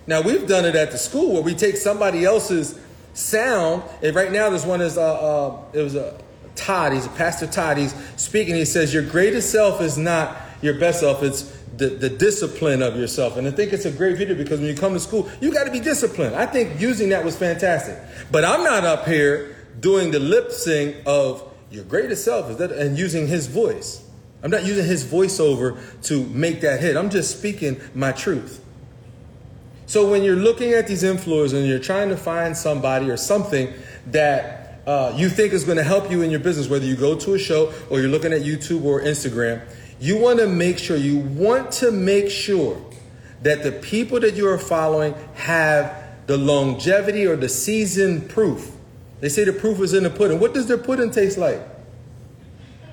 Now, 0.06 0.20
we've 0.20 0.46
done 0.46 0.64
it 0.64 0.76
at 0.76 0.92
the 0.92 0.98
school 0.98 1.34
where 1.34 1.42
we 1.42 1.54
take 1.54 1.76
somebody 1.76 2.24
else's 2.24 2.78
sound. 3.14 3.82
And 4.02 4.14
right 4.14 4.30
now, 4.30 4.50
this 4.50 4.64
one 4.64 4.80
is 4.80 4.96
uh, 4.96 5.02
uh, 5.02 5.62
it 5.72 5.82
was 5.82 5.96
a 5.96 6.16
Todd, 6.54 6.92
he's 6.92 7.06
a 7.06 7.10
Pastor 7.10 7.46
Todd, 7.46 7.76
he's 7.76 7.94
speaking. 8.16 8.54
He 8.54 8.64
says, 8.64 8.94
Your 8.94 9.02
greatest 9.02 9.50
self 9.50 9.80
is 9.80 9.98
not 9.98 10.36
your 10.62 10.74
best 10.78 11.00
self, 11.00 11.22
it's 11.22 11.42
the, 11.76 11.88
the 11.88 12.08
discipline 12.08 12.82
of 12.82 12.96
yourself. 12.96 13.36
And 13.36 13.46
I 13.46 13.50
think 13.50 13.72
it's 13.72 13.84
a 13.84 13.90
great 13.90 14.16
video 14.16 14.34
because 14.34 14.60
when 14.60 14.68
you 14.68 14.74
come 14.74 14.94
to 14.94 15.00
school, 15.00 15.28
you 15.40 15.52
got 15.52 15.64
to 15.64 15.70
be 15.70 15.80
disciplined. 15.80 16.34
I 16.34 16.46
think 16.46 16.80
using 16.80 17.10
that 17.10 17.24
was 17.24 17.36
fantastic. 17.36 17.98
But 18.30 18.44
I'm 18.44 18.62
not 18.64 18.84
up 18.84 19.06
here 19.06 19.56
doing 19.80 20.10
the 20.10 20.20
lip 20.20 20.50
sync 20.50 20.96
of 21.06 21.42
your 21.70 21.84
greatest 21.84 22.24
self 22.24 22.50
is 22.50 22.56
that 22.58 22.72
and 22.72 22.98
using 22.98 23.26
his 23.26 23.46
voice. 23.46 24.02
I'm 24.42 24.50
not 24.50 24.64
using 24.64 24.84
his 24.84 25.04
voiceover 25.04 25.80
to 26.04 26.24
make 26.26 26.60
that 26.60 26.80
hit. 26.80 26.96
I'm 26.96 27.10
just 27.10 27.38
speaking 27.38 27.80
my 27.94 28.12
truth. 28.12 28.62
So 29.86 30.10
when 30.10 30.22
you're 30.22 30.36
looking 30.36 30.72
at 30.72 30.86
these 30.86 31.02
influencers 31.02 31.54
and 31.54 31.66
you're 31.66 31.78
trying 31.78 32.08
to 32.08 32.16
find 32.16 32.56
somebody 32.56 33.10
or 33.10 33.16
something 33.16 33.72
that 34.08 34.80
uh, 34.86 35.12
you 35.16 35.28
think 35.28 35.52
is 35.52 35.64
going 35.64 35.78
to 35.78 35.84
help 35.84 36.10
you 36.10 36.22
in 36.22 36.30
your 36.30 36.40
business, 36.40 36.68
whether 36.68 36.84
you 36.84 36.96
go 36.96 37.16
to 37.16 37.34
a 37.34 37.38
show 37.38 37.72
or 37.90 38.00
you're 38.00 38.08
looking 38.08 38.32
at 38.32 38.42
YouTube 38.42 38.84
or 38.84 39.00
Instagram, 39.00 39.62
you 39.98 40.18
want 40.18 40.38
to 40.38 40.46
make 40.46 40.78
sure, 40.78 40.96
you 40.96 41.18
want 41.18 41.72
to 41.72 41.90
make 41.90 42.30
sure 42.30 42.80
that 43.42 43.62
the 43.62 43.72
people 43.72 44.20
that 44.20 44.34
you 44.34 44.48
are 44.48 44.58
following 44.58 45.14
have 45.34 46.04
the 46.26 46.36
longevity 46.36 47.26
or 47.26 47.36
the 47.36 47.48
season 47.48 48.26
proof. 48.28 48.72
They 49.20 49.28
say 49.28 49.44
the 49.44 49.52
proof 49.52 49.80
is 49.80 49.94
in 49.94 50.02
the 50.02 50.10
pudding. 50.10 50.40
What 50.40 50.52
does 50.52 50.66
their 50.66 50.78
pudding 50.78 51.10
taste 51.10 51.38
like? 51.38 51.60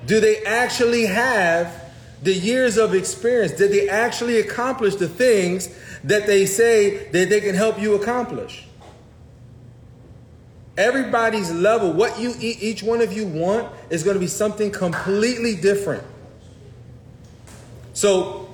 Do 0.06 0.20
they 0.20 0.42
actually 0.44 1.06
have 1.06 1.92
the 2.22 2.32
years 2.32 2.76
of 2.76 2.94
experience? 2.94 3.52
Did 3.52 3.72
they 3.72 3.88
actually 3.88 4.38
accomplish 4.38 4.96
the 4.96 5.08
things 5.08 5.68
that 6.04 6.26
they 6.26 6.46
say 6.46 7.08
that 7.10 7.28
they 7.28 7.40
can 7.40 7.54
help 7.54 7.80
you 7.80 7.94
accomplish? 7.94 8.66
Everybody's 10.76 11.52
level, 11.52 11.92
what 11.92 12.18
you 12.18 12.34
each 12.40 12.82
one 12.82 13.00
of 13.00 13.12
you 13.12 13.26
want 13.26 13.72
is 13.90 14.02
going 14.02 14.14
to 14.14 14.20
be 14.20 14.26
something 14.26 14.70
completely 14.70 15.54
different. 15.54 16.02
So 17.94 18.52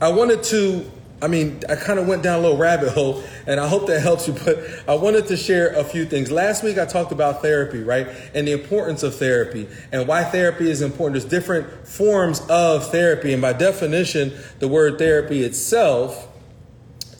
I 0.00 0.08
wanted 0.08 0.42
to, 0.44 0.90
I 1.20 1.28
mean, 1.28 1.60
I 1.68 1.76
kind 1.76 1.98
of 1.98 2.08
went 2.08 2.22
down 2.22 2.38
a 2.38 2.42
little 2.42 2.56
rabbit 2.56 2.88
hole, 2.94 3.22
and 3.46 3.60
I 3.60 3.68
hope 3.68 3.86
that 3.88 4.00
helps 4.00 4.26
you, 4.26 4.34
but 4.44 4.58
I 4.88 4.94
wanted 4.94 5.26
to 5.26 5.36
share 5.36 5.68
a 5.68 5.84
few 5.84 6.06
things. 6.06 6.32
Last 6.32 6.64
week 6.64 6.78
I 6.78 6.86
talked 6.86 7.12
about 7.12 7.42
therapy, 7.42 7.82
right? 7.82 8.08
And 8.34 8.48
the 8.48 8.52
importance 8.52 9.02
of 9.02 9.14
therapy 9.16 9.68
and 9.92 10.08
why 10.08 10.24
therapy 10.24 10.70
is 10.70 10.80
important. 10.80 11.20
There's 11.20 11.30
different 11.30 11.86
forms 11.86 12.40
of 12.48 12.90
therapy, 12.90 13.34
and 13.34 13.42
by 13.42 13.52
definition, 13.52 14.32
the 14.58 14.68
word 14.68 14.98
therapy 14.98 15.44
itself 15.44 16.26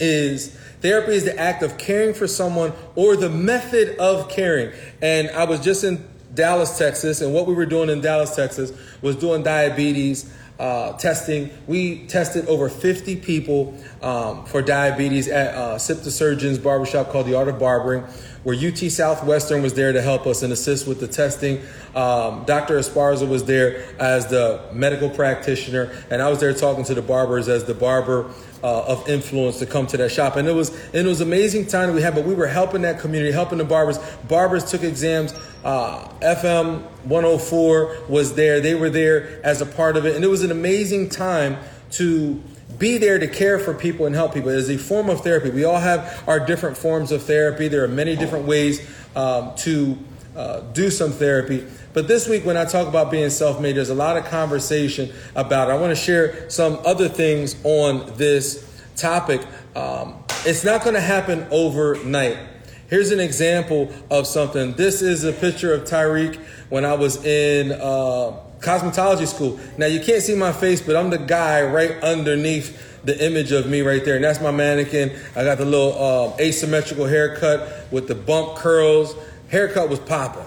is 0.00 0.56
therapy 0.80 1.12
is 1.12 1.24
the 1.24 1.38
act 1.38 1.62
of 1.62 1.76
caring 1.76 2.14
for 2.14 2.26
someone 2.26 2.72
or 2.94 3.14
the 3.14 3.28
method 3.28 3.98
of 3.98 4.30
caring. 4.30 4.72
And 5.02 5.28
I 5.30 5.44
was 5.44 5.60
just 5.60 5.84
in 5.84 6.08
Dallas, 6.32 6.78
Texas, 6.78 7.20
and 7.20 7.34
what 7.34 7.46
we 7.46 7.52
were 7.52 7.66
doing 7.66 7.90
in 7.90 8.00
Dallas, 8.00 8.34
Texas 8.34 8.72
was 9.02 9.16
doing 9.16 9.42
diabetes 9.42 10.32
uh, 10.58 10.92
testing. 10.94 11.50
We 11.66 12.06
tested 12.06 12.46
over 12.46 12.68
50 12.68 13.16
people 13.16 13.74
um, 14.02 14.44
for 14.46 14.62
diabetes 14.62 15.28
at 15.28 15.54
uh, 15.54 15.78
SIPTA 15.78 16.10
Surgeon's 16.10 16.58
barbershop 16.58 17.10
called 17.10 17.26
The 17.26 17.34
Art 17.34 17.48
of 17.48 17.58
Barbering, 17.58 18.02
where 18.42 18.56
UT 18.56 18.78
Southwestern 18.78 19.62
was 19.62 19.74
there 19.74 19.92
to 19.92 20.02
help 20.02 20.26
us 20.26 20.42
and 20.42 20.52
assist 20.52 20.86
with 20.86 21.00
the 21.00 21.08
testing. 21.08 21.60
Um, 21.94 22.44
Dr. 22.44 22.78
Esparza 22.78 23.28
was 23.28 23.44
there 23.44 23.84
as 23.98 24.26
the 24.26 24.60
medical 24.72 25.10
practitioner, 25.10 25.92
and 26.10 26.20
I 26.20 26.28
was 26.28 26.40
there 26.40 26.52
talking 26.52 26.84
to 26.84 26.94
the 26.94 27.02
barbers 27.02 27.48
as 27.48 27.64
the 27.64 27.74
barber 27.74 28.30
uh, 28.62 28.84
of 28.84 29.08
influence 29.08 29.58
to 29.58 29.66
come 29.66 29.86
to 29.86 29.96
that 29.96 30.10
shop. 30.10 30.36
And 30.36 30.48
it 30.48 30.52
was 30.52 30.70
and 30.86 30.94
it 30.94 31.06
was 31.06 31.20
amazing 31.20 31.66
time 31.66 31.88
that 31.88 31.94
we 31.94 32.02
had, 32.02 32.14
but 32.14 32.24
we 32.24 32.34
were 32.34 32.46
helping 32.46 32.82
that 32.82 32.98
community, 32.98 33.32
helping 33.32 33.58
the 33.58 33.64
barbers. 33.64 33.98
Barbers 34.28 34.70
took 34.70 34.82
exams. 34.82 35.34
Uh, 35.64 36.08
FM 36.20 36.82
104 37.04 37.96
was 38.08 38.34
there. 38.34 38.60
They 38.60 38.74
were 38.74 38.90
there 38.90 39.40
as 39.44 39.60
a 39.60 39.66
part 39.66 39.96
of 39.96 40.06
it, 40.06 40.16
and 40.16 40.24
it 40.24 40.28
was 40.28 40.42
an 40.42 40.50
amazing 40.50 41.08
time 41.08 41.58
to 41.92 42.42
be 42.78 42.98
there 42.98 43.18
to 43.18 43.26
care 43.26 43.58
for 43.58 43.74
people 43.74 44.06
and 44.06 44.14
help 44.14 44.34
people. 44.34 44.50
It 44.50 44.56
is 44.56 44.70
a 44.70 44.78
form 44.78 45.10
of 45.10 45.22
therapy. 45.22 45.50
We 45.50 45.64
all 45.64 45.80
have 45.80 46.22
our 46.28 46.38
different 46.38 46.76
forms 46.76 47.10
of 47.10 47.22
therapy. 47.22 47.68
There 47.68 47.82
are 47.82 47.88
many 47.88 48.14
different 48.14 48.46
ways 48.46 48.80
um, 49.16 49.54
to 49.56 49.98
uh, 50.36 50.60
do 50.72 50.90
some 50.90 51.10
therapy. 51.10 51.66
But 51.98 52.06
this 52.06 52.28
week, 52.28 52.46
when 52.46 52.56
I 52.56 52.64
talk 52.64 52.86
about 52.86 53.10
being 53.10 53.28
self 53.28 53.60
made, 53.60 53.74
there's 53.74 53.90
a 53.90 53.94
lot 53.94 54.16
of 54.16 54.24
conversation 54.26 55.12
about 55.34 55.68
it. 55.68 55.72
I 55.72 55.76
want 55.78 55.90
to 55.90 56.00
share 56.00 56.48
some 56.48 56.78
other 56.86 57.08
things 57.08 57.56
on 57.64 58.12
this 58.16 58.64
topic. 58.94 59.40
Um, 59.74 60.22
it's 60.46 60.62
not 60.62 60.84
going 60.84 60.94
to 60.94 61.00
happen 61.00 61.48
overnight. 61.50 62.38
Here's 62.86 63.10
an 63.10 63.18
example 63.18 63.92
of 64.12 64.28
something. 64.28 64.74
This 64.74 65.02
is 65.02 65.24
a 65.24 65.32
picture 65.32 65.74
of 65.74 65.88
Tyreek 65.88 66.36
when 66.68 66.84
I 66.84 66.94
was 66.94 67.24
in 67.24 67.72
uh, 67.72 68.36
cosmetology 68.60 69.26
school. 69.26 69.58
Now, 69.76 69.86
you 69.86 69.98
can't 69.98 70.22
see 70.22 70.36
my 70.36 70.52
face, 70.52 70.80
but 70.80 70.94
I'm 70.94 71.10
the 71.10 71.18
guy 71.18 71.62
right 71.62 72.00
underneath 72.00 73.02
the 73.02 73.26
image 73.26 73.50
of 73.50 73.68
me 73.68 73.80
right 73.80 74.04
there. 74.04 74.14
And 74.14 74.24
that's 74.24 74.40
my 74.40 74.52
mannequin. 74.52 75.18
I 75.34 75.42
got 75.42 75.58
the 75.58 75.64
little 75.64 76.00
uh, 76.00 76.36
asymmetrical 76.38 77.06
haircut 77.06 77.90
with 77.90 78.06
the 78.06 78.14
bump 78.14 78.54
curls. 78.56 79.16
Haircut 79.48 79.88
was 79.88 79.98
popping. 79.98 80.46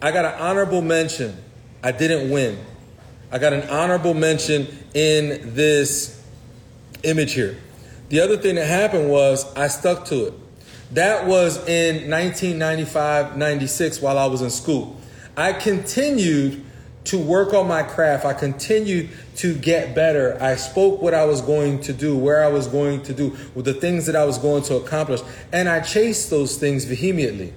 I 0.00 0.12
got 0.12 0.24
an 0.24 0.40
honorable 0.40 0.82
mention. 0.82 1.36
I 1.82 1.92
didn't 1.92 2.30
win. 2.30 2.58
I 3.30 3.38
got 3.38 3.52
an 3.52 3.68
honorable 3.68 4.14
mention 4.14 4.66
in 4.94 5.54
this 5.54 6.22
image 7.02 7.32
here. 7.32 7.56
The 8.08 8.20
other 8.20 8.36
thing 8.36 8.54
that 8.56 8.66
happened 8.66 9.10
was 9.10 9.52
I 9.56 9.68
stuck 9.68 10.04
to 10.06 10.26
it. 10.26 10.34
That 10.92 11.26
was 11.26 11.56
in 11.66 12.08
1995 12.10 13.36
96 13.36 14.00
while 14.00 14.18
I 14.18 14.26
was 14.26 14.42
in 14.42 14.50
school. 14.50 15.00
I 15.36 15.52
continued 15.52 16.64
to 17.04 17.18
work 17.18 17.54
on 17.54 17.66
my 17.66 17.82
craft. 17.82 18.24
I 18.24 18.34
continued 18.34 19.10
to 19.36 19.54
get 19.54 19.94
better. 19.94 20.36
I 20.40 20.56
spoke 20.56 21.00
what 21.00 21.14
I 21.14 21.24
was 21.24 21.40
going 21.40 21.80
to 21.82 21.92
do, 21.92 22.16
where 22.16 22.44
I 22.44 22.48
was 22.48 22.66
going 22.66 23.02
to 23.04 23.12
do, 23.12 23.36
with 23.54 23.64
the 23.64 23.74
things 23.74 24.06
that 24.06 24.16
I 24.16 24.24
was 24.24 24.38
going 24.38 24.62
to 24.64 24.76
accomplish. 24.76 25.20
And 25.52 25.68
I 25.68 25.80
chased 25.80 26.30
those 26.30 26.56
things 26.56 26.84
vehemently. 26.84 27.52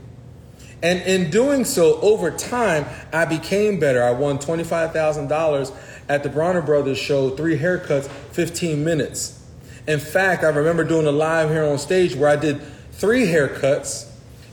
And 0.81 1.01
in 1.01 1.29
doing 1.29 1.65
so, 1.65 1.99
over 2.01 2.31
time, 2.31 2.85
I 3.11 3.25
became 3.25 3.79
better. 3.79 4.01
I 4.01 4.11
won 4.11 4.37
$25,000 4.37 5.75
at 6.07 6.23
the 6.23 6.29
Bronner 6.29 6.61
Brothers 6.61 6.97
show, 6.97 7.31
three 7.31 7.57
haircuts, 7.57 8.07
15 8.07 8.83
minutes. 8.83 9.45
In 9.87 9.99
fact, 9.99 10.43
I 10.43 10.49
remember 10.49 10.83
doing 10.83 11.05
a 11.05 11.11
live 11.11 11.49
here 11.49 11.65
on 11.65 11.77
stage 11.77 12.15
where 12.15 12.29
I 12.29 12.35
did 12.35 12.61
three 12.93 13.25
haircuts. 13.25 14.07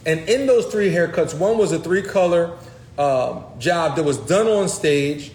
And 0.04 0.20
in 0.28 0.46
those 0.46 0.66
three 0.66 0.90
haircuts, 0.90 1.36
one 1.36 1.58
was 1.58 1.72
a 1.72 1.78
three 1.78 2.02
color 2.02 2.56
uh, 2.98 3.42
job 3.58 3.96
that 3.96 4.04
was 4.04 4.18
done 4.18 4.46
on 4.46 4.68
stage, 4.68 5.32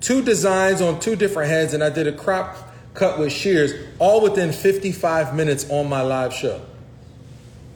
two 0.00 0.22
designs 0.22 0.80
on 0.80 1.00
two 1.00 1.16
different 1.16 1.50
heads, 1.50 1.74
and 1.74 1.82
I 1.82 1.90
did 1.90 2.06
a 2.06 2.12
crop 2.12 2.56
cut 2.94 3.18
with 3.18 3.32
shears, 3.32 3.72
all 3.98 4.20
within 4.20 4.52
55 4.52 5.34
minutes 5.34 5.68
on 5.70 5.88
my 5.88 6.02
live 6.02 6.32
show. 6.32 6.60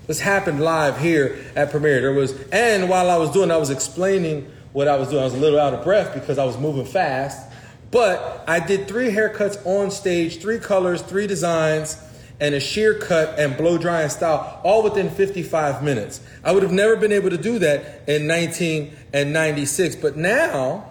This 0.07 0.21
happened 0.21 0.61
live 0.61 0.99
here 0.99 1.38
at 1.55 1.71
Premier. 1.71 2.01
There 2.01 2.12
was, 2.12 2.33
and 2.51 2.88
while 2.88 3.09
I 3.09 3.17
was 3.17 3.31
doing, 3.31 3.51
I 3.51 3.57
was 3.57 3.71
explaining 3.71 4.51
what 4.73 4.88
I 4.88 4.97
was 4.97 5.09
doing. 5.09 5.23
I 5.23 5.25
was 5.25 5.35
a 5.35 5.38
little 5.38 5.61
out 5.61 5.75
of 5.75 5.85
breath 5.85 6.15
because 6.15 6.38
I 6.38 6.45
was 6.45 6.59
moving 6.59 6.87
fast. 6.87 7.49
But 7.91 8.45
I 8.49 8.59
did 8.59 8.88
three 8.88 9.11
haircuts 9.11 9.65
on 9.67 9.91
stage, 9.91 10.41
three 10.41 10.59
colors, 10.59 11.03
three 11.03 11.27
designs, 11.27 12.03
and 12.41 12.55
a 12.55 12.61
shear 12.61 12.99
cut 12.99 13.38
and 13.38 13.57
blow 13.57 13.79
drying 13.79 14.09
style, 14.09 14.61
all 14.65 14.83
within 14.83 15.11
55 15.11 15.83
minutes. 15.85 16.21
I 16.43 16.53
would 16.53 16.62
have 16.62 16.73
never 16.73 16.97
been 16.97 17.12
able 17.12 17.31
to 17.31 17.38
do 17.38 17.59
that 17.61 18.09
in 18.09 18.27
1996. 18.27 19.97
But 19.97 20.17
now, 20.17 20.91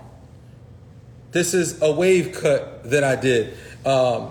this 1.32 1.54
is 1.54 1.82
a 1.82 1.92
wave 1.92 2.38
cut 2.40 2.90
that 2.90 3.04
I 3.04 3.16
did. 3.16 3.58
Um, 3.86 4.30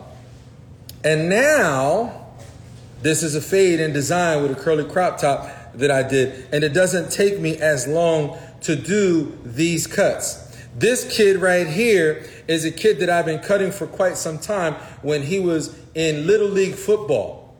and 1.04 1.28
now, 1.28 2.19
this 3.02 3.22
is 3.22 3.34
a 3.34 3.40
fade 3.40 3.80
in 3.80 3.92
design 3.92 4.42
with 4.42 4.52
a 4.52 4.54
curly 4.54 4.84
crop 4.84 5.18
top 5.18 5.48
that 5.74 5.90
I 5.90 6.02
did, 6.02 6.46
and 6.52 6.64
it 6.64 6.74
doesn't 6.74 7.10
take 7.10 7.40
me 7.40 7.56
as 7.56 7.86
long 7.86 8.36
to 8.62 8.76
do 8.76 9.38
these 9.44 9.86
cuts. 9.86 10.46
This 10.76 11.10
kid 11.14 11.38
right 11.38 11.66
here 11.66 12.24
is 12.46 12.64
a 12.64 12.70
kid 12.70 13.00
that 13.00 13.10
I've 13.10 13.26
been 13.26 13.40
cutting 13.40 13.72
for 13.72 13.86
quite 13.86 14.16
some 14.16 14.38
time 14.38 14.74
when 15.02 15.22
he 15.22 15.40
was 15.40 15.76
in 15.94 16.26
Little 16.26 16.48
League 16.48 16.74
football. 16.74 17.54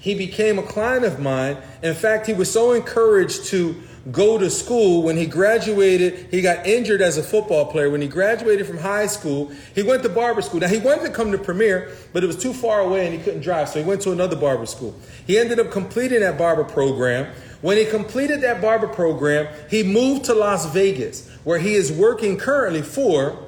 He 0.00 0.14
became 0.14 0.58
a 0.58 0.62
client 0.62 1.04
of 1.04 1.20
mine. 1.20 1.58
In 1.82 1.94
fact, 1.94 2.26
he 2.26 2.32
was 2.32 2.50
so 2.50 2.72
encouraged 2.72 3.46
to 3.46 3.80
go 4.12 4.38
to 4.38 4.48
school. 4.50 5.02
When 5.02 5.16
he 5.16 5.26
graduated, 5.26 6.28
he 6.30 6.40
got 6.40 6.66
injured 6.66 7.02
as 7.02 7.18
a 7.18 7.22
football 7.22 7.66
player. 7.66 7.90
When 7.90 8.00
he 8.00 8.08
graduated 8.08 8.66
from 8.66 8.78
high 8.78 9.06
school, 9.06 9.50
he 9.74 9.82
went 9.82 10.02
to 10.04 10.08
barber 10.08 10.42
school. 10.42 10.60
Now, 10.60 10.68
he 10.68 10.78
wanted 10.78 11.04
to 11.04 11.10
come 11.10 11.32
to 11.32 11.38
Premier, 11.38 11.90
but 12.12 12.22
it 12.22 12.26
was 12.26 12.36
too 12.36 12.52
far 12.52 12.80
away 12.80 13.06
and 13.06 13.14
he 13.14 13.22
couldn't 13.22 13.40
drive, 13.40 13.68
so 13.68 13.80
he 13.80 13.84
went 13.84 14.02
to 14.02 14.12
another 14.12 14.36
barber 14.36 14.66
school. 14.66 14.94
He 15.26 15.38
ended 15.38 15.58
up 15.58 15.70
completing 15.70 16.20
that 16.20 16.38
barber 16.38 16.64
program. 16.64 17.32
When 17.62 17.78
he 17.78 17.84
completed 17.84 18.42
that 18.42 18.60
barber 18.60 18.88
program, 18.88 19.48
he 19.68 19.82
moved 19.82 20.24
to 20.26 20.34
Las 20.34 20.66
Vegas, 20.72 21.28
where 21.42 21.58
he 21.58 21.74
is 21.74 21.90
working 21.90 22.36
currently 22.36 22.82
for 22.82 23.38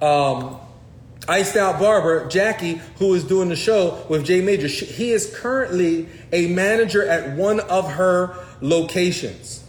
um, 0.00 0.58
Iced 1.28 1.56
Out 1.56 1.80
Barber, 1.80 2.28
Jackie, 2.28 2.80
who 2.98 3.14
is 3.14 3.24
doing 3.24 3.48
the 3.48 3.56
show 3.56 4.04
with 4.08 4.24
Jay 4.24 4.40
Major. 4.40 4.68
He 4.68 5.10
is 5.10 5.34
currently 5.36 6.08
a 6.32 6.48
manager 6.48 7.06
at 7.06 7.36
one 7.36 7.60
of 7.60 7.92
her 7.92 8.36
locations. 8.60 9.64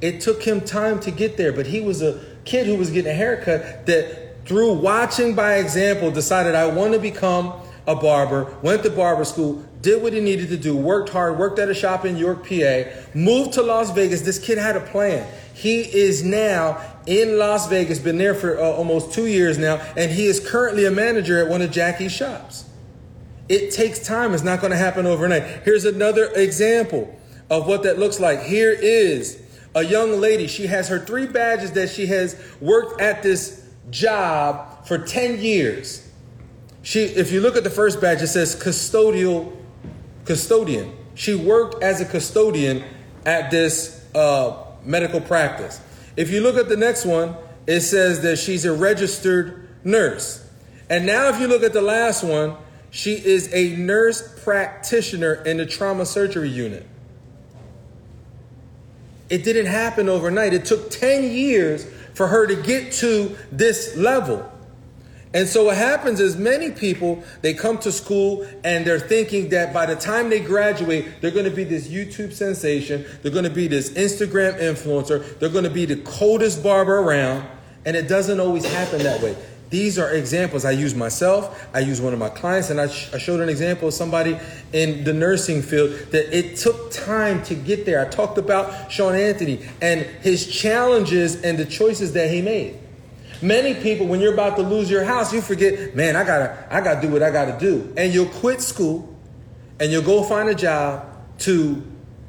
It 0.00 0.20
took 0.20 0.42
him 0.42 0.60
time 0.60 1.00
to 1.00 1.10
get 1.10 1.36
there, 1.36 1.52
but 1.52 1.66
he 1.66 1.80
was 1.80 2.02
a 2.02 2.20
kid 2.44 2.66
who 2.66 2.76
was 2.76 2.90
getting 2.90 3.10
a 3.10 3.14
haircut 3.14 3.86
that, 3.86 4.46
through 4.46 4.74
watching 4.74 5.34
by 5.34 5.56
example, 5.56 6.10
decided 6.10 6.54
I 6.54 6.66
want 6.66 6.92
to 6.92 6.98
become 6.98 7.52
a 7.86 7.94
barber, 7.94 8.54
went 8.62 8.82
to 8.82 8.90
barber 8.90 9.24
school, 9.24 9.64
did 9.80 10.02
what 10.02 10.12
he 10.12 10.20
needed 10.20 10.48
to 10.48 10.56
do, 10.56 10.76
worked 10.76 11.08
hard, 11.08 11.38
worked 11.38 11.58
at 11.58 11.68
a 11.68 11.74
shop 11.74 12.04
in 12.04 12.16
York, 12.16 12.46
PA, 12.48 12.82
moved 13.14 13.54
to 13.54 13.62
Las 13.62 13.90
Vegas. 13.92 14.22
This 14.22 14.38
kid 14.38 14.58
had 14.58 14.76
a 14.76 14.80
plan. 14.80 15.26
He 15.54 15.80
is 15.80 16.22
now 16.22 16.80
in 17.08 17.38
Las 17.38 17.68
Vegas, 17.68 17.98
been 17.98 18.18
there 18.18 18.34
for 18.34 18.58
uh, 18.58 18.62
almost 18.62 19.12
two 19.12 19.26
years 19.26 19.56
now, 19.56 19.76
and 19.96 20.10
he 20.10 20.26
is 20.26 20.38
currently 20.38 20.84
a 20.84 20.90
manager 20.90 21.42
at 21.42 21.48
one 21.48 21.62
of 21.62 21.70
Jackie's 21.70 22.12
shops. 22.12 22.66
It 23.48 23.72
takes 23.72 23.98
time, 23.98 24.34
it's 24.34 24.42
not 24.42 24.60
going 24.60 24.72
to 24.72 24.76
happen 24.76 25.06
overnight. 25.06 25.42
Here's 25.64 25.86
another 25.86 26.26
example 26.34 27.18
of 27.48 27.66
what 27.66 27.82
that 27.84 27.98
looks 27.98 28.20
like. 28.20 28.42
Here 28.42 28.70
is 28.70 29.42
a 29.74 29.82
young 29.82 30.20
lady. 30.20 30.46
She 30.46 30.66
has 30.66 30.88
her 30.88 30.98
three 30.98 31.26
badges 31.26 31.72
that 31.72 31.88
she 31.88 32.06
has 32.06 32.38
worked 32.60 33.00
at 33.00 33.22
this 33.22 33.66
job 33.88 34.86
for 34.86 34.98
10 34.98 35.40
years. 35.40 36.06
She, 36.82 37.00
if 37.00 37.32
you 37.32 37.40
look 37.40 37.56
at 37.56 37.64
the 37.64 37.70
first 37.70 38.02
badge, 38.02 38.20
it 38.20 38.28
says 38.28 38.54
custodial 38.54 39.56
custodian. 40.26 40.94
She 41.14 41.34
worked 41.34 41.82
as 41.82 42.02
a 42.02 42.04
custodian 42.04 42.84
at 43.24 43.50
this 43.50 44.04
uh, 44.14 44.62
medical 44.84 45.22
practice. 45.22 45.80
If 46.18 46.32
you 46.32 46.40
look 46.40 46.56
at 46.56 46.68
the 46.68 46.76
next 46.76 47.06
one, 47.06 47.36
it 47.68 47.82
says 47.82 48.22
that 48.22 48.40
she's 48.40 48.64
a 48.64 48.72
registered 48.72 49.68
nurse. 49.84 50.44
And 50.90 51.06
now, 51.06 51.28
if 51.28 51.38
you 51.40 51.46
look 51.46 51.62
at 51.62 51.72
the 51.72 51.80
last 51.80 52.24
one, 52.24 52.56
she 52.90 53.12
is 53.12 53.54
a 53.54 53.76
nurse 53.76 54.42
practitioner 54.42 55.34
in 55.34 55.58
the 55.58 55.66
trauma 55.66 56.04
surgery 56.04 56.48
unit. 56.48 56.84
It 59.30 59.44
didn't 59.44 59.66
happen 59.66 60.08
overnight. 60.08 60.54
It 60.54 60.64
took 60.64 60.90
10 60.90 61.22
years 61.22 61.86
for 62.14 62.26
her 62.26 62.48
to 62.48 62.56
get 62.56 62.90
to 62.94 63.36
this 63.52 63.96
level. 63.96 64.50
And 65.34 65.46
so 65.46 65.64
what 65.64 65.76
happens 65.76 66.20
is 66.20 66.36
many 66.36 66.70
people 66.70 67.22
they 67.42 67.52
come 67.52 67.78
to 67.78 67.92
school 67.92 68.46
and 68.64 68.86
they're 68.86 68.98
thinking 68.98 69.50
that 69.50 69.74
by 69.74 69.84
the 69.84 69.96
time 69.96 70.30
they 70.30 70.40
graduate, 70.40 71.20
they're 71.20 71.30
going 71.30 71.44
to 71.44 71.50
be 71.50 71.64
this 71.64 71.88
YouTube 71.88 72.32
sensation, 72.32 73.04
they're 73.22 73.32
going 73.32 73.44
to 73.44 73.50
be 73.50 73.68
this 73.68 73.90
Instagram 73.90 74.58
influencer, 74.58 75.38
they're 75.38 75.50
going 75.50 75.64
to 75.64 75.70
be 75.70 75.84
the 75.84 75.96
coldest 75.96 76.62
barber 76.62 76.98
around, 76.98 77.46
and 77.84 77.96
it 77.96 78.08
doesn't 78.08 78.40
always 78.40 78.64
happen 78.64 79.02
that 79.02 79.22
way. 79.22 79.36
These 79.70 79.98
are 79.98 80.10
examples 80.14 80.64
I 80.64 80.70
use 80.70 80.94
myself. 80.94 81.68
I 81.74 81.80
use 81.80 82.00
one 82.00 82.14
of 82.14 82.18
my 82.18 82.30
clients, 82.30 82.70
and 82.70 82.80
I, 82.80 82.88
sh- 82.88 83.12
I, 83.12 83.18
showed 83.18 83.40
an 83.40 83.50
example 83.50 83.88
of 83.88 83.94
somebody 83.94 84.38
in 84.72 85.04
the 85.04 85.12
nursing 85.12 85.60
field 85.60 85.90
that 86.10 86.34
it 86.34 86.56
took 86.56 86.90
time 86.90 87.42
to 87.44 87.54
get 87.54 87.84
there. 87.84 88.00
I 88.00 88.08
talked 88.08 88.38
about 88.38 88.90
Sean 88.90 89.14
Anthony 89.14 89.60
and 89.82 90.00
his 90.00 90.46
challenges 90.46 91.42
and 91.42 91.58
the 91.58 91.66
choices 91.66 92.14
that 92.14 92.30
he 92.30 92.40
made. 92.40 92.78
Many 93.40 93.74
people, 93.74 94.06
when 94.06 94.20
you're 94.20 94.34
about 94.34 94.56
to 94.56 94.62
lose 94.62 94.90
your 94.90 95.04
house, 95.04 95.32
you 95.32 95.40
forget, 95.40 95.94
man, 95.94 96.16
I 96.16 96.24
gotta, 96.24 96.66
I 96.70 96.80
gotta 96.80 97.00
do 97.00 97.12
what 97.12 97.22
I 97.22 97.30
gotta 97.30 97.58
do, 97.58 97.92
and 97.96 98.12
you'll 98.12 98.26
quit 98.26 98.60
school, 98.60 99.16
and 99.78 99.92
you'll 99.92 100.02
go 100.02 100.22
find 100.22 100.48
a 100.48 100.54
job 100.54 101.06
to 101.40 101.82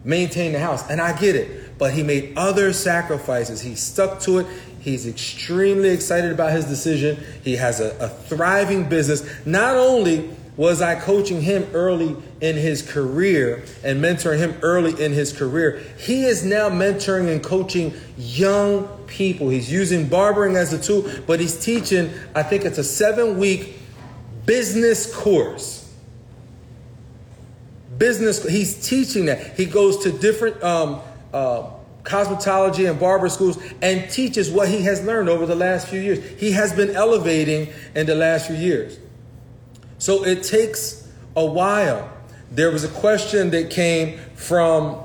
maintain 0.04 0.54
the 0.54 0.60
house. 0.60 0.90
And 0.90 1.02
I 1.02 1.18
get 1.18 1.36
it, 1.36 1.78
but 1.78 1.94
he 1.94 2.04
made 2.04 2.34
other 2.38 2.74
sacrifices. 2.74 3.62
He 3.62 3.76
stuck 3.76 4.20
to 4.22 4.40
it. 4.40 4.48
He's 4.80 5.08
extremely 5.08 5.90
excited 5.90 6.32
about 6.32 6.52
his 6.52 6.66
decision. 6.66 7.22
He 7.44 7.56
has 7.56 7.80
a, 7.80 7.98
a 8.00 8.08
thriving 8.08 8.88
business. 8.88 9.28
Not 9.46 9.76
only 9.76 10.30
was 10.60 10.82
I 10.82 10.96
coaching 10.96 11.42
him 11.42 11.66
early 11.72 12.18
in 12.42 12.58
his 12.58 12.82
career 12.82 13.64
and 13.82 14.04
mentoring 14.04 14.40
him 14.40 14.58
early 14.62 14.92
in 15.02 15.14
his 15.14 15.32
career, 15.32 15.82
he 15.98 16.26
is 16.26 16.44
now 16.44 16.70
mentoring 16.70 17.32
and 17.32 17.42
coaching 17.42 17.94
young 18.18 18.86
people. 19.08 19.48
He's 19.48 19.72
using 19.72 20.10
barbering 20.10 20.58
as 20.58 20.74
a 20.74 20.78
tool, 20.78 21.10
but 21.26 21.40
he's 21.40 21.58
teaching, 21.64 22.12
I 22.36 22.44
think 22.44 22.66
it's 22.66 22.78
a 22.78 22.84
seven 22.84 23.40
week 23.40 23.80
business 24.46 25.16
course. 25.16 25.94
Business, 27.98 28.46
he's 28.46 28.86
teaching 28.86 29.28
that. 29.28 29.56
He 29.56 29.66
goes 29.66 30.04
to 30.04 30.12
different 30.12 30.62
um, 30.62 31.00
uh, 31.34 31.70
cosmetology 32.04 32.90
and 32.90 33.00
barber 33.00 33.30
schools 33.30 33.58
and 33.82 34.12
teaches 34.12 34.52
what 34.52 34.68
he 34.68 34.82
has 34.82 35.06
learned 35.06 35.30
over 35.30 35.46
the 35.46 35.56
last 35.56 35.88
few 35.88 36.02
years. 36.02 36.20
He 36.38 36.52
has 36.52 36.74
been 36.74 36.90
elevating 36.98 37.70
in 37.96 38.08
the 38.08 38.16
last 38.16 38.48
few 38.48 38.58
years. 38.58 39.00
So 40.00 40.26
it 40.26 40.44
takes 40.44 41.08
a 41.36 41.46
while. 41.46 42.12
There 42.52 42.72
was 42.72 42.84
a 42.84 42.90
question 42.90 43.52
that 43.52 43.70
came 43.70 44.18
from 44.36 44.98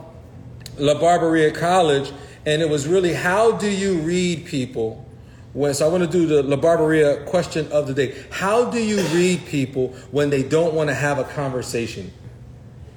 La 0.78 0.94
Barberia 0.94 1.54
College, 1.54 2.12
and 2.46 2.62
it 2.62 2.68
was 2.68 2.88
really 2.88 3.12
how 3.12 3.52
do 3.52 3.68
you 3.68 3.98
read 3.98 4.46
people? 4.46 5.04
When, 5.52 5.72
so 5.74 5.86
I 5.86 5.88
want 5.90 6.02
to 6.02 6.10
do 6.10 6.26
the 6.26 6.42
La 6.42 6.56
Barberia 6.56 7.24
question 7.26 7.70
of 7.70 7.86
the 7.86 7.94
day. 7.94 8.24
How 8.30 8.70
do 8.70 8.82
you 8.82 9.02
read 9.08 9.44
people 9.46 9.88
when 10.10 10.30
they 10.30 10.42
don't 10.42 10.74
want 10.74 10.88
to 10.88 10.94
have 10.94 11.18
a 11.18 11.24
conversation? 11.24 12.10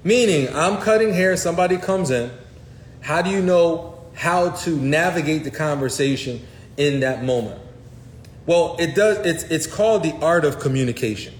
Meaning, 0.03 0.55
I'm 0.55 0.81
cutting 0.81 1.13
hair, 1.13 1.35
somebody 1.35 1.77
comes 1.77 2.09
in. 2.09 2.31
How 3.01 3.21
do 3.21 3.29
you 3.29 3.41
know 3.41 3.97
how 4.17 4.49
to 4.49 4.71
navigate 4.71 5.43
the 5.43 5.51
conversation 5.51 6.45
in 6.75 7.01
that 7.01 7.23
moment. 7.23 7.61
Well, 8.47 8.75
it 8.79 8.95
does 8.95 9.25
it's 9.25 9.43
it's 9.43 9.67
called 9.67 10.03
the 10.03 10.13
art 10.25 10.43
of 10.43 10.59
communication. 10.59 11.33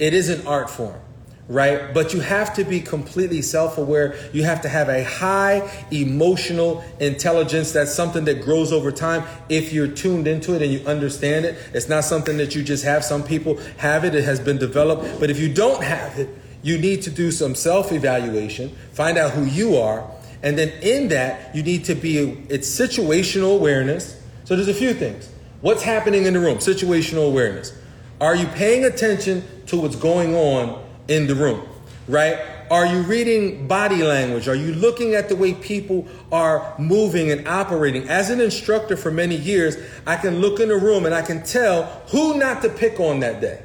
It 0.00 0.14
is 0.14 0.30
an 0.30 0.46
art 0.46 0.68
form, 0.68 0.98
right? 1.46 1.94
But 1.94 2.14
you 2.14 2.20
have 2.20 2.54
to 2.54 2.64
be 2.64 2.80
completely 2.80 3.42
self-aware. 3.42 4.16
You 4.32 4.44
have 4.44 4.62
to 4.62 4.68
have 4.68 4.88
a 4.88 5.04
high 5.04 5.70
emotional 5.92 6.82
intelligence. 6.98 7.70
That's 7.70 7.94
something 7.94 8.24
that 8.24 8.42
grows 8.42 8.72
over 8.72 8.90
time 8.90 9.24
if 9.48 9.72
you're 9.72 9.86
tuned 9.86 10.26
into 10.26 10.54
it 10.54 10.62
and 10.62 10.72
you 10.72 10.80
understand 10.86 11.44
it. 11.44 11.58
It's 11.74 11.88
not 11.88 12.04
something 12.04 12.38
that 12.38 12.56
you 12.56 12.62
just 12.64 12.82
have. 12.84 13.04
Some 13.04 13.22
people 13.22 13.58
have 13.76 14.04
it. 14.04 14.14
It 14.14 14.24
has 14.24 14.40
been 14.40 14.58
developed. 14.58 15.20
But 15.20 15.30
if 15.30 15.38
you 15.38 15.52
don't 15.52 15.84
have 15.84 16.18
it, 16.18 16.30
you 16.62 16.78
need 16.78 17.02
to 17.02 17.10
do 17.10 17.30
some 17.30 17.54
self-evaluation, 17.54 18.74
find 18.92 19.16
out 19.16 19.30
who 19.32 19.44
you 19.44 19.76
are, 19.76 20.10
and 20.42 20.58
then 20.58 20.70
in 20.82 21.08
that, 21.08 21.54
you 21.54 21.62
need 21.62 21.84
to 21.84 21.94
be, 21.94 22.18
it's 22.48 22.68
situational 22.68 23.56
awareness. 23.56 24.18
So 24.44 24.56
there's 24.56 24.68
a 24.68 24.74
few 24.74 24.94
things. 24.94 25.30
What's 25.60 25.82
happening 25.82 26.24
in 26.24 26.34
the 26.34 26.40
room? 26.40 26.58
Situational 26.58 27.28
awareness. 27.28 27.72
Are 28.20 28.36
you 28.36 28.46
paying 28.48 28.84
attention 28.84 29.44
to 29.66 29.80
what's 29.80 29.96
going 29.96 30.34
on 30.34 30.84
in 31.08 31.26
the 31.26 31.34
room? 31.34 31.66
Right? 32.06 32.38
Are 32.70 32.86
you 32.86 33.02
reading 33.02 33.66
body 33.66 34.02
language? 34.02 34.46
Are 34.46 34.54
you 34.54 34.72
looking 34.74 35.14
at 35.14 35.28
the 35.28 35.34
way 35.34 35.54
people 35.54 36.06
are 36.30 36.74
moving 36.78 37.30
and 37.30 37.48
operating? 37.48 38.08
As 38.08 38.30
an 38.30 38.40
instructor 38.40 38.96
for 38.96 39.10
many 39.10 39.34
years, 39.34 39.76
I 40.06 40.16
can 40.16 40.40
look 40.40 40.60
in 40.60 40.70
a 40.70 40.76
room 40.76 41.06
and 41.06 41.14
I 41.14 41.22
can 41.22 41.42
tell 41.42 41.84
who 42.10 42.38
not 42.38 42.62
to 42.62 42.68
pick 42.68 43.00
on 43.00 43.20
that 43.20 43.40
day. 43.40 43.62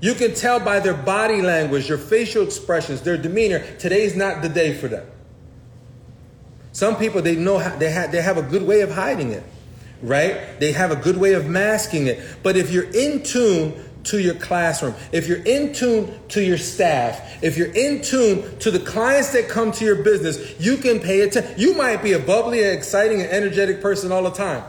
You 0.00 0.14
can 0.14 0.34
tell 0.34 0.58
by 0.58 0.80
their 0.80 0.94
body 0.94 1.42
language, 1.42 1.88
their 1.88 1.98
facial 1.98 2.42
expressions, 2.42 3.02
their 3.02 3.18
demeanor. 3.18 3.60
Today's 3.76 4.16
not 4.16 4.40
the 4.42 4.48
day 4.48 4.72
for 4.72 4.88
them. 4.88 5.06
Some 6.72 6.96
people 6.96 7.20
they 7.20 7.36
know 7.36 7.58
they 7.78 8.08
they 8.10 8.22
have 8.22 8.38
a 8.38 8.42
good 8.42 8.62
way 8.62 8.80
of 8.80 8.92
hiding 8.92 9.32
it, 9.32 9.42
right? 10.02 10.58
They 10.60 10.72
have 10.72 10.90
a 10.90 10.96
good 10.96 11.16
way 11.16 11.34
of 11.34 11.46
masking 11.46 12.06
it. 12.06 12.20
But 12.42 12.56
if 12.56 12.70
you're 12.70 12.90
in 12.90 13.22
tune 13.22 13.74
to 14.04 14.20
your 14.20 14.34
classroom, 14.34 14.94
if 15.12 15.28
you're 15.28 15.42
in 15.44 15.74
tune 15.74 16.18
to 16.28 16.42
your 16.42 16.58
staff, 16.58 17.42
if 17.42 17.56
you're 17.56 17.72
in 17.72 18.02
tune 18.02 18.58
to 18.60 18.70
the 18.70 18.78
clients 18.78 19.32
that 19.32 19.48
come 19.48 19.72
to 19.72 19.84
your 19.84 20.02
business, 20.02 20.58
you 20.58 20.78
can 20.78 21.00
pay 21.00 21.20
attention. 21.20 21.54
You 21.58 21.74
might 21.74 22.02
be 22.02 22.14
a 22.14 22.18
bubbly, 22.18 22.60
exciting, 22.60 23.20
and 23.20 23.30
energetic 23.30 23.82
person 23.82 24.10
all 24.10 24.22
the 24.22 24.30
time. 24.30 24.64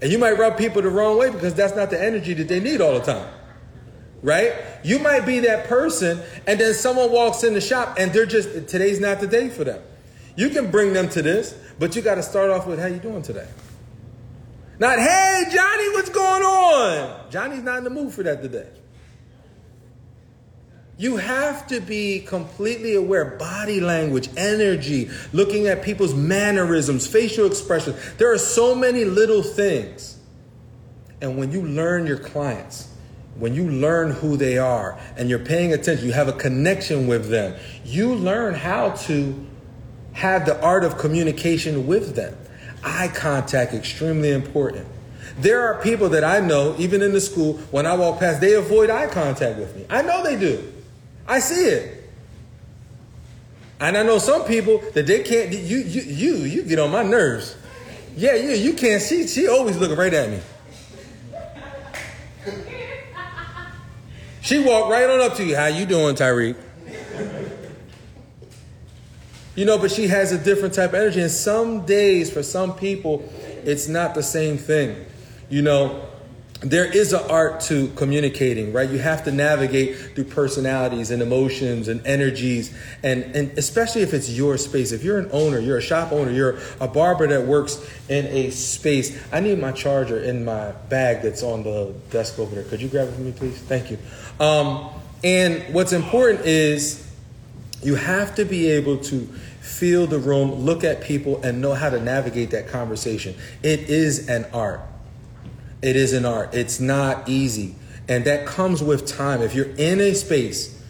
And 0.00 0.10
you 0.10 0.18
might 0.18 0.32
rub 0.32 0.58
people 0.58 0.82
the 0.82 0.90
wrong 0.90 1.18
way 1.18 1.30
because 1.30 1.54
that's 1.54 1.76
not 1.76 1.90
the 1.90 2.02
energy 2.02 2.34
that 2.34 2.48
they 2.48 2.60
need 2.60 2.80
all 2.80 2.94
the 2.94 3.04
time. 3.04 3.28
Right? 4.20 4.52
You 4.84 5.00
might 5.00 5.26
be 5.26 5.40
that 5.40 5.66
person, 5.66 6.20
and 6.46 6.60
then 6.60 6.74
someone 6.74 7.10
walks 7.10 7.42
in 7.42 7.54
the 7.54 7.60
shop 7.60 7.96
and 7.98 8.12
they're 8.12 8.26
just, 8.26 8.68
today's 8.68 9.00
not 9.00 9.20
the 9.20 9.26
day 9.26 9.48
for 9.48 9.64
them. 9.64 9.82
You 10.36 10.48
can 10.48 10.70
bring 10.70 10.92
them 10.92 11.08
to 11.10 11.22
this, 11.22 11.54
but 11.78 11.94
you 11.94 12.02
got 12.02 12.14
to 12.16 12.22
start 12.22 12.50
off 12.50 12.66
with, 12.66 12.78
how 12.78 12.86
you 12.86 12.98
doing 12.98 13.22
today? 13.22 13.48
Not, 14.78 14.98
hey, 14.98 15.44
Johnny, 15.52 15.88
what's 15.90 16.08
going 16.08 16.42
on? 16.42 17.30
Johnny's 17.30 17.62
not 17.62 17.78
in 17.78 17.84
the 17.84 17.90
mood 17.90 18.12
for 18.12 18.22
that 18.22 18.42
today. 18.42 18.68
You 20.96 21.16
have 21.16 21.66
to 21.68 21.80
be 21.80 22.20
completely 22.20 22.94
aware 22.94 23.24
body 23.24 23.80
language, 23.80 24.28
energy, 24.36 25.10
looking 25.32 25.66
at 25.66 25.82
people's 25.82 26.14
mannerisms, 26.14 27.06
facial 27.06 27.46
expressions. 27.46 27.96
There 28.18 28.32
are 28.32 28.38
so 28.38 28.74
many 28.74 29.04
little 29.04 29.42
things. 29.42 30.18
And 31.20 31.38
when 31.38 31.52
you 31.52 31.62
learn 31.62 32.06
your 32.06 32.18
clients, 32.18 32.88
when 33.36 33.54
you 33.54 33.70
learn 33.70 34.10
who 34.10 34.36
they 34.36 34.58
are 34.58 34.98
and 35.16 35.30
you're 35.30 35.38
paying 35.38 35.72
attention, 35.72 36.06
you 36.06 36.12
have 36.12 36.28
a 36.28 36.32
connection 36.32 37.06
with 37.06 37.28
them, 37.28 37.58
you 37.84 38.14
learn 38.14 38.54
how 38.54 38.90
to 38.90 39.46
have 40.12 40.46
the 40.46 40.60
art 40.62 40.84
of 40.84 40.98
communication 40.98 41.86
with 41.86 42.14
them. 42.14 42.36
Eye 42.84 43.08
contact, 43.14 43.72
extremely 43.72 44.30
important. 44.30 44.86
There 45.38 45.62
are 45.62 45.80
people 45.82 46.10
that 46.10 46.24
I 46.24 46.40
know, 46.40 46.74
even 46.78 47.00
in 47.02 47.12
the 47.12 47.20
school, 47.20 47.54
when 47.70 47.86
I 47.86 47.94
walk 47.94 48.20
past, 48.20 48.40
they 48.40 48.54
avoid 48.54 48.90
eye 48.90 49.06
contact 49.06 49.58
with 49.58 49.74
me. 49.76 49.86
I 49.88 50.02
know 50.02 50.22
they 50.22 50.36
do. 50.36 50.72
I 51.26 51.38
see 51.38 51.64
it. 51.64 52.10
And 53.80 53.96
I 53.96 54.02
know 54.02 54.18
some 54.18 54.44
people 54.44 54.78
that 54.94 55.06
they 55.06 55.22
can't. 55.22 55.50
You 55.50 55.78
you 55.78 56.02
you 56.02 56.34
you 56.36 56.62
get 56.62 56.78
on 56.78 56.92
my 56.92 57.02
nerves. 57.02 57.56
Yeah, 58.16 58.34
yeah, 58.34 58.54
you 58.54 58.74
can't. 58.74 59.02
She 59.02 59.26
she 59.26 59.48
always 59.48 59.76
looking 59.76 59.96
right 59.96 60.12
at 60.12 60.30
me. 60.30 60.40
She 64.40 64.58
walked 64.58 64.90
right 64.90 65.08
on 65.08 65.20
up 65.20 65.36
to 65.36 65.44
you. 65.44 65.56
How 65.56 65.66
you 65.66 65.86
doing, 65.86 66.14
Tyreek? 66.14 66.56
You 69.54 69.66
know, 69.66 69.78
but 69.78 69.90
she 69.90 70.08
has 70.08 70.32
a 70.32 70.38
different 70.38 70.74
type 70.74 70.90
of 70.90 70.94
energy. 70.94 71.20
And 71.20 71.30
some 71.30 71.84
days, 71.84 72.32
for 72.32 72.42
some 72.42 72.74
people, 72.74 73.28
it's 73.64 73.86
not 73.86 74.14
the 74.14 74.22
same 74.22 74.56
thing. 74.56 75.04
You 75.50 75.62
know, 75.62 76.08
there 76.62 76.84
is 76.84 77.12
an 77.12 77.28
art 77.28 77.60
to 77.62 77.88
communicating, 77.96 78.72
right? 78.72 78.88
You 78.88 78.98
have 78.98 79.24
to 79.24 79.32
navigate 79.32 79.96
through 80.14 80.24
personalities 80.24 81.10
and 81.10 81.20
emotions 81.20 81.88
and 81.88 82.06
energies, 82.06 82.74
and, 83.02 83.24
and 83.36 83.58
especially 83.58 84.02
if 84.02 84.14
it's 84.14 84.30
your 84.30 84.56
space. 84.56 84.92
If 84.92 85.02
you're 85.02 85.18
an 85.18 85.28
owner, 85.32 85.58
you're 85.58 85.78
a 85.78 85.82
shop 85.82 86.12
owner, 86.12 86.30
you're 86.30 86.58
a 86.80 86.86
barber 86.86 87.26
that 87.26 87.46
works 87.46 87.84
in 88.08 88.26
a 88.26 88.50
space. 88.50 89.20
I 89.32 89.40
need 89.40 89.58
my 89.58 89.72
charger 89.72 90.22
in 90.22 90.44
my 90.44 90.70
bag 90.88 91.22
that's 91.22 91.42
on 91.42 91.64
the 91.64 91.94
desk 92.10 92.38
over 92.38 92.54
there. 92.54 92.64
Could 92.64 92.80
you 92.80 92.88
grab 92.88 93.08
it 93.08 93.12
for 93.12 93.20
me, 93.20 93.32
please? 93.32 93.58
Thank 93.58 93.90
you. 93.90 93.98
Um, 94.38 94.88
and 95.24 95.74
what's 95.74 95.92
important 95.92 96.46
is 96.46 97.11
you 97.82 97.96
have 97.96 98.34
to 98.36 98.44
be 98.44 98.68
able 98.68 98.98
to 98.98 99.20
feel 99.60 100.06
the 100.06 100.18
room, 100.18 100.52
look 100.52 100.84
at 100.84 101.02
people, 101.02 101.42
and 101.42 101.60
know 101.60 101.74
how 101.74 101.90
to 101.90 102.00
navigate 102.00 102.50
that 102.50 102.68
conversation. 102.68 103.34
It 103.62 103.80
is 103.80 104.28
an 104.28 104.46
art. 104.52 104.80
It 105.82 105.96
is 105.96 106.12
an 106.12 106.24
art. 106.24 106.54
It's 106.54 106.80
not 106.80 107.28
easy. 107.28 107.74
And 108.08 108.24
that 108.24 108.46
comes 108.46 108.82
with 108.82 109.06
time. 109.06 109.42
If 109.42 109.54
you're 109.54 109.74
in 109.76 110.00
a 110.00 110.14
space 110.14 110.80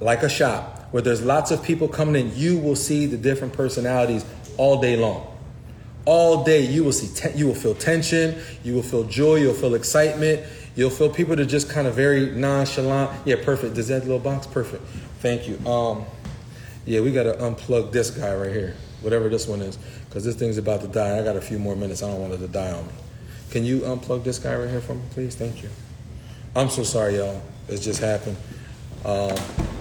like 0.00 0.22
a 0.22 0.28
shop 0.28 0.88
where 0.90 1.02
there's 1.02 1.22
lots 1.22 1.50
of 1.50 1.62
people 1.62 1.88
coming 1.88 2.26
in, 2.26 2.36
you 2.36 2.58
will 2.58 2.76
see 2.76 3.06
the 3.06 3.16
different 3.16 3.54
personalities 3.54 4.24
all 4.56 4.80
day 4.80 4.96
long. 4.96 5.26
All 6.06 6.44
day 6.44 6.66
you 6.66 6.84
will 6.84 6.92
see 6.92 7.08
te- 7.14 7.36
you 7.36 7.46
will 7.46 7.54
feel 7.54 7.74
tension, 7.74 8.38
you 8.62 8.74
will 8.74 8.82
feel 8.82 9.04
joy, 9.04 9.36
you'll 9.36 9.54
feel 9.54 9.74
excitement, 9.74 10.44
you'll 10.76 10.90
feel 10.90 11.08
people 11.08 11.34
that 11.36 11.42
are 11.42 11.48
just 11.48 11.70
kind 11.70 11.86
of 11.86 11.94
very 11.94 12.30
nonchalant. 12.30 13.10
Yeah, 13.24 13.36
perfect. 13.42 13.74
Does 13.74 13.88
that 13.88 14.02
little 14.02 14.18
box 14.18 14.46
perfect? 14.46 14.82
Thank 15.20 15.48
you. 15.48 15.58
Um 15.66 16.04
yeah, 16.86 17.00
we 17.00 17.12
got 17.12 17.24
to 17.24 17.34
unplug 17.34 17.92
this 17.92 18.10
guy 18.10 18.34
right 18.34 18.52
here, 18.52 18.76
whatever 19.00 19.28
this 19.28 19.46
one 19.46 19.60
is, 19.62 19.76
because 20.08 20.24
this 20.24 20.36
thing's 20.36 20.58
about 20.58 20.80
to 20.82 20.88
die. 20.88 21.18
I 21.18 21.22
got 21.22 21.36
a 21.36 21.40
few 21.40 21.58
more 21.58 21.76
minutes. 21.76 22.02
I 22.02 22.10
don't 22.10 22.20
want 22.20 22.32
it 22.34 22.38
to 22.38 22.48
die 22.48 22.72
on 22.72 22.86
me. 22.86 22.92
Can 23.50 23.64
you 23.64 23.80
unplug 23.80 24.24
this 24.24 24.38
guy 24.38 24.54
right 24.54 24.68
here 24.68 24.80
for 24.80 24.94
me, 24.94 25.02
please? 25.10 25.34
Thank 25.34 25.62
you. 25.62 25.70
I'm 26.56 26.68
so 26.68 26.82
sorry, 26.82 27.16
y'all. 27.16 27.40
It 27.68 27.78
just 27.78 28.00
happened. 28.00 28.36
Um, 29.04 29.28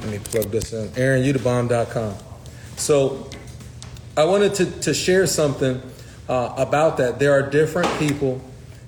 let 0.01 0.09
me 0.09 0.19
plug 0.19 0.51
this 0.51 0.73
in. 0.73 0.87
AaronYouTheBomb.com. 0.89 2.15
So 2.77 3.29
I 4.17 4.25
wanted 4.25 4.53
to, 4.55 4.65
to 4.81 4.93
share 4.93 5.27
something 5.27 5.81
uh, 6.29 6.53
about 6.57 6.97
that. 6.97 7.19
There 7.19 7.31
are 7.31 7.49
different 7.49 7.87
people 7.99 8.41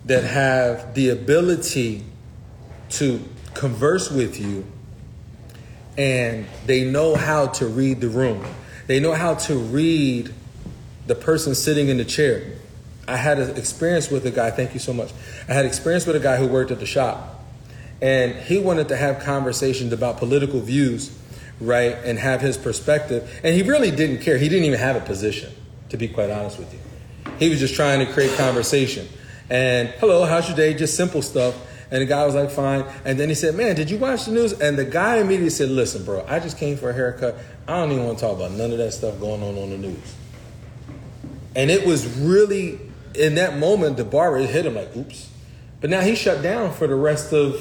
that 0.06 0.24
have 0.24 0.94
the 0.94 1.10
ability 1.10 2.04
to 2.90 3.24
converse 3.54 4.12
with 4.12 4.40
you 4.40 4.66
and 5.98 6.46
they 6.66 6.84
know 6.84 7.16
how 7.16 7.48
to 7.48 7.68
read 7.68 8.02
the 8.02 8.10
room. 8.10 8.46
They 8.88 9.00
know 9.00 9.14
how 9.14 9.36
to 9.36 9.56
read 9.56 10.34
the 11.08 11.16
person 11.16 11.56
sitting 11.56 11.90
in 11.90 11.98
the 11.98 12.06
chair. 12.06 12.44
I 13.08 13.18
had 13.18 13.40
an 13.40 13.56
experience 13.58 14.10
with 14.10 14.26
a 14.26 14.32
guy, 14.32 14.52
thank 14.52 14.74
you 14.74 14.80
so 14.80 14.94
much. 14.94 15.12
I 15.48 15.54
had 15.54 15.66
experience 15.66 16.06
with 16.06 16.16
a 16.16 16.20
guy 16.20 16.38
who 16.38 16.48
worked 16.48 16.72
at 16.72 16.80
the 16.80 16.86
shop. 16.86 17.44
And 18.02 18.36
he 18.36 18.58
wanted 18.58 18.90
to 18.90 18.98
have 18.98 19.20
conversations 19.20 19.94
about 19.94 20.18
political 20.18 20.60
views, 20.60 21.18
right? 21.62 21.96
And 22.04 22.20
have 22.20 22.42
his 22.42 22.58
perspective. 22.58 23.40
And 23.44 23.56
he 23.56 23.64
really 23.64 23.92
didn't 23.92 24.22
care. 24.22 24.38
He 24.38 24.50
didn't 24.50 24.66
even 24.66 24.80
have 24.80 24.96
a 24.96 25.02
position, 25.02 25.54
to 25.90 25.98
be 25.98 26.08
quite 26.08 26.30
honest 26.30 26.60
with 26.60 26.74
you. 26.74 26.80
He 27.40 27.50
was 27.50 27.60
just 27.60 27.76
trying 27.76 28.06
to 28.06 28.12
create 28.12 28.36
conversation. 28.38 29.08
And 29.50 29.90
hello, 30.00 30.26
how's 30.26 30.48
your 30.48 30.58
day? 30.58 30.74
Just 30.74 30.98
simple 30.98 31.22
stuff. 31.22 31.56
And 31.92 32.02
the 32.02 32.06
guy 32.06 32.26
was 32.26 32.36
like, 32.36 32.50
fine. 32.50 32.86
And 33.04 33.20
then 33.20 33.30
he 33.30 33.36
said, 33.36 33.56
man, 33.56 33.76
did 33.76 33.90
you 33.90 33.98
watch 33.98 34.26
the 34.26 34.32
news? 34.32 34.54
And 34.54 34.78
the 34.78 34.86
guy 34.86 35.18
immediately 35.18 35.50
said, 35.50 35.70
listen, 35.70 36.04
bro, 36.04 36.26
I 36.28 36.40
just 36.40 36.58
came 36.58 36.78
for 36.78 36.90
a 36.90 36.94
haircut. 36.94 37.38
I 37.68 37.78
don't 37.78 37.92
even 37.92 38.06
want 38.06 38.18
to 38.20 38.26
talk 38.26 38.36
about 38.36 38.52
none 38.52 38.72
of 38.72 38.78
that 38.80 38.92
stuff 38.92 39.20
going 39.20 39.44
on 39.44 39.58
on 39.58 39.70
the 39.70 39.78
news. 39.78 40.16
And 41.56 41.70
it 41.72 41.86
was 41.86 42.06
really 42.20 42.80
in 43.18 43.36
that 43.36 43.58
moment, 43.58 43.98
the 43.98 44.04
barber 44.04 44.40
hit 44.40 44.66
him 44.66 44.76
like, 44.76 44.96
oops. 44.96 45.30
But 45.82 45.90
now 45.90 46.02
he 46.02 46.16
shut 46.16 46.42
down 46.42 46.74
for 46.74 46.88
the 46.88 46.96
rest 46.96 47.34
of 47.34 47.60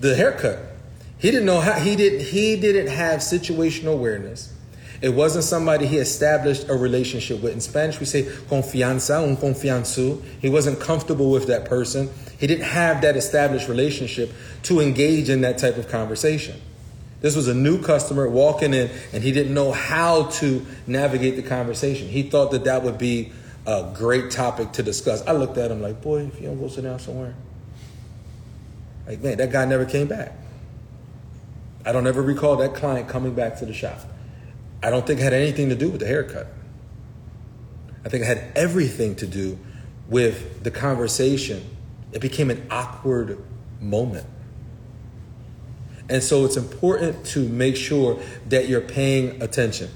the 0.00 0.14
haircut. 0.14 0.58
He 1.18 1.30
didn't 1.30 1.46
know 1.46 1.60
how 1.60 1.72
he 1.72 1.96
didn't 1.96 2.20
he 2.20 2.58
didn't 2.60 2.88
have 2.88 3.20
situational 3.20 3.94
awareness. 3.94 4.54
It 5.00 5.10
wasn't 5.10 5.44
somebody 5.44 5.86
he 5.86 5.98
established 5.98 6.68
a 6.68 6.74
relationship 6.74 7.40
with. 7.40 7.52
In 7.52 7.60
Spanish, 7.60 8.00
we 8.00 8.06
say 8.06 8.24
confianza, 8.24 9.22
un 9.22 9.36
confianzu. 9.36 10.22
He 10.40 10.48
wasn't 10.48 10.80
comfortable 10.80 11.30
with 11.30 11.46
that 11.46 11.66
person. 11.66 12.10
He 12.38 12.46
didn't 12.48 12.64
have 12.64 13.02
that 13.02 13.16
established 13.16 13.68
relationship 13.68 14.32
to 14.64 14.80
engage 14.80 15.28
in 15.28 15.42
that 15.42 15.58
type 15.58 15.76
of 15.76 15.88
conversation. 15.88 16.60
This 17.20 17.36
was 17.36 17.48
a 17.48 17.54
new 17.54 17.82
customer 17.82 18.28
walking 18.28 18.74
in, 18.74 18.90
and 19.12 19.22
he 19.22 19.32
didn't 19.32 19.54
know 19.54 19.72
how 19.72 20.24
to 20.24 20.64
navigate 20.86 21.36
the 21.36 21.42
conversation. 21.42 22.08
He 22.08 22.22
thought 22.22 22.50
that 22.52 22.64
that 22.64 22.82
would 22.82 22.98
be 22.98 23.32
a 23.66 23.92
great 23.94 24.30
topic 24.30 24.72
to 24.72 24.82
discuss. 24.82 25.24
I 25.26 25.32
looked 25.32 25.58
at 25.58 25.70
him 25.70 25.80
like, 25.80 26.00
boy, 26.00 26.26
if 26.26 26.40
you 26.40 26.46
don't 26.46 26.60
go 26.60 26.68
sit 26.68 26.82
down 26.82 26.98
somewhere. 26.98 27.34
Like, 29.06 29.20
man, 29.20 29.38
that 29.38 29.50
guy 29.50 29.64
never 29.64 29.84
came 29.84 30.06
back. 30.06 30.32
I 31.84 31.92
don't 31.92 32.06
ever 32.06 32.22
recall 32.22 32.56
that 32.56 32.74
client 32.74 33.08
coming 33.08 33.34
back 33.34 33.58
to 33.58 33.66
the 33.66 33.72
shop. 33.72 34.00
I 34.82 34.90
don't 34.90 35.06
think 35.06 35.20
it 35.20 35.24
had 35.24 35.32
anything 35.32 35.68
to 35.70 35.74
do 35.74 35.90
with 35.90 36.00
the 36.00 36.06
haircut. 36.06 36.46
I 38.04 38.08
think 38.08 38.22
it 38.22 38.26
had 38.26 38.52
everything 38.54 39.16
to 39.16 39.26
do 39.26 39.58
with 40.08 40.62
the 40.62 40.70
conversation. 40.70 41.64
It 42.12 42.20
became 42.20 42.50
an 42.50 42.66
awkward 42.70 43.38
moment. 43.80 44.26
And 46.08 46.22
so 46.22 46.44
it's 46.44 46.56
important 46.56 47.26
to 47.26 47.46
make 47.48 47.76
sure 47.76 48.20
that 48.48 48.68
you're 48.68 48.80
paying 48.80 49.42
attention. 49.42 49.90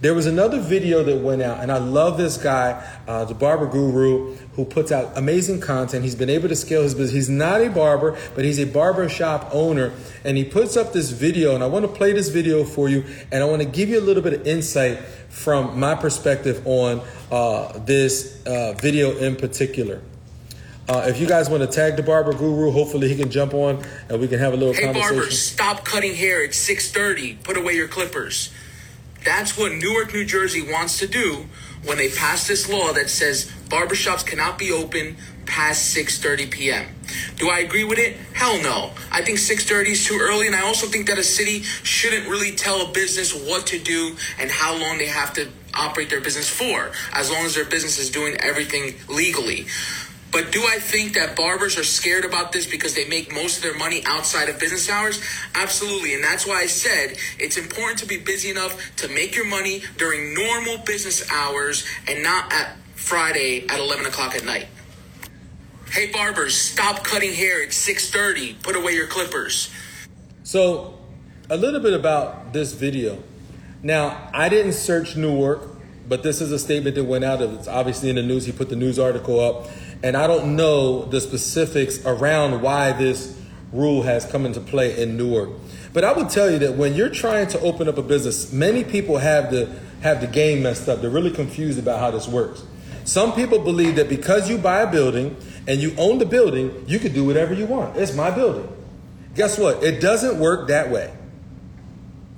There 0.00 0.14
was 0.14 0.26
another 0.26 0.60
video 0.60 1.02
that 1.02 1.16
went 1.16 1.42
out, 1.42 1.60
and 1.60 1.72
I 1.72 1.78
love 1.78 2.18
this 2.18 2.36
guy, 2.36 2.86
uh, 3.08 3.24
the 3.24 3.34
barber 3.34 3.66
guru, 3.66 4.36
who 4.56 4.64
puts 4.64 4.90
out 4.90 5.16
amazing 5.16 5.60
content. 5.60 6.02
He's 6.02 6.14
been 6.14 6.30
able 6.30 6.48
to 6.48 6.56
scale 6.56 6.82
his 6.82 6.94
business. 6.94 7.12
He's 7.12 7.28
not 7.28 7.60
a 7.60 7.68
barber, 7.68 8.18
but 8.34 8.44
he's 8.44 8.58
a 8.58 8.64
barber 8.64 9.08
shop 9.08 9.50
owner, 9.52 9.92
and 10.24 10.36
he 10.36 10.44
puts 10.44 10.76
up 10.76 10.92
this 10.94 11.10
video. 11.10 11.54
And 11.54 11.62
I 11.62 11.66
want 11.66 11.84
to 11.84 11.92
play 11.92 12.12
this 12.12 12.30
video 12.30 12.64
for 12.64 12.88
you, 12.88 13.04
and 13.30 13.42
I 13.42 13.46
want 13.46 13.60
to 13.62 13.68
give 13.68 13.90
you 13.90 14.00
a 14.00 14.02
little 14.02 14.22
bit 14.22 14.32
of 14.32 14.46
insight 14.46 14.98
from 15.28 15.78
my 15.78 15.94
perspective 15.94 16.66
on 16.66 17.02
uh, 17.30 17.78
this 17.80 18.44
uh, 18.46 18.72
video 18.72 19.16
in 19.18 19.36
particular. 19.36 20.00
Uh, 20.88 21.04
if 21.08 21.20
you 21.20 21.26
guys 21.26 21.50
want 21.50 21.62
to 21.62 21.66
tag 21.66 21.96
the 21.96 22.02
barber 22.02 22.32
guru, 22.32 22.70
hopefully 22.70 23.08
he 23.08 23.16
can 23.16 23.30
jump 23.30 23.52
on 23.54 23.84
and 24.08 24.20
we 24.20 24.28
can 24.28 24.38
have 24.38 24.52
a 24.52 24.56
little 24.56 24.72
hey, 24.72 24.84
conversation. 24.84 25.16
Barber, 25.16 25.30
stop 25.32 25.84
cutting 25.84 26.14
hair 26.14 26.44
at 26.44 26.50
6:30. 26.50 27.42
Put 27.42 27.56
away 27.56 27.74
your 27.74 27.88
clippers. 27.88 28.50
That's 29.26 29.58
what 29.58 29.72
Newark, 29.72 30.14
New 30.14 30.24
Jersey 30.24 30.62
wants 30.62 31.00
to 31.00 31.08
do 31.08 31.46
when 31.84 31.98
they 31.98 32.08
pass 32.08 32.46
this 32.46 32.68
law 32.68 32.92
that 32.92 33.10
says 33.10 33.50
barbershops 33.68 34.24
cannot 34.24 34.56
be 34.56 34.70
open 34.70 35.16
past 35.46 35.94
6:30 35.96 36.48
p.m. 36.48 36.86
Do 37.36 37.50
I 37.50 37.58
agree 37.58 37.82
with 37.82 37.98
it? 37.98 38.16
Hell 38.34 38.62
no. 38.62 38.92
I 39.10 39.22
think 39.22 39.38
6:30 39.38 39.86
is 39.90 40.06
too 40.06 40.18
early 40.20 40.46
and 40.46 40.54
I 40.54 40.62
also 40.62 40.86
think 40.86 41.08
that 41.08 41.18
a 41.18 41.24
city 41.24 41.62
shouldn't 41.62 42.28
really 42.28 42.52
tell 42.52 42.82
a 42.82 42.92
business 42.92 43.34
what 43.34 43.66
to 43.66 43.80
do 43.80 44.16
and 44.38 44.48
how 44.48 44.78
long 44.78 44.98
they 44.98 45.06
have 45.06 45.32
to 45.34 45.48
operate 45.74 46.08
their 46.08 46.20
business 46.20 46.48
for 46.48 46.92
as 47.12 47.28
long 47.28 47.44
as 47.44 47.56
their 47.56 47.64
business 47.64 47.98
is 47.98 48.10
doing 48.10 48.36
everything 48.40 48.94
legally. 49.08 49.66
But 50.32 50.52
do 50.52 50.62
I 50.66 50.78
think 50.78 51.14
that 51.14 51.36
barbers 51.36 51.78
are 51.78 51.84
scared 51.84 52.24
about 52.24 52.52
this 52.52 52.66
because 52.66 52.94
they 52.94 53.08
make 53.08 53.32
most 53.32 53.58
of 53.58 53.62
their 53.62 53.76
money 53.76 54.02
outside 54.04 54.48
of 54.48 54.58
business 54.58 54.90
hours? 54.90 55.22
Absolutely. 55.54 56.14
And 56.14 56.22
that's 56.22 56.46
why 56.46 56.56
I 56.60 56.66
said 56.66 57.16
it's 57.38 57.56
important 57.56 58.00
to 58.00 58.06
be 58.06 58.18
busy 58.18 58.50
enough 58.50 58.96
to 58.96 59.08
make 59.08 59.34
your 59.34 59.46
money 59.46 59.82
during 59.96 60.34
normal 60.34 60.78
business 60.78 61.30
hours 61.30 61.86
and 62.06 62.22
not 62.22 62.52
at 62.52 62.76
Friday 62.94 63.66
at 63.68 63.78
11 63.78 64.06
o'clock 64.06 64.34
at 64.34 64.44
night. 64.44 64.66
Hey 65.90 66.10
barbers, 66.12 66.54
stop 66.54 67.04
cutting 67.04 67.32
hair 67.32 67.62
at 67.62 67.72
6:30. 67.72 68.62
Put 68.62 68.76
away 68.76 68.92
your 68.92 69.06
clippers. 69.06 69.70
So, 70.42 70.98
a 71.48 71.56
little 71.56 71.80
bit 71.80 71.94
about 71.94 72.52
this 72.52 72.72
video. 72.72 73.22
Now, 73.82 74.28
I 74.34 74.48
didn't 74.48 74.72
search 74.72 75.16
Newark, 75.16 75.62
but 76.08 76.22
this 76.22 76.40
is 76.40 76.50
a 76.52 76.58
statement 76.58 76.96
that 76.96 77.04
went 77.04 77.24
out. 77.24 77.40
It's 77.40 77.68
obviously 77.68 78.10
in 78.10 78.16
the 78.16 78.22
news. 78.22 78.46
He 78.46 78.52
put 78.52 78.68
the 78.68 78.76
news 78.76 78.98
article 78.98 79.40
up 79.40 79.68
and 80.02 80.16
I 80.16 80.26
don't 80.26 80.56
know 80.56 81.04
the 81.04 81.20
specifics 81.20 82.04
around 82.04 82.62
why 82.62 82.92
this 82.92 83.38
rule 83.72 84.02
has 84.02 84.24
come 84.24 84.46
into 84.46 84.60
play 84.60 85.00
in 85.00 85.16
Newark. 85.16 85.50
But 85.92 86.04
I 86.04 86.12
would 86.12 86.28
tell 86.28 86.50
you 86.50 86.58
that 86.60 86.74
when 86.74 86.94
you're 86.94 87.08
trying 87.08 87.48
to 87.48 87.60
open 87.60 87.88
up 87.88 87.98
a 87.98 88.02
business, 88.02 88.52
many 88.52 88.84
people 88.84 89.18
have 89.18 89.50
the 89.50 89.70
have 90.02 90.20
the 90.20 90.26
game 90.26 90.62
messed 90.62 90.88
up. 90.88 91.00
They're 91.00 91.10
really 91.10 91.30
confused 91.30 91.78
about 91.78 92.00
how 92.00 92.10
this 92.10 92.28
works. 92.28 92.62
Some 93.04 93.32
people 93.32 93.58
believe 93.60 93.96
that 93.96 94.08
because 94.08 94.50
you 94.50 94.58
buy 94.58 94.80
a 94.80 94.90
building 94.90 95.36
and 95.66 95.80
you 95.80 95.94
own 95.96 96.18
the 96.18 96.26
building, 96.26 96.84
you 96.86 96.98
can 96.98 97.12
do 97.12 97.24
whatever 97.24 97.54
you 97.54 97.66
want. 97.66 97.96
It's 97.96 98.14
my 98.14 98.30
building. 98.30 98.68
Guess 99.34 99.58
what? 99.58 99.82
It 99.82 100.00
doesn't 100.00 100.38
work 100.38 100.68
that 100.68 100.90
way. 100.90 101.14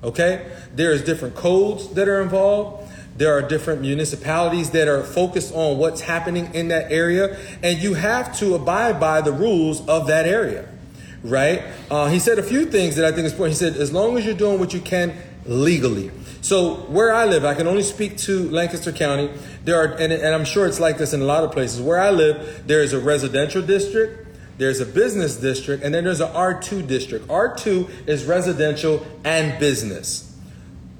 Okay? 0.03 0.51
There's 0.73 1.03
different 1.03 1.35
codes 1.35 1.89
that 1.95 2.07
are 2.07 2.21
involved. 2.21 2.88
There 3.19 3.33
are 3.33 3.41
different 3.41 3.81
municipalities 3.81 4.69
that 4.69 4.87
are 4.87 5.03
focused 5.03 5.53
on 5.53 5.77
what's 5.77 5.99
happening 5.99 6.55
in 6.55 6.69
that 6.69 6.89
area, 6.89 7.37
and 7.61 7.77
you 7.77 7.95
have 7.95 8.33
to 8.39 8.55
abide 8.55 8.97
by 8.97 9.19
the 9.19 9.33
rules 9.33 9.85
of 9.89 10.07
that 10.07 10.25
area, 10.25 10.69
right? 11.21 11.61
Uh, 11.91 12.07
he 12.07 12.17
said 12.17 12.39
a 12.39 12.43
few 12.43 12.65
things 12.67 12.95
that 12.95 13.03
I 13.03 13.11
think 13.11 13.25
is 13.25 13.33
important. 13.33 13.59
He 13.59 13.65
said, 13.65 13.75
as 13.75 13.91
long 13.91 14.17
as 14.17 14.25
you're 14.25 14.35
doing 14.35 14.57
what 14.57 14.73
you 14.73 14.79
can 14.79 15.13
legally. 15.45 16.11
So 16.39 16.75
where 16.87 17.13
I 17.13 17.25
live, 17.25 17.43
I 17.43 17.55
can 17.55 17.67
only 17.67 17.83
speak 17.83 18.15
to 18.19 18.49
Lancaster 18.51 18.93
County. 18.93 19.29
There 19.65 19.75
are, 19.75 19.97
and, 19.97 20.13
and 20.13 20.33
I'm 20.33 20.45
sure 20.45 20.65
it's 20.65 20.79
like 20.79 20.97
this 20.97 21.11
in 21.11 21.19
a 21.19 21.25
lot 21.25 21.43
of 21.43 21.51
places. 21.51 21.81
Where 21.81 21.99
I 21.99 22.11
live, 22.11 22.63
there 22.67 22.81
is 22.81 22.93
a 22.93 23.01
residential 23.01 23.61
district, 23.61 24.29
there's 24.57 24.79
a 24.79 24.85
business 24.85 25.35
district, 25.35 25.83
and 25.83 25.93
then 25.93 26.05
there's 26.05 26.21
an 26.21 26.31
R2 26.31 26.87
district. 26.87 27.27
R2 27.27 28.07
is 28.07 28.23
residential 28.23 29.05
and 29.25 29.59
business. 29.59 30.28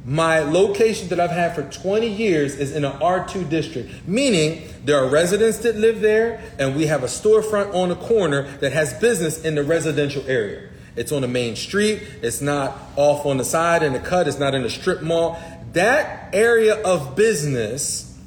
My 0.05 0.39
location 0.39 1.09
that 1.09 1.19
I've 1.19 1.29
had 1.29 1.55
for 1.55 1.63
20 1.63 2.07
years 2.07 2.55
is 2.55 2.75
in 2.75 2.85
an 2.85 2.93
R2 2.99 3.49
district, 3.49 4.07
meaning 4.07 4.67
there 4.85 5.03
are 5.03 5.09
residents 5.09 5.57
that 5.59 5.75
live 5.75 5.99
there, 5.99 6.41
and 6.57 6.75
we 6.75 6.87
have 6.87 7.03
a 7.03 7.07
storefront 7.07 7.73
on 7.73 7.91
a 7.91 7.95
corner 7.95 8.43
that 8.59 8.71
has 8.71 8.93
business 8.93 9.43
in 9.43 9.55
the 9.55 9.63
residential 9.63 10.23
area. 10.27 10.69
It's 10.95 11.11
on 11.11 11.21
the 11.21 11.27
main 11.27 11.55
street. 11.55 12.01
It's 12.21 12.41
not 12.41 12.77
off 12.95 13.25
on 13.25 13.37
the 13.37 13.45
side 13.45 13.83
in 13.83 13.93
the 13.93 13.99
cut. 13.99 14.27
It's 14.27 14.39
not 14.39 14.55
in 14.55 14.63
a 14.63 14.69
strip 14.69 15.01
mall. 15.01 15.39
That 15.73 16.33
area 16.33 16.81
of 16.81 17.15
business 17.15 18.17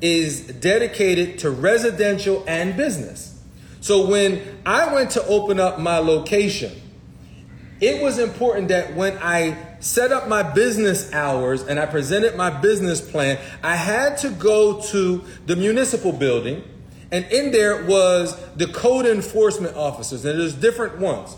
is 0.00 0.42
dedicated 0.42 1.38
to 1.40 1.50
residential 1.50 2.44
and 2.46 2.76
business. 2.76 3.40
So 3.80 4.08
when 4.08 4.60
I 4.66 4.92
went 4.92 5.10
to 5.12 5.24
open 5.26 5.60
up 5.60 5.78
my 5.78 5.98
location, 5.98 6.72
it 7.80 8.02
was 8.02 8.18
important 8.18 8.68
that 8.68 8.94
when 8.94 9.16
I 9.18 9.67
set 9.80 10.12
up 10.12 10.28
my 10.28 10.42
business 10.42 11.12
hours 11.12 11.62
and 11.62 11.78
I 11.78 11.86
presented 11.86 12.36
my 12.36 12.50
business 12.50 13.00
plan, 13.00 13.38
I 13.62 13.76
had 13.76 14.18
to 14.18 14.30
go 14.30 14.80
to 14.82 15.24
the 15.46 15.56
municipal 15.56 16.12
building, 16.12 16.62
and 17.10 17.24
in 17.26 17.52
there 17.52 17.84
was 17.84 18.38
the 18.56 18.66
code 18.66 19.06
enforcement 19.06 19.76
officers, 19.76 20.24
and 20.24 20.38
there's 20.38 20.54
different 20.54 20.98
ones. 20.98 21.36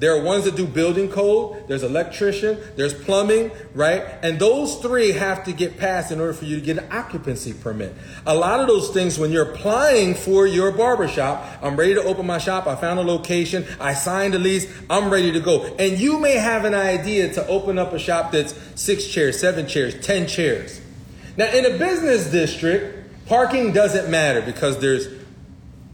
There 0.00 0.14
are 0.14 0.22
ones 0.22 0.46
that 0.46 0.56
do 0.56 0.66
building 0.66 1.10
code, 1.10 1.68
there's 1.68 1.82
electrician, 1.82 2.58
there's 2.74 2.94
plumbing, 2.94 3.50
right? 3.74 4.02
And 4.22 4.38
those 4.38 4.76
three 4.76 5.12
have 5.12 5.44
to 5.44 5.52
get 5.52 5.76
passed 5.76 6.10
in 6.10 6.18
order 6.18 6.32
for 6.32 6.46
you 6.46 6.56
to 6.56 6.62
get 6.62 6.78
an 6.78 6.90
occupancy 6.90 7.52
permit. 7.52 7.94
A 8.24 8.34
lot 8.34 8.60
of 8.60 8.66
those 8.66 8.88
things, 8.88 9.18
when 9.18 9.30
you're 9.30 9.52
applying 9.52 10.14
for 10.14 10.46
your 10.46 10.72
barbershop, 10.72 11.46
I'm 11.62 11.76
ready 11.76 11.92
to 11.94 12.02
open 12.02 12.26
my 12.26 12.38
shop, 12.38 12.66
I 12.66 12.76
found 12.76 12.98
a 12.98 13.02
location, 13.02 13.66
I 13.78 13.92
signed 13.92 14.34
a 14.34 14.38
lease, 14.38 14.72
I'm 14.88 15.10
ready 15.10 15.32
to 15.32 15.40
go. 15.40 15.64
And 15.78 15.98
you 15.98 16.18
may 16.18 16.36
have 16.36 16.64
an 16.64 16.74
idea 16.74 17.30
to 17.34 17.46
open 17.46 17.78
up 17.78 17.92
a 17.92 17.98
shop 17.98 18.32
that's 18.32 18.54
six 18.80 19.06
chairs, 19.06 19.38
seven 19.38 19.66
chairs, 19.66 19.94
ten 20.00 20.26
chairs. 20.26 20.80
Now, 21.36 21.52
in 21.52 21.66
a 21.66 21.76
business 21.76 22.30
district, 22.30 23.26
parking 23.26 23.74
doesn't 23.74 24.10
matter 24.10 24.40
because 24.40 24.78
there's 24.78 25.08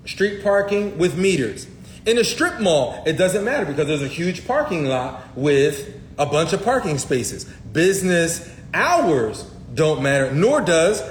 street 0.04 0.44
parking 0.44 0.96
with 0.96 1.18
meters. 1.18 1.66
In 2.06 2.18
a 2.18 2.24
strip 2.24 2.60
mall, 2.60 3.02
it 3.04 3.14
doesn't 3.14 3.44
matter 3.44 3.66
because 3.66 3.88
there's 3.88 4.02
a 4.02 4.08
huge 4.08 4.46
parking 4.46 4.86
lot 4.86 5.36
with 5.36 6.00
a 6.18 6.24
bunch 6.24 6.52
of 6.52 6.62
parking 6.62 6.98
spaces. 6.98 7.44
Business 7.44 8.48
hours 8.72 9.42
don't 9.74 10.02
matter, 10.02 10.32
nor 10.32 10.60
does 10.60 11.02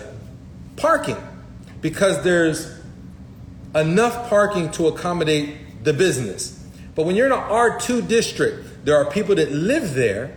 parking 0.77 1.17
because 1.81 2.23
there's 2.23 2.79
enough 3.75 4.29
parking 4.29 4.71
to 4.71 4.87
accommodate 4.87 5.83
the 5.83 5.91
business. 5.91 6.65
But 6.95 7.05
when 7.05 7.17
you're 7.17 7.25
in 7.25 7.33
an 7.33 7.39
R2 7.39 8.07
district, 8.07 8.85
there 8.85 8.95
are 8.95 9.11
people 9.11 9.35
that 9.35 9.51
live 9.51 9.95
there, 9.95 10.35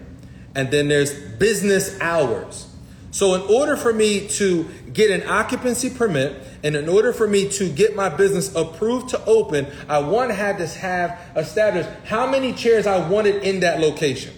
and 0.57 0.73
then 0.73 0.89
there's 0.89 1.15
business 1.39 1.99
hours. 2.01 2.67
So, 3.13 3.35
in 3.35 3.43
order 3.55 3.77
for 3.77 3.93
me 3.93 4.29
to 4.29 4.69
get 4.93 5.11
an 5.11 5.29
occupancy 5.29 5.89
permit, 5.89 6.37
and 6.63 6.75
in 6.75 6.89
order 6.89 7.13
for 7.13 7.29
me 7.29 7.49
to 7.51 7.69
get 7.69 7.95
my 7.95 8.09
business 8.09 8.55
approved 8.55 9.11
to 9.11 9.25
open, 9.27 9.67
I 9.89 9.99
one 9.99 10.31
had 10.31 10.59
to 10.59 10.67
have 10.67 11.21
established 11.37 11.89
how 12.05 12.29
many 12.29 12.53
chairs 12.53 12.87
I 12.87 13.09
wanted 13.09 13.43
in 13.43 13.61
that 13.61 13.81
location. 13.81 14.35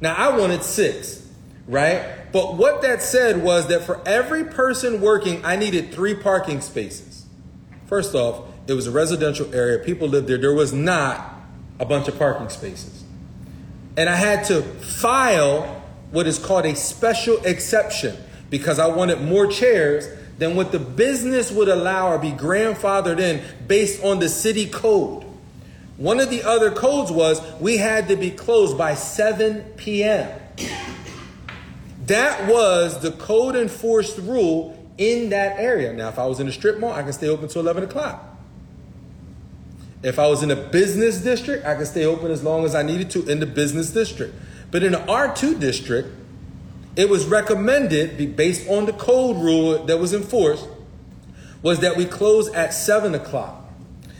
Now 0.00 0.14
I 0.14 0.36
wanted 0.36 0.62
six, 0.62 1.28
right? 1.66 2.32
But 2.32 2.56
what 2.56 2.82
that 2.82 3.02
said 3.02 3.42
was 3.42 3.66
that 3.68 3.82
for 3.82 4.00
every 4.06 4.44
person 4.44 5.00
working, 5.00 5.44
I 5.44 5.56
needed 5.56 5.92
three 5.92 6.14
parking 6.14 6.60
spaces. 6.60 7.26
First 7.86 8.14
off, 8.14 8.46
it 8.66 8.74
was 8.74 8.86
a 8.86 8.90
residential 8.90 9.52
area, 9.54 9.78
people 9.78 10.08
lived 10.08 10.28
there. 10.28 10.38
There 10.38 10.52
was 10.52 10.72
not 10.72 11.34
a 11.80 11.86
bunch 11.86 12.06
of 12.06 12.18
parking 12.18 12.50
spaces. 12.50 13.02
And 13.96 14.08
I 14.08 14.14
had 14.14 14.44
to 14.44 14.62
file 14.62 15.82
what 16.10 16.26
is 16.26 16.38
called 16.38 16.66
a 16.66 16.76
special 16.76 17.38
exception 17.44 18.16
because 18.50 18.78
I 18.78 18.86
wanted 18.86 19.22
more 19.22 19.46
chairs 19.46 20.06
than 20.38 20.54
what 20.54 20.72
the 20.72 20.78
business 20.78 21.50
would 21.50 21.68
allow 21.68 22.08
or 22.08 22.18
be 22.18 22.30
grandfathered 22.30 23.18
in 23.18 23.42
based 23.66 24.02
on 24.02 24.20
the 24.20 24.28
city 24.28 24.66
code. 24.66 25.24
One 25.96 26.20
of 26.20 26.30
the 26.30 26.44
other 26.44 26.70
codes 26.70 27.10
was 27.10 27.42
we 27.60 27.76
had 27.76 28.08
to 28.08 28.16
be 28.16 28.30
closed 28.30 28.78
by 28.78 28.94
7 28.94 29.62
p.m. 29.76 30.30
That 32.06 32.48
was 32.48 33.00
the 33.00 33.10
code 33.12 33.56
enforced 33.56 34.18
rule 34.18 34.78
in 34.96 35.30
that 35.30 35.58
area. 35.58 35.92
Now, 35.92 36.08
if 36.08 36.18
I 36.18 36.26
was 36.26 36.40
in 36.40 36.48
a 36.48 36.52
strip 36.52 36.78
mall, 36.78 36.92
I 36.92 37.02
can 37.02 37.12
stay 37.12 37.28
open 37.28 37.48
till 37.48 37.62
11 37.62 37.84
o'clock. 37.84 38.24
If 40.02 40.20
I 40.20 40.28
was 40.28 40.44
in 40.44 40.50
a 40.52 40.56
business 40.56 41.18
district, 41.18 41.66
I 41.66 41.74
could 41.74 41.88
stay 41.88 42.04
open 42.04 42.30
as 42.30 42.44
long 42.44 42.64
as 42.64 42.74
I 42.74 42.82
needed 42.82 43.10
to 43.10 43.28
in 43.28 43.40
the 43.40 43.46
business 43.46 43.90
district. 43.90 44.34
But 44.70 44.84
in 44.84 44.92
the 44.92 44.98
R2 44.98 45.58
district, 45.58 46.08
it 46.98 47.08
was 47.08 47.26
recommended, 47.26 48.34
based 48.34 48.68
on 48.68 48.84
the 48.84 48.92
code 48.92 49.36
rule 49.36 49.84
that 49.84 50.00
was 50.00 50.12
enforced, 50.12 50.66
was 51.62 51.78
that 51.78 51.96
we 51.96 52.04
close 52.04 52.48
at 52.48 52.74
7 52.74 53.14
o'clock. 53.14 53.64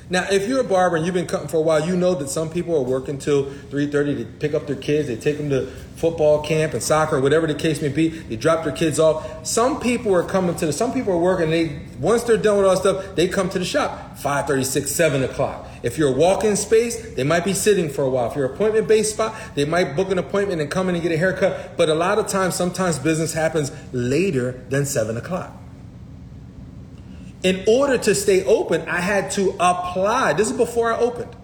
Now, 0.08 0.28
if 0.30 0.46
you're 0.48 0.60
a 0.60 0.64
barber 0.64 0.94
and 0.94 1.04
you've 1.04 1.14
been 1.14 1.26
cutting 1.26 1.48
for 1.48 1.56
a 1.56 1.60
while, 1.60 1.84
you 1.84 1.96
know 1.96 2.14
that 2.14 2.30
some 2.30 2.48
people 2.48 2.76
are 2.76 2.82
working 2.82 3.18
till 3.18 3.46
3.30 3.46 4.18
to 4.18 4.24
pick 4.38 4.54
up 4.54 4.68
their 4.68 4.76
kids. 4.76 5.08
They 5.08 5.16
take 5.16 5.38
them 5.38 5.50
to 5.50 5.66
football 5.96 6.40
camp 6.42 6.72
and 6.72 6.80
soccer, 6.80 7.16
or 7.16 7.20
whatever 7.20 7.48
the 7.48 7.54
case 7.54 7.82
may 7.82 7.88
be. 7.88 8.10
They 8.10 8.36
drop 8.36 8.62
their 8.62 8.72
kids 8.72 9.00
off. 9.00 9.44
Some 9.44 9.80
people 9.80 10.14
are 10.14 10.22
coming 10.22 10.54
to 10.54 10.66
the, 10.66 10.72
some 10.72 10.92
people 10.94 11.12
are 11.12 11.18
working, 11.18 11.50
they, 11.50 11.80
once 11.98 12.22
they're 12.22 12.36
done 12.36 12.58
with 12.58 12.66
all 12.66 12.76
stuff, 12.76 13.16
they 13.16 13.26
come 13.26 13.50
to 13.50 13.58
the 13.58 13.64
shop 13.64 14.16
5.36, 14.18 14.86
7 14.86 15.24
o'clock. 15.24 15.67
If 15.82 15.96
you're 15.96 16.08
a 16.08 16.16
walk-in 16.16 16.56
space, 16.56 17.14
they 17.14 17.24
might 17.24 17.44
be 17.44 17.54
sitting 17.54 17.88
for 17.88 18.02
a 18.02 18.08
while. 18.08 18.30
If 18.30 18.36
you're 18.36 18.46
appointment-based 18.46 19.12
spot, 19.12 19.34
they 19.54 19.64
might 19.64 19.94
book 19.96 20.10
an 20.10 20.18
appointment 20.18 20.60
and 20.60 20.70
come 20.70 20.88
in 20.88 20.94
and 20.94 21.02
get 21.02 21.12
a 21.12 21.16
haircut. 21.16 21.76
But 21.76 21.88
a 21.88 21.94
lot 21.94 22.18
of 22.18 22.26
times, 22.26 22.54
sometimes 22.54 22.98
business 22.98 23.32
happens 23.32 23.70
later 23.92 24.52
than 24.70 24.86
7 24.86 25.16
o'clock. 25.16 25.52
In 27.42 27.64
order 27.68 27.96
to 27.98 28.14
stay 28.14 28.44
open, 28.44 28.82
I 28.88 29.00
had 29.00 29.30
to 29.32 29.50
apply. 29.60 30.32
This 30.32 30.50
is 30.50 30.56
before 30.56 30.92
I 30.92 30.98
opened. 30.98 31.36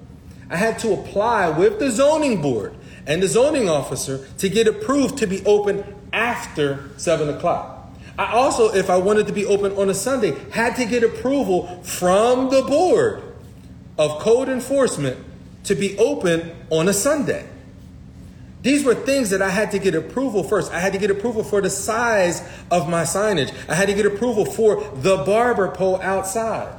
I 0.51 0.57
had 0.57 0.79
to 0.81 0.93
apply 0.93 1.51
with 1.51 1.79
the 1.79 1.91
zoning 1.91 2.43
board 2.43 2.75
and 3.07 3.23
the 3.23 3.29
zoning 3.29 3.69
officer 3.69 4.27
to 4.39 4.49
get 4.49 4.67
approved 4.67 5.19
to 5.19 5.27
be 5.27 5.45
open 5.45 5.85
after 6.13 6.91
7 6.97 7.29
o'clock. 7.29 7.71
I 8.19 8.33
also, 8.33 8.73
if 8.73 8.91
I 8.91 8.97
wanted 8.97 9.27
to 9.27 9.33
be 9.33 9.45
open 9.45 9.73
on 9.73 9.91
a 9.91 9.95
Sunday, 9.95 10.35
had 10.51 10.77
to 10.77 10.85
get 10.85 11.03
approval 11.03 11.83
from 11.83 12.51
the 12.51 12.63
board 12.63 13.23
of 13.99 14.21
code 14.21 14.49
enforcement 14.49 15.25
to 15.65 15.75
be 15.75 15.97
open 15.99 16.55
on 16.71 16.89
a 16.89 16.93
Sunday. 16.93 17.49
These 18.63 18.85
were 18.85 18.95
things 18.95 19.31
that 19.31 19.43
I 19.43 19.51
had 19.51 19.73
to 19.73 19.79
get 19.79 19.95
approval 19.95 20.43
first. 20.43 20.73
I 20.73 20.81
had 20.81 20.95
to 20.95 20.99
get 20.99 21.11
approval 21.11 21.45
for 21.45 21.61
the 21.61 21.69
size 21.69 22.43
of 22.71 22.89
my 22.89 23.03
signage. 23.03 23.53
I 23.69 23.75
had 23.75 23.89
to 23.89 23.95
get 23.95 24.07
approval 24.07 24.47
for 24.47 24.83
the 24.95 25.19
barber 25.19 25.69
pole 25.69 26.01
outside. 26.01 26.75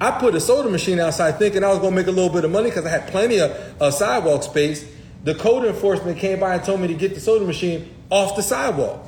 I 0.00 0.12
put 0.12 0.34
a 0.34 0.40
soda 0.40 0.70
machine 0.70 0.98
outside 0.98 1.38
thinking 1.38 1.62
I 1.62 1.68
was 1.68 1.78
going 1.78 1.90
to 1.90 1.96
make 1.96 2.06
a 2.06 2.10
little 2.10 2.32
bit 2.32 2.46
of 2.46 2.50
money 2.50 2.70
because 2.70 2.86
I 2.86 2.88
had 2.88 3.08
plenty 3.08 3.38
of 3.38 3.94
sidewalk 3.94 4.42
space. 4.44 4.90
The 5.24 5.34
code 5.34 5.66
enforcement 5.66 6.18
came 6.18 6.40
by 6.40 6.54
and 6.54 6.64
told 6.64 6.80
me 6.80 6.88
to 6.88 6.94
get 6.94 7.12
the 7.14 7.20
soda 7.20 7.44
machine 7.44 7.94
off 8.08 8.34
the 8.34 8.42
sidewalk. 8.42 9.06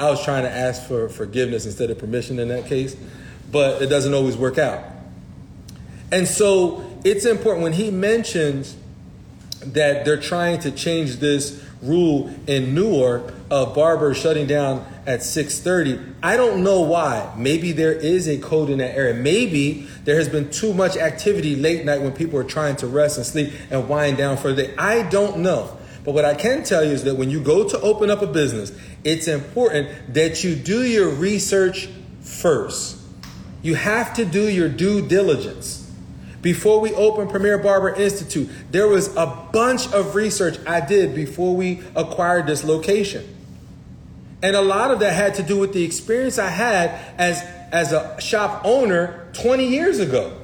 I 0.00 0.08
was 0.08 0.24
trying 0.24 0.44
to 0.44 0.50
ask 0.50 0.86
for 0.88 1.10
forgiveness 1.10 1.66
instead 1.66 1.90
of 1.90 1.98
permission 1.98 2.38
in 2.38 2.48
that 2.48 2.66
case, 2.66 2.96
but 3.52 3.82
it 3.82 3.88
doesn't 3.88 4.14
always 4.14 4.38
work 4.38 4.56
out. 4.56 4.82
And 6.10 6.26
so 6.26 6.84
it's 7.04 7.24
important 7.24 7.62
when 7.62 7.74
he 7.74 7.90
mentions 7.90 8.76
that 9.60 10.04
they're 10.04 10.20
trying 10.20 10.60
to 10.60 10.70
change 10.70 11.16
this 11.16 11.62
rule 11.82 12.30
in 12.46 12.74
Newark 12.74 13.34
of 13.50 13.74
barbers 13.74 14.16
shutting 14.16 14.46
down 14.46 14.84
at 15.06 15.22
6:30. 15.22 15.98
I 16.22 16.36
don't 16.36 16.62
know 16.62 16.80
why. 16.80 17.32
Maybe 17.36 17.72
there 17.72 17.92
is 17.92 18.28
a 18.28 18.38
code 18.38 18.70
in 18.70 18.78
that 18.78 18.96
area. 18.96 19.14
Maybe 19.14 19.86
there 20.04 20.16
has 20.16 20.28
been 20.28 20.50
too 20.50 20.72
much 20.74 20.96
activity 20.96 21.56
late 21.56 21.84
night 21.84 22.02
when 22.02 22.12
people 22.12 22.38
are 22.38 22.44
trying 22.44 22.76
to 22.76 22.86
rest 22.86 23.16
and 23.16 23.26
sleep 23.26 23.52
and 23.70 23.88
wind 23.88 24.16
down 24.18 24.36
for 24.36 24.52
the 24.52 24.64
day. 24.64 24.74
I 24.76 25.02
don't 25.02 25.38
know. 25.38 25.70
But 26.04 26.14
what 26.14 26.24
I 26.24 26.34
can 26.34 26.62
tell 26.64 26.84
you 26.84 26.92
is 26.92 27.04
that 27.04 27.16
when 27.16 27.30
you 27.30 27.40
go 27.40 27.68
to 27.68 27.80
open 27.80 28.10
up 28.10 28.22
a 28.22 28.26
business, 28.26 28.72
it's 29.04 29.28
important 29.28 30.14
that 30.14 30.42
you 30.42 30.54
do 30.54 30.82
your 30.82 31.08
research 31.08 31.88
first. 32.22 32.96
You 33.62 33.74
have 33.74 34.14
to 34.14 34.24
do 34.24 34.48
your 34.48 34.68
due 34.68 35.06
diligence. 35.06 35.87
Before 36.40 36.80
we 36.80 36.94
opened 36.94 37.30
Premier 37.30 37.58
Barber 37.58 37.94
Institute, 37.94 38.48
there 38.70 38.86
was 38.86 39.14
a 39.16 39.26
bunch 39.52 39.92
of 39.92 40.14
research 40.14 40.58
I 40.66 40.80
did 40.80 41.14
before 41.14 41.56
we 41.56 41.82
acquired 41.96 42.46
this 42.46 42.62
location. 42.62 43.36
And 44.40 44.54
a 44.54 44.62
lot 44.62 44.92
of 44.92 45.00
that 45.00 45.14
had 45.14 45.34
to 45.34 45.42
do 45.42 45.58
with 45.58 45.72
the 45.72 45.82
experience 45.82 46.38
I 46.38 46.48
had 46.48 46.90
as, 47.18 47.42
as 47.72 47.92
a 47.92 48.20
shop 48.20 48.62
owner 48.64 49.28
20 49.32 49.66
years 49.66 49.98
ago 49.98 50.37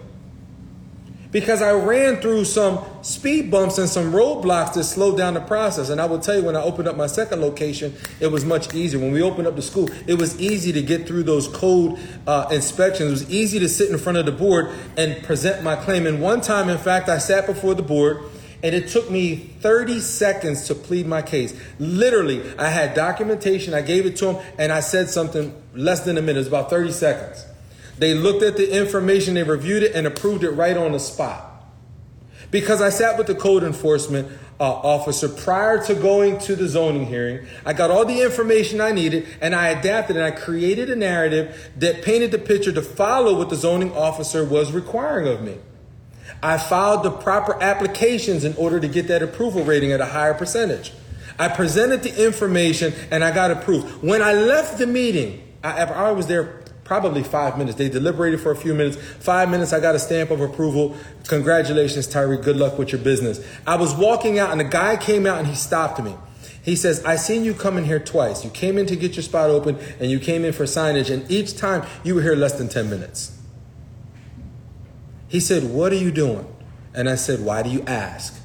because 1.35 1.61
I 1.61 1.73
ran 1.73 2.21
through 2.21 2.45
some 2.45 2.79
speed 3.03 3.51
bumps 3.51 3.77
and 3.79 3.89
some 3.89 4.13
roadblocks 4.13 4.75
that 4.75 4.85
slowed 4.85 5.19
down 5.19 5.35
the 5.35 5.41
process. 5.41 5.89
And 5.89 6.01
I 6.01 6.07
will 6.07 6.21
tell 6.21 6.37
you, 6.37 6.45
when 6.45 6.55
I 6.55 6.63
opened 6.63 6.87
up 6.87 6.97
my 6.97 7.09
second 7.09 7.41
location, 7.41 7.93
it 8.21 8.29
was 8.29 8.45
much 8.45 8.73
easier. 8.73 9.01
When 9.01 9.11
we 9.11 9.21
opened 9.21 9.49
up 9.49 9.57
the 9.57 9.63
school, 9.63 9.89
it 10.07 10.15
was 10.15 10.41
easy 10.41 10.71
to 10.71 10.81
get 10.81 11.09
through 11.09 11.25
those 11.25 11.49
code 11.49 11.99
uh, 12.29 12.47
inspections. 12.53 13.09
It 13.09 13.11
was 13.11 13.31
easy 13.35 13.59
to 13.59 13.69
sit 13.69 13.91
in 13.91 13.99
front 13.99 14.17
of 14.17 14.27
the 14.27 14.33
board 14.33 14.71
and 14.97 15.25
present 15.25 15.65
my 15.65 15.75
claim. 15.75 16.07
And 16.07 16.23
one 16.23 16.41
time, 16.41 16.69
in 16.69 16.79
fact, 16.79 17.09
I 17.09 17.19
sat 17.19 17.47
before 17.47 17.75
the 17.75 17.83
board. 17.83 18.19
And 18.63 18.73
it 18.75 18.89
took 18.89 19.11
me 19.11 19.35
30 19.35 20.01
seconds 20.01 20.69
to 20.69 20.75
plead 20.75 21.07
my 21.07 21.21
case. 21.21 21.53
Literally, 21.81 22.43
I 22.59 22.69
had 22.69 22.95
documentation, 22.95 23.75
I 23.75 23.83
gave 23.83 24.07
it 24.07 24.17
to 24.19 24.27
them, 24.27 24.37
and 24.57 24.73
I 24.73 24.81
said 24.81 25.11
something 25.11 25.55
less 25.75 26.01
than 26.05 26.17
a 26.17 26.23
minute. 26.23 26.37
It 26.37 26.39
was 26.39 26.47
about 26.47 26.71
30 26.71 26.93
seconds. 26.93 27.45
They 27.99 28.15
looked 28.15 28.43
at 28.43 28.57
the 28.57 28.77
information, 28.77 29.35
they 29.35 29.43
reviewed 29.43 29.83
it, 29.83 29.95
and 29.95 30.07
approved 30.07 30.45
it 30.45 30.51
right 30.51 30.77
on 30.77 30.93
the 30.93 30.99
spot. 30.99 31.51
Because 32.51 32.81
I 32.81 32.91
sat 32.91 33.19
with 33.19 33.27
the 33.27 33.35
code 33.35 33.63
enforcement 33.63 34.29
uh, 34.61 34.65
officer 34.65 35.29
prior 35.29 35.85
to 35.87 35.95
going 35.95 36.39
to 36.41 36.55
the 36.55 36.69
zoning 36.69 37.07
hearing, 37.07 37.47
I 37.65 37.73
got 37.73 37.91
all 37.91 38.05
the 38.05 38.23
information 38.23 38.81
I 38.81 38.93
needed, 38.93 39.27
and 39.41 39.55
I 39.55 39.69
adapted 39.69 40.17
and 40.17 40.25
I 40.25 40.31
created 40.31 40.91
a 40.91 40.97
narrative 40.97 41.71
that 41.79 42.03
painted 42.03 42.31
the 42.31 42.39
picture 42.39 42.73
to 42.73 42.83
follow 42.83 43.37
what 43.37 43.51
the 43.51 43.57
zoning 43.57 43.93
officer 43.93 44.45
was 44.45 44.73
requiring 44.73 45.27
of 45.27 45.43
me. 45.43 45.59
I 46.43 46.59
filed 46.59 47.05
the 47.05 47.11
proper 47.11 47.61
applications 47.63 48.45
in 48.45 48.55
order 48.57 48.79
to 48.79 48.89
get 48.89 49.09
that 49.09 49.23
approval 49.23 49.65
rating 49.65 49.93
at 49.93 50.01
a 50.01 50.07
higher 50.07 50.35
percentage. 50.35 50.93
I 51.39 51.49
presented 51.49 52.03
the 52.03 52.25
information 52.25 52.93
and 53.11 53.25
I 53.25 53.35
got 53.35 53.51
approved. 53.51 54.03
When 54.03 54.23
I 54.23 54.35
left 54.35 54.79
the 54.79 54.87
meeting, 54.87 55.43
I, 55.63 55.85
I 55.85 56.11
was 56.13 56.27
there 56.27 56.64
probably 56.85 57.23
five 57.23 57.59
minutes. 57.59 57.77
They 57.77 57.89
deliberated 57.89 58.41
for 58.41 58.53
a 58.53 58.57
few 58.57 58.75
minutes. 58.75 58.97
Five 58.97 59.51
minutes, 59.51 59.73
I 59.73 59.81
got 59.81 59.95
a 59.95 59.99
stamp 59.99 60.31
of 60.31 60.41
approval. 60.41 60.97
Congratulations, 61.27 62.07
Tyree. 62.07 62.37
Good 62.37 62.57
luck 62.57 62.79
with 62.79 62.93
your 62.93 63.01
business. 63.01 63.45
I 63.67 63.77
was 63.77 63.95
walking 63.95 64.39
out, 64.39 64.51
and 64.51 64.61
the 64.61 64.65
guy 64.65 64.97
came 64.97 65.27
out 65.27 65.39
and 65.39 65.47
he 65.47 65.55
stopped 65.55 66.03
me. 66.03 66.15
He 66.63 66.77
says, 66.77 67.05
I 67.05 67.17
seen 67.17 67.45
you 67.45 67.53
come 67.53 67.77
in 67.77 67.85
here 67.85 67.99
twice. 67.99 68.45
You 68.45 68.51
came 68.51 68.79
in 68.79 68.87
to 68.87 68.97
get 68.97 69.17
your 69.17 69.23
spot 69.23 69.51
open, 69.51 69.79
and 69.99 70.11
you 70.11 70.19
came 70.19 70.45
in 70.45 70.53
for 70.53 70.65
signage, 70.65 71.13
and 71.13 71.31
each 71.31 71.57
time 71.57 71.87
you 72.05 72.15
were 72.15 72.23
here 72.23 72.37
less 72.37 72.53
than 72.53 72.69
10 72.69 72.89
minutes. 72.89 73.39
He 75.29 75.41
said, 75.41 75.65
What 75.65 75.93
are 75.93 75.97
you 75.97 76.11
doing? 76.11 76.47
And 76.95 77.09
I 77.09 77.17
said, 77.17 77.41
Why 77.41 77.63
do 77.63 77.71
you 77.71 77.83
ask? 77.87 78.41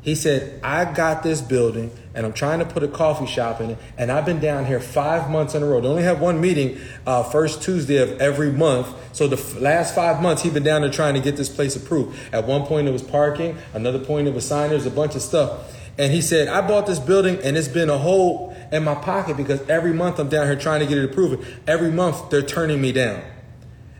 He 0.00 0.14
said, 0.14 0.60
I 0.62 0.92
got 0.92 1.22
this 1.22 1.40
building 1.40 1.90
and 2.14 2.24
I'm 2.24 2.32
trying 2.32 2.60
to 2.60 2.64
put 2.64 2.82
a 2.82 2.88
coffee 2.88 3.26
shop 3.26 3.60
in 3.60 3.70
it. 3.70 3.78
And 3.96 4.10
I've 4.10 4.24
been 4.24 4.40
down 4.40 4.64
here 4.64 4.80
five 4.80 5.30
months 5.30 5.54
in 5.54 5.62
a 5.62 5.66
row. 5.66 5.80
They 5.80 5.88
only 5.88 6.02
have 6.04 6.20
one 6.20 6.40
meeting 6.40 6.78
uh, 7.06 7.24
first 7.24 7.62
Tuesday 7.62 7.96
of 7.96 8.20
every 8.20 8.50
month. 8.50 8.88
So 9.14 9.26
the 9.26 9.36
f- 9.36 9.60
last 9.60 9.94
five 9.94 10.22
months, 10.22 10.42
he's 10.42 10.52
been 10.52 10.62
down 10.62 10.82
there 10.82 10.90
trying 10.90 11.14
to 11.14 11.20
get 11.20 11.36
this 11.36 11.48
place 11.48 11.76
approved. 11.76 12.18
At 12.32 12.46
one 12.46 12.64
point, 12.64 12.88
it 12.88 12.92
was 12.92 13.02
parking. 13.02 13.58
Another 13.74 13.98
point, 13.98 14.28
it 14.28 14.34
was 14.34 14.46
signers, 14.46 14.86
a 14.86 14.90
bunch 14.90 15.14
of 15.14 15.22
stuff. 15.22 15.74
And 15.98 16.12
he 16.12 16.22
said, 16.22 16.46
I 16.46 16.66
bought 16.66 16.86
this 16.86 17.00
building 17.00 17.40
and 17.42 17.56
it's 17.56 17.68
been 17.68 17.90
a 17.90 17.98
hole 17.98 18.56
in 18.70 18.84
my 18.84 18.94
pocket 18.94 19.36
because 19.36 19.60
every 19.68 19.92
month 19.92 20.20
I'm 20.20 20.28
down 20.28 20.46
here 20.46 20.56
trying 20.56 20.80
to 20.80 20.86
get 20.86 20.96
it 20.96 21.04
approved. 21.04 21.44
Every 21.66 21.90
month, 21.90 22.30
they're 22.30 22.42
turning 22.42 22.80
me 22.80 22.92
down. 22.92 23.20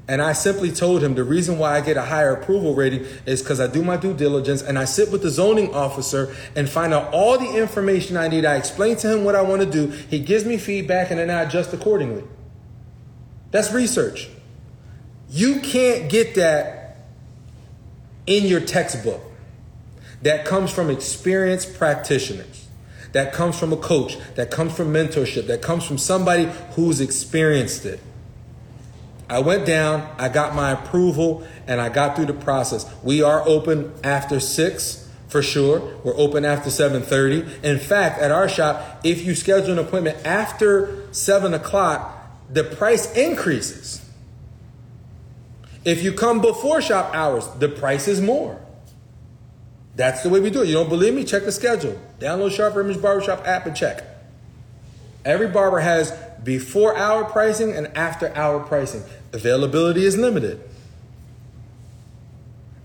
And 0.09 0.23
I 0.23 0.33
simply 0.33 0.73
told 0.73 1.05
him 1.05 1.15
the 1.15 1.23
reason 1.23 1.59
why 1.59 1.77
I 1.77 1.83
get 1.83 1.99
a 1.99 2.03
higher 2.03 2.33
approval 2.33 2.75
rating 2.75 3.05
is 3.27 3.43
because 3.43 3.61
I 3.61 3.67
do 3.67 3.85
my 3.85 3.99
due 3.99 4.15
diligence 4.15 4.63
and 4.63 4.79
I 4.79 4.87
sit 4.87 5.13
with 5.13 5.21
the 5.21 5.29
zoning 5.29 5.75
officer 5.75 6.35
and 6.57 6.67
find 6.67 6.95
out 6.95 7.13
all 7.13 7.39
the 7.39 7.59
information 7.59 8.17
I 8.17 8.29
need. 8.29 8.47
I 8.47 8.57
explain 8.57 8.97
to 8.97 9.13
him 9.13 9.25
what 9.25 9.35
I 9.35 9.43
want 9.43 9.61
to 9.61 9.71
do. 9.71 9.89
He 9.89 10.19
gives 10.19 10.47
me 10.47 10.57
feedback 10.57 11.11
and 11.11 11.21
then 11.21 11.29
I 11.29 11.43
adjust 11.43 11.75
accordingly. 11.75 12.25
That's 13.51 13.71
research. 13.71 14.31
You 15.29 15.61
can't 15.61 16.11
get 16.11 16.37
that 16.37 16.97
in 18.27 18.47
your 18.47 18.61
textbook. 18.61 19.21
That 20.23 20.47
comes 20.47 20.71
from 20.71 20.89
experienced 20.89 21.77
practitioners. 21.77 22.67
That 23.13 23.35
comes 23.35 23.59
from 23.59 23.75
a 23.75 23.77
coach. 23.77 24.17
That 24.37 24.51
comes 24.51 24.75
from 24.75 24.93
mentorship. 24.93 25.49
That 25.49 25.61
comes 25.61 25.85
from 25.85 25.99
somebody 25.99 26.51
who's 26.73 27.03
experienced 27.03 27.85
it. 27.85 28.01
I 29.31 29.41
went 29.41 29.67
down, 29.67 30.09
I 30.19 30.29
got 30.29 30.55
my 30.55 30.73
approval, 30.73 31.47
and 31.67 31.81
I 31.81 31.91
got 31.91 32.17
through 32.17 32.27
the 32.27 32.33
process. 32.33 32.91
We 33.03 33.23
are 33.23 33.47
open 33.47 33.93
after 34.03 34.41
six 34.41 35.09
for 35.29 35.43
sure. 35.43 35.81
We're 36.03 36.17
open 36.17 36.45
after 36.45 36.71
7:30. 36.71 37.47
In 37.63 37.79
fact, 37.79 38.21
at 38.21 38.31
our 38.31 38.49
shop, 38.49 39.01
if 39.05 39.25
you 39.25 39.35
schedule 39.35 39.73
an 39.73 39.79
appointment 39.79 40.17
after 40.27 40.89
seven 41.13 41.53
o'clock, 41.53 42.15
the 42.51 42.65
price 42.65 43.13
increases. 43.13 44.01
If 45.85 46.03
you 46.03 46.13
come 46.13 46.41
before 46.41 46.81
shop 46.81 47.15
hours, 47.15 47.47
the 47.59 47.69
price 47.69 48.09
is 48.09 48.21
more. 48.21 48.59
That's 49.97 50.23
the 50.23 50.29
way 50.29 50.41
we 50.41 50.51
do 50.51 50.63
it. 50.63 50.69
You 50.69 50.75
don't 50.75 50.89
believe 50.89 51.15
me? 51.15 51.25
Check 51.25 51.45
the 51.45 51.53
schedule. 51.53 51.99
Download 52.21 52.51
Sharp 52.51 52.77
Image 52.77 53.01
Barbershop 53.03 53.47
app 53.47 53.67
and 53.67 53.77
check. 53.77 54.05
Every 55.25 55.49
barber 55.49 55.81
has 55.81 56.13
before 56.43 56.97
hour 56.97 57.25
pricing 57.25 57.73
and 57.73 57.89
after 57.97 58.35
hour 58.37 58.61
pricing. 58.61 59.03
Availability 59.33 60.05
is 60.05 60.17
limited. 60.17 60.61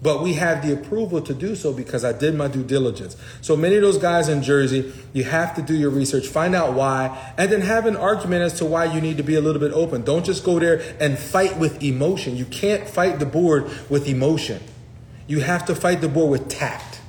But 0.03 0.21
we 0.21 0.33
have 0.33 0.65
the 0.65 0.73
approval 0.73 1.21
to 1.21 1.33
do 1.33 1.55
so 1.55 1.71
because 1.71 2.03
I 2.03 2.11
did 2.11 2.35
my 2.35 2.49
due 2.49 2.63
diligence. 2.63 3.15
So 3.39 3.55
many 3.55 3.77
of 3.77 3.81
those 3.81 3.97
guys 3.97 4.27
in 4.27 4.43
Jersey, 4.43 4.91
you 5.13 5.23
have 5.23 5.55
to 5.55 5.61
do 5.61 5.73
your 5.73 5.91
research, 5.91 6.27
find 6.27 6.53
out 6.53 6.73
why, 6.73 7.33
and 7.37 7.49
then 7.49 7.61
have 7.61 7.85
an 7.85 7.95
argument 7.95 8.41
as 8.41 8.57
to 8.59 8.65
why 8.65 8.83
you 8.83 8.99
need 8.99 9.15
to 9.15 9.23
be 9.23 9.35
a 9.35 9.41
little 9.41 9.61
bit 9.61 9.71
open. 9.71 10.03
Don't 10.03 10.25
just 10.25 10.43
go 10.43 10.59
there 10.59 10.81
and 10.99 11.17
fight 11.17 11.57
with 11.57 11.81
emotion. 11.81 12.35
You 12.35 12.43
can't 12.43 12.85
fight 12.85 13.19
the 13.19 13.25
board 13.25 13.71
with 13.89 14.09
emotion. 14.09 14.61
You 15.25 15.39
have 15.39 15.65
to 15.67 15.75
fight 15.75 16.01
the 16.01 16.09
board 16.09 16.31
with 16.31 16.49
tact. 16.49 16.99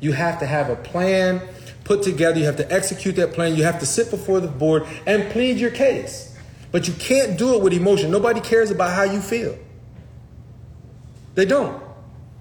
You 0.00 0.12
have 0.12 0.40
to 0.40 0.46
have 0.46 0.70
a 0.70 0.76
plan 0.76 1.40
put 1.84 2.02
together. 2.02 2.40
You 2.40 2.46
have 2.46 2.56
to 2.56 2.72
execute 2.72 3.14
that 3.14 3.32
plan. 3.32 3.54
You 3.54 3.62
have 3.62 3.78
to 3.78 3.86
sit 3.86 4.10
before 4.10 4.40
the 4.40 4.48
board 4.48 4.86
and 5.06 5.30
plead 5.30 5.58
your 5.58 5.70
case. 5.70 6.29
But 6.72 6.86
you 6.86 6.94
can't 6.94 7.38
do 7.38 7.54
it 7.54 7.62
with 7.62 7.72
emotion. 7.72 8.10
Nobody 8.10 8.40
cares 8.40 8.70
about 8.70 8.92
how 8.92 9.02
you 9.02 9.20
feel. 9.20 9.58
They 11.34 11.44
don't. 11.44 11.82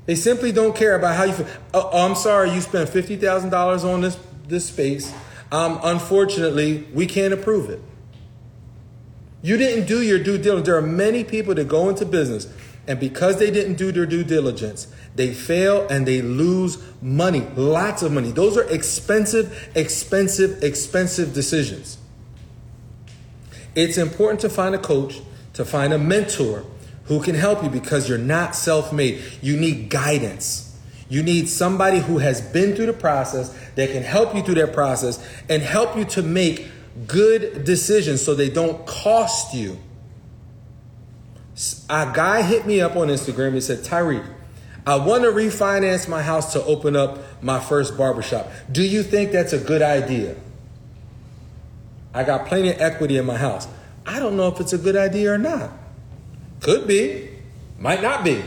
They 0.05 0.15
simply 0.15 0.51
don't 0.51 0.75
care 0.75 0.95
about 0.95 1.15
how 1.15 1.23
you 1.25 1.34
feel. 1.34 1.47
Oh, 1.73 1.89
I'm 2.05 2.15
sorry, 2.15 2.51
you 2.51 2.61
spent 2.61 2.89
fifty 2.89 3.15
thousand 3.15 3.51
dollars 3.51 3.84
on 3.84 4.01
this 4.01 4.17
this 4.47 4.65
space. 4.67 5.13
Um, 5.51 5.80
unfortunately, 5.84 6.88
we 6.93 7.05
can't 7.05 7.34
approve 7.34 7.69
it. 7.69 7.82
You 9.41 9.55
didn't 9.55 9.86
do 9.86 10.01
your 10.01 10.19
due 10.19 10.38
diligence. 10.38 10.65
There 10.65 10.75
are 10.75 10.82
many 10.82 11.23
people 11.23 11.53
that 11.55 11.67
go 11.67 11.89
into 11.89 12.05
business, 12.05 12.51
and 12.88 12.99
because 12.99 13.38
they 13.38 13.51
didn't 13.51 13.75
do 13.75 13.91
their 13.91 14.07
due 14.07 14.23
diligence, 14.23 14.88
they 15.15 15.34
fail 15.34 15.88
and 15.89 16.07
they 16.07 16.21
lose 16.23 16.84
money, 17.01 17.47
lots 17.55 18.01
of 18.01 18.11
money. 18.11 18.32
Those 18.32 18.57
are 18.57 18.63
expensive, 18.63 19.69
expensive, 19.75 20.63
expensive 20.63 21.34
decisions. 21.34 21.98
It's 23.80 23.97
important 23.97 24.41
to 24.41 24.49
find 24.49 24.75
a 24.75 24.77
coach, 24.77 25.21
to 25.53 25.63
find 25.63 25.93
a 25.93 25.97
mentor 25.97 26.65
who 27.05 27.21
can 27.21 27.34
help 27.34 27.63
you 27.63 27.69
because 27.69 28.09
you're 28.09 28.17
not 28.17 28.53
self 28.53 28.91
made. 28.91 29.23
You 29.41 29.55
need 29.55 29.89
guidance. 29.89 30.77
You 31.07 31.23
need 31.23 31.47
somebody 31.47 31.99
who 31.99 32.17
has 32.17 32.41
been 32.41 32.75
through 32.75 32.88
the 32.88 32.93
process 32.93 33.55
that 33.75 33.89
can 33.91 34.03
help 34.03 34.36
you 34.36 34.43
through 34.43 34.55
that 34.55 34.73
process 34.73 35.25
and 35.47 35.63
help 35.63 35.95
you 35.95 36.03
to 36.05 36.21
make 36.21 36.67
good 37.07 37.63
decisions 37.63 38.21
so 38.21 38.36
they 38.36 38.49
don't 38.49 38.86
cost 38.86 39.53
you. 39.53 39.80
A 41.89 42.11
guy 42.13 42.41
hit 42.41 42.67
me 42.67 42.82
up 42.82 42.97
on 42.97 43.07
Instagram. 43.07 43.53
He 43.53 43.61
said, 43.61 43.80
Tyreek, 43.80 44.27
I 44.86 44.97
want 44.97 45.23
to 45.23 45.30
refinance 45.30 46.09
my 46.09 46.21
house 46.21 46.51
to 46.51 46.63
open 46.65 46.97
up 46.97 47.41
my 47.41 47.61
first 47.61 47.97
barbershop. 47.97 48.51
Do 48.69 48.84
you 48.84 49.03
think 49.03 49.32
that's 49.32 49.53
a 49.53 49.57
good 49.57 49.82
idea? 49.82 50.36
I 52.14 52.24
got 52.24 52.47
plenty 52.47 52.70
of 52.70 52.82
equity 52.82 53.18
in 53.18 53.26
my 53.26 53.38
house. 53.38 53.68
I 54.05 54.20
don't 54.20 54.36
know 54.36 54.47
if 54.47 54.60
it's 54.60 54.74
a 54.74 54.78
good 54.78 54.95
idea 54.95 55.34
or 55.34 55.38
not. 55.38 55.72
Could 56.62 56.88
be, 56.88 57.30
might 57.78 58.01
not 58.01 58.24
be. 58.24 58.43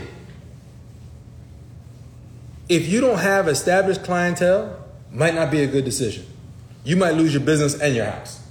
If 2.69 2.87
you 2.87 3.01
don't 3.01 3.19
have 3.19 3.47
established 3.47 4.03
clientele, 4.03 4.79
might 5.11 5.35
not 5.35 5.51
be 5.51 5.61
a 5.61 5.67
good 5.67 5.85
decision. 5.85 6.25
You 6.83 6.97
might 6.97 7.11
lose 7.11 7.33
your 7.33 7.43
business 7.43 7.79
and 7.79 7.95
your 7.95 8.05
house. 8.05 8.41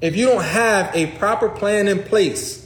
If 0.00 0.16
you 0.16 0.26
don't 0.26 0.42
have 0.42 0.94
a 0.94 1.06
proper 1.18 1.48
plan 1.48 1.88
in 1.88 2.02
place, 2.02 2.63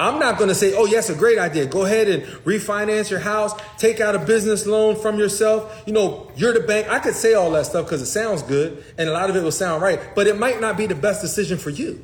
I'm 0.00 0.18
not 0.18 0.38
going 0.38 0.48
to 0.48 0.54
say, 0.54 0.74
oh, 0.74 0.86
yes, 0.86 1.10
a 1.10 1.14
great 1.14 1.38
idea. 1.38 1.66
Go 1.66 1.84
ahead 1.84 2.08
and 2.08 2.22
refinance 2.44 3.10
your 3.10 3.20
house, 3.20 3.52
take 3.76 4.00
out 4.00 4.14
a 4.14 4.18
business 4.18 4.66
loan 4.66 4.96
from 4.96 5.18
yourself. 5.18 5.82
You 5.86 5.92
know, 5.92 6.32
you're 6.36 6.54
the 6.54 6.60
bank. 6.60 6.88
I 6.88 7.00
could 7.00 7.14
say 7.14 7.34
all 7.34 7.50
that 7.50 7.66
stuff 7.66 7.84
because 7.84 8.00
it 8.00 8.06
sounds 8.06 8.42
good 8.42 8.82
and 8.96 9.10
a 9.10 9.12
lot 9.12 9.28
of 9.28 9.36
it 9.36 9.42
will 9.42 9.52
sound 9.52 9.82
right, 9.82 10.00
but 10.14 10.26
it 10.26 10.38
might 10.38 10.58
not 10.58 10.78
be 10.78 10.86
the 10.86 10.94
best 10.94 11.20
decision 11.20 11.58
for 11.58 11.68
you. 11.68 12.02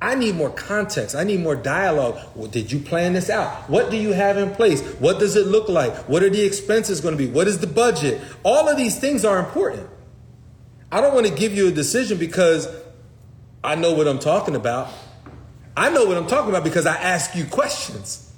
I 0.00 0.16
need 0.16 0.34
more 0.34 0.50
context. 0.50 1.14
I 1.14 1.22
need 1.22 1.38
more 1.38 1.54
dialogue. 1.54 2.18
Well, 2.34 2.48
did 2.48 2.72
you 2.72 2.80
plan 2.80 3.12
this 3.12 3.30
out? 3.30 3.70
What 3.70 3.92
do 3.92 3.96
you 3.96 4.12
have 4.12 4.36
in 4.36 4.50
place? 4.50 4.82
What 4.94 5.20
does 5.20 5.36
it 5.36 5.46
look 5.46 5.68
like? 5.68 5.94
What 6.08 6.24
are 6.24 6.30
the 6.30 6.44
expenses 6.44 7.00
going 7.00 7.16
to 7.16 7.24
be? 7.24 7.30
What 7.30 7.46
is 7.46 7.60
the 7.60 7.68
budget? 7.68 8.20
All 8.42 8.68
of 8.68 8.76
these 8.76 8.98
things 8.98 9.24
are 9.24 9.38
important. 9.38 9.88
I 10.90 11.00
don't 11.00 11.14
want 11.14 11.28
to 11.28 11.32
give 11.32 11.54
you 11.54 11.68
a 11.68 11.70
decision 11.70 12.18
because 12.18 12.68
I 13.62 13.76
know 13.76 13.92
what 13.92 14.08
I'm 14.08 14.18
talking 14.18 14.56
about. 14.56 14.92
I 15.76 15.90
know 15.90 16.04
what 16.04 16.16
I'm 16.16 16.26
talking 16.26 16.50
about 16.50 16.64
because 16.64 16.86
I 16.86 16.96
ask 16.96 17.34
you 17.34 17.44
questions. 17.44 18.30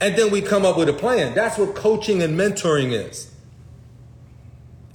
And 0.00 0.16
then 0.16 0.30
we 0.30 0.42
come 0.42 0.64
up 0.64 0.76
with 0.76 0.88
a 0.88 0.92
plan. 0.92 1.34
That's 1.34 1.58
what 1.58 1.74
coaching 1.74 2.22
and 2.22 2.38
mentoring 2.38 2.92
is. 2.92 3.32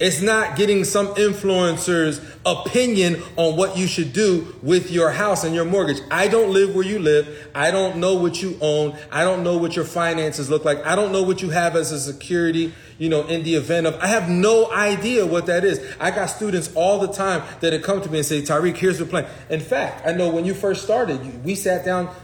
It's 0.00 0.20
not 0.20 0.56
getting 0.56 0.82
some 0.82 1.08
influencer's 1.14 2.20
opinion 2.44 3.22
on 3.36 3.56
what 3.56 3.78
you 3.78 3.86
should 3.86 4.12
do 4.12 4.54
with 4.60 4.90
your 4.90 5.10
house 5.10 5.44
and 5.44 5.54
your 5.54 5.64
mortgage. 5.64 5.98
I 6.10 6.26
don't 6.26 6.52
live 6.52 6.74
where 6.74 6.84
you 6.84 6.98
live. 6.98 7.48
I 7.54 7.70
don't 7.70 7.98
know 7.98 8.14
what 8.14 8.42
you 8.42 8.58
own. 8.60 8.96
I 9.12 9.22
don't 9.22 9.44
know 9.44 9.56
what 9.56 9.76
your 9.76 9.84
finances 9.84 10.50
look 10.50 10.64
like. 10.64 10.84
I 10.84 10.96
don't 10.96 11.12
know 11.12 11.22
what 11.22 11.42
you 11.42 11.50
have 11.50 11.76
as 11.76 11.92
a 11.92 12.00
security, 12.00 12.74
you 12.98 13.08
know, 13.08 13.26
in 13.26 13.42
the 13.42 13.54
event 13.54 13.86
of, 13.86 13.98
I 14.00 14.06
have 14.06 14.28
no 14.28 14.70
idea 14.70 15.26
what 15.26 15.46
that 15.46 15.64
is. 15.64 15.80
I 15.98 16.10
got 16.10 16.26
students 16.26 16.72
all 16.74 17.00
the 17.00 17.12
time 17.12 17.42
that 17.60 17.82
come 17.82 18.00
to 18.02 18.10
me 18.10 18.18
and 18.18 18.26
say, 18.26 18.42
Tariq, 18.42 18.76
here's 18.76 18.98
the 18.98 19.06
plan. 19.06 19.26
In 19.50 19.60
fact, 19.60 20.06
I 20.06 20.12
know 20.12 20.30
when 20.30 20.44
you 20.44 20.54
first 20.54 20.84
started, 20.84 21.44
we 21.44 21.54
sat 21.54 21.84
down 21.84 22.14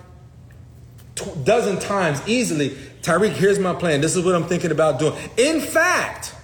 dozen 1.45 1.79
times 1.79 2.27
easily. 2.29 2.71
Tariq, 3.03 3.33
here's 3.33 3.59
my 3.59 3.75
plan. 3.75 4.01
This 4.01 4.17
is 4.17 4.25
what 4.25 4.35
I'm 4.35 4.47
thinking 4.47 4.71
about 4.71 4.99
doing. 4.99 5.15
In 5.37 5.61
fact, 5.61 6.35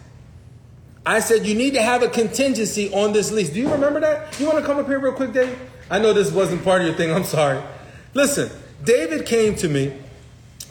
I 1.04 1.20
said, 1.20 1.46
you 1.46 1.54
need 1.54 1.74
to 1.74 1.82
have 1.82 2.02
a 2.02 2.08
contingency 2.08 2.92
on 2.92 3.12
this 3.12 3.30
lease. 3.30 3.50
Do 3.50 3.60
you 3.60 3.70
remember 3.70 4.00
that? 4.00 4.38
You 4.40 4.46
want 4.46 4.58
to 4.58 4.64
come 4.64 4.78
up 4.78 4.86
here 4.86 4.98
real 4.98 5.12
quick, 5.12 5.32
Dave? 5.32 5.56
I 5.88 6.00
know 6.00 6.12
this 6.12 6.32
wasn't 6.32 6.64
part 6.64 6.80
of 6.80 6.88
your 6.88 6.96
thing. 6.96 7.12
I'm 7.12 7.22
sorry. 7.22 7.62
Listen, 8.12 8.50
David 8.82 9.24
came 9.24 9.54
to 9.56 9.68
me 9.68 9.96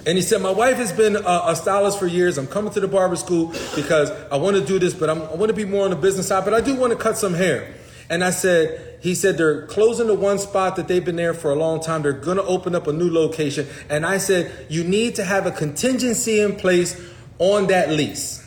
and 0.05 0.17
he 0.17 0.21
said, 0.21 0.41
My 0.41 0.51
wife 0.51 0.77
has 0.77 0.91
been 0.91 1.15
a, 1.15 1.41
a, 1.47 1.55
stylist 1.55 1.97
for 1.97 2.07
years. 2.07 2.37
I'm 2.37 2.47
coming 2.47 2.71
to 2.73 2.79
the 2.79 2.87
barber 2.87 3.15
school 3.15 3.53
because 3.75 4.11
I 4.31 4.37
want 4.37 4.55
to 4.55 4.63
do 4.63 4.77
this, 4.77 4.93
but 4.93 5.09
I'm, 5.09 5.21
I 5.23 5.35
want 5.35 5.49
to 5.49 5.55
be 5.55 5.65
more 5.65 5.85
on 5.85 5.89
the 5.89 5.95
business 5.95 6.27
side, 6.27 6.45
but 6.45 6.53
I 6.53 6.61
do 6.61 6.75
want 6.75 6.93
to 6.93 6.99
cut 6.99 7.17
some 7.17 7.33
hair. 7.33 7.73
And 8.09 8.23
I 8.23 8.29
said, 8.29 8.99
He 9.01 9.15
said, 9.15 9.37
they're 9.37 9.65
closing 9.65 10.07
the 10.07 10.13
one 10.13 10.37
spot 10.37 10.75
that 10.75 10.87
they've 10.87 11.03
been 11.03 11.15
there 11.15 11.33
for 11.33 11.51
a 11.51 11.55
long 11.55 11.81
time. 11.81 12.03
They're 12.03 12.13
going 12.13 12.37
to 12.37 12.43
open 12.43 12.75
up 12.75 12.87
a 12.87 12.93
new 12.93 13.09
location. 13.09 13.67
And 13.89 14.05
I 14.05 14.19
said, 14.19 14.67
You 14.69 14.83
need 14.83 15.15
to 15.15 15.23
have 15.23 15.47
a 15.47 15.51
contingency 15.51 16.39
in 16.39 16.55
place 16.55 17.01
on 17.39 17.67
that 17.67 17.89
lease. 17.89 18.41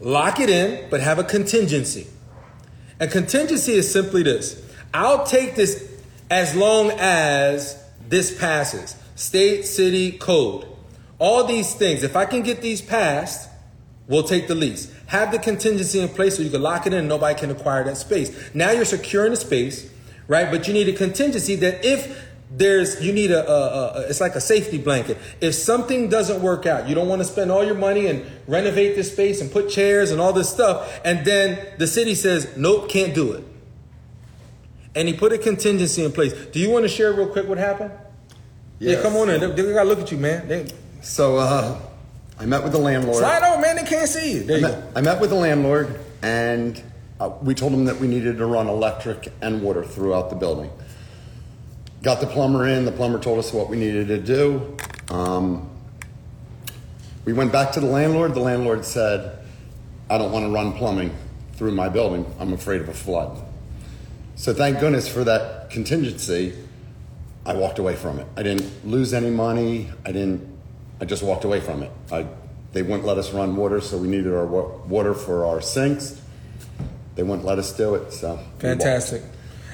Lock 0.00 0.40
it 0.40 0.50
in, 0.50 0.90
but 0.90 1.00
have 1.00 1.18
a 1.18 1.24
contingency. 1.24 2.06
And 3.00 3.10
contingency 3.10 3.72
is 3.74 3.90
simply 3.90 4.24
this 4.24 4.60
I'll 4.92 5.24
take 5.24 5.54
this 5.54 5.88
as 6.30 6.56
long 6.56 6.90
as 6.98 7.80
this 8.08 8.36
passes. 8.36 8.96
State, 9.18 9.64
city, 9.64 10.12
code. 10.12 10.64
All 11.18 11.42
these 11.42 11.74
things. 11.74 12.04
If 12.04 12.14
I 12.14 12.24
can 12.24 12.42
get 12.42 12.62
these 12.62 12.80
passed, 12.80 13.50
we'll 14.06 14.22
take 14.22 14.46
the 14.46 14.54
lease. 14.54 14.94
Have 15.06 15.32
the 15.32 15.40
contingency 15.40 15.98
in 15.98 16.08
place 16.08 16.36
so 16.36 16.42
you 16.44 16.50
can 16.50 16.62
lock 16.62 16.86
it 16.86 16.92
in 16.92 17.00
and 17.00 17.08
nobody 17.08 17.36
can 17.36 17.50
acquire 17.50 17.82
that 17.82 17.96
space. 17.96 18.54
Now 18.54 18.70
you're 18.70 18.84
securing 18.84 19.32
the 19.32 19.36
space, 19.36 19.92
right? 20.28 20.48
But 20.48 20.68
you 20.68 20.72
need 20.72 20.88
a 20.88 20.92
contingency 20.92 21.56
that 21.56 21.84
if 21.84 22.28
there's 22.52 23.04
you 23.04 23.12
need 23.12 23.32
a, 23.32 23.44
a, 23.44 23.98
a, 23.98 24.00
it's 24.02 24.20
like 24.20 24.34
a 24.34 24.40
safety 24.40 24.78
blanket 24.78 25.18
if 25.42 25.52
something 25.54 26.08
doesn't 26.08 26.40
work 26.40 26.64
out 26.64 26.88
you 26.88 26.94
don't 26.94 27.06
want 27.06 27.20
to 27.20 27.24
spend 27.28 27.50
all 27.50 27.62
your 27.62 27.74
money 27.74 28.06
and 28.06 28.24
renovate 28.46 28.96
this 28.96 29.12
space 29.12 29.42
and 29.42 29.52
put 29.52 29.68
chairs 29.68 30.10
and 30.12 30.18
all 30.18 30.32
this 30.32 30.48
stuff 30.48 30.98
and 31.04 31.26
then 31.26 31.58
the 31.76 31.86
city 31.86 32.14
says 32.14 32.56
nope 32.56 32.88
can't 32.88 33.14
do 33.14 33.32
it 33.32 33.44
and 34.94 35.08
he 35.08 35.12
put 35.12 35.30
a 35.30 35.36
contingency 35.36 36.02
in 36.02 36.10
place 36.10 36.32
do 36.46 36.58
you 36.58 36.70
want 36.70 36.86
to 36.86 36.88
share 36.88 37.12
real 37.12 37.28
quick 37.28 37.46
what 37.46 37.58
happened 37.58 37.92
yes. 38.78 38.96
yeah 38.96 39.02
come 39.02 39.16
on 39.16 39.30
in 39.30 39.40
they, 39.40 39.50
they 39.50 39.72
gotta 39.72 39.88
look 39.88 40.00
at 40.00 40.10
you 40.10 40.18
man 40.18 40.46
they, 40.48 40.70
so 41.02 41.36
uh, 41.36 41.80
i 42.38 42.46
met 42.46 42.62
with 42.62 42.72
the 42.72 42.78
landlord 42.78 43.16
slide 43.16 43.42
on 43.42 43.60
man 43.60 43.76
they 43.76 43.84
can't 43.84 44.08
see 44.08 44.34
you 44.34 44.44
there 44.44 44.56
I, 44.56 44.60
you 44.60 44.66
met, 44.66 44.92
I 44.96 45.00
met 45.00 45.20
with 45.20 45.30
the 45.30 45.36
landlord 45.36 46.00
and 46.22 46.82
uh, 47.20 47.30
we 47.42 47.54
told 47.54 47.72
him 47.72 47.84
that 47.86 47.98
we 47.98 48.06
needed 48.06 48.38
to 48.38 48.46
run 48.46 48.68
electric 48.68 49.32
and 49.40 49.62
water 49.62 49.84
throughout 49.84 50.30
the 50.30 50.36
building 50.36 50.70
Got 52.02 52.20
the 52.20 52.26
plumber 52.28 52.66
in. 52.68 52.84
The 52.84 52.92
plumber 52.92 53.18
told 53.18 53.40
us 53.40 53.52
what 53.52 53.68
we 53.68 53.76
needed 53.76 54.08
to 54.08 54.18
do. 54.18 54.76
Um, 55.10 55.68
we 57.24 57.32
went 57.32 57.50
back 57.50 57.72
to 57.72 57.80
the 57.80 57.86
landlord. 57.86 58.34
The 58.34 58.40
landlord 58.40 58.84
said, 58.84 59.38
I 60.08 60.16
don't 60.16 60.30
want 60.30 60.44
to 60.44 60.50
run 60.50 60.74
plumbing 60.74 61.14
through 61.54 61.72
my 61.72 61.88
building. 61.88 62.24
I'm 62.38 62.52
afraid 62.52 62.80
of 62.80 62.88
a 62.88 62.94
flood. 62.94 63.42
So 64.36 64.54
thank 64.54 64.78
goodness 64.78 65.08
for 65.08 65.24
that 65.24 65.70
contingency. 65.70 66.54
I 67.48 67.54
walked 67.54 67.78
away 67.78 67.96
from 67.96 68.18
it. 68.18 68.26
I 68.36 68.42
didn't 68.42 68.86
lose 68.86 69.14
any 69.14 69.30
money. 69.30 69.88
I 70.04 70.12
didn't. 70.12 70.46
I 71.00 71.06
just 71.06 71.22
walked 71.22 71.44
away 71.44 71.60
from 71.60 71.82
it. 71.82 71.90
I, 72.12 72.26
they 72.74 72.82
wouldn't 72.82 73.06
let 73.06 73.16
us 73.16 73.32
run 73.32 73.56
water, 73.56 73.80
so 73.80 73.96
we 73.96 74.06
needed 74.06 74.34
our 74.34 74.44
water 74.44 75.14
for 75.14 75.46
our 75.46 75.62
sinks. 75.62 76.20
They 77.14 77.22
wouldn't 77.22 77.46
let 77.46 77.58
us 77.58 77.72
do 77.72 77.94
it. 77.94 78.12
So 78.12 78.38
fantastic. 78.58 79.22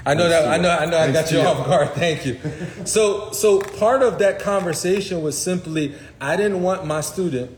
I 0.06 0.14
know 0.14 0.28
that. 0.28 0.46
I 0.46 0.58
know. 0.58 0.70
I 0.70 0.86
know. 0.86 0.98
I 0.98 1.10
got 1.10 1.32
you 1.32 1.40
off 1.40 1.66
guard. 1.66 1.90
Thank 1.94 2.24
you. 2.24 2.38
So, 2.84 3.32
so 3.32 3.60
part 3.60 4.02
of 4.02 4.18
that 4.18 4.38
conversation 4.38 5.22
was 5.22 5.36
simply, 5.36 5.94
I 6.20 6.36
didn't 6.36 6.62
want 6.62 6.84
my 6.84 7.00
student 7.00 7.56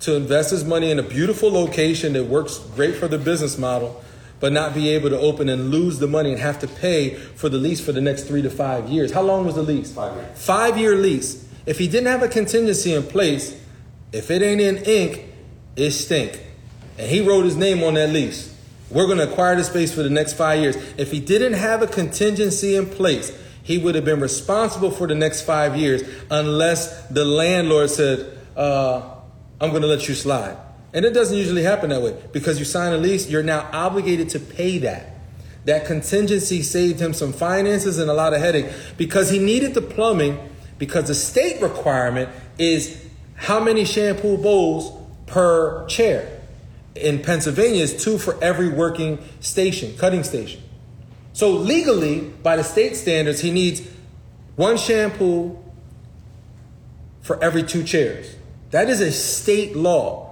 to 0.00 0.14
invest 0.14 0.52
his 0.52 0.64
money 0.64 0.90
in 0.90 0.98
a 0.98 1.02
beautiful 1.02 1.50
location 1.50 2.12
that 2.12 2.24
works 2.24 2.58
great 2.76 2.94
for 2.94 3.08
the 3.08 3.18
business 3.18 3.58
model, 3.58 4.02
but 4.40 4.52
not 4.52 4.74
be 4.74 4.90
able 4.90 5.10
to 5.10 5.18
open 5.18 5.48
and 5.48 5.70
lose 5.70 5.98
the 5.98 6.06
money 6.06 6.30
and 6.30 6.40
have 6.40 6.58
to 6.60 6.68
pay 6.68 7.14
for 7.14 7.48
the 7.48 7.56
lease 7.56 7.80
for 7.80 7.92
the 7.92 8.00
next 8.00 8.24
three 8.24 8.42
to 8.42 8.50
five 8.50 8.88
years. 8.88 9.12
How 9.12 9.22
long 9.22 9.46
was 9.46 9.54
the 9.54 9.62
lease? 9.62 9.92
Five 9.92 10.14
years. 10.16 10.44
Five 10.44 10.78
year 10.78 10.94
lease. 10.94 11.48
If 11.64 11.78
he 11.78 11.88
didn't 11.88 12.08
have 12.08 12.22
a 12.22 12.28
contingency 12.28 12.92
in 12.94 13.02
place, 13.02 13.60
if 14.12 14.30
it 14.30 14.42
ain't 14.42 14.60
in 14.60 14.76
ink, 14.84 15.24
it 15.74 15.90
stink. 15.90 16.40
And 16.98 17.10
he 17.10 17.26
wrote 17.26 17.44
his 17.44 17.56
name 17.56 17.82
on 17.82 17.94
that 17.94 18.10
lease. 18.10 18.54
We're 18.90 19.06
going 19.06 19.18
to 19.18 19.30
acquire 19.30 19.56
the 19.56 19.64
space 19.64 19.92
for 19.92 20.02
the 20.02 20.10
next 20.10 20.34
five 20.34 20.60
years. 20.60 20.76
If 20.96 21.10
he 21.10 21.20
didn't 21.20 21.54
have 21.54 21.82
a 21.82 21.86
contingency 21.86 22.76
in 22.76 22.86
place, 22.86 23.36
he 23.62 23.78
would 23.78 23.96
have 23.96 24.04
been 24.04 24.20
responsible 24.20 24.92
for 24.92 25.08
the 25.08 25.14
next 25.16 25.42
five 25.42 25.76
years 25.76 26.02
unless 26.30 27.08
the 27.08 27.24
landlord 27.24 27.90
said, 27.90 28.38
uh, 28.56 29.02
I'm 29.60 29.70
going 29.70 29.82
to 29.82 29.88
let 29.88 30.06
you 30.06 30.14
slide. 30.14 30.56
And 30.96 31.04
it 31.04 31.12
doesn't 31.12 31.36
usually 31.36 31.62
happen 31.62 31.90
that 31.90 32.00
way 32.00 32.16
because 32.32 32.58
you 32.58 32.64
sign 32.64 32.94
a 32.94 32.96
lease, 32.96 33.28
you're 33.28 33.42
now 33.42 33.68
obligated 33.70 34.30
to 34.30 34.40
pay 34.40 34.78
that. 34.78 35.10
That 35.66 35.84
contingency 35.84 36.62
saved 36.62 37.00
him 37.00 37.12
some 37.12 37.34
finances 37.34 37.98
and 37.98 38.10
a 38.10 38.14
lot 38.14 38.32
of 38.32 38.40
headache 38.40 38.72
because 38.96 39.28
he 39.28 39.38
needed 39.38 39.74
the 39.74 39.82
plumbing 39.82 40.38
because 40.78 41.08
the 41.08 41.14
state 41.14 41.60
requirement 41.60 42.30
is 42.56 43.04
how 43.34 43.60
many 43.60 43.84
shampoo 43.84 44.38
bowls 44.38 44.90
per 45.26 45.86
chair 45.86 46.40
in 46.94 47.22
Pennsylvania 47.22 47.82
is 47.82 48.02
two 48.02 48.16
for 48.16 48.42
every 48.42 48.70
working 48.70 49.18
station, 49.40 49.94
cutting 49.98 50.24
station. 50.24 50.62
So 51.34 51.50
legally, 51.50 52.20
by 52.42 52.56
the 52.56 52.64
state 52.64 52.96
standards, 52.96 53.40
he 53.40 53.50
needs 53.50 53.82
one 54.54 54.78
shampoo 54.78 55.58
for 57.20 57.42
every 57.44 57.64
two 57.64 57.82
chairs. 57.84 58.34
That 58.70 58.88
is 58.88 59.02
a 59.02 59.12
state 59.12 59.76
law. 59.76 60.25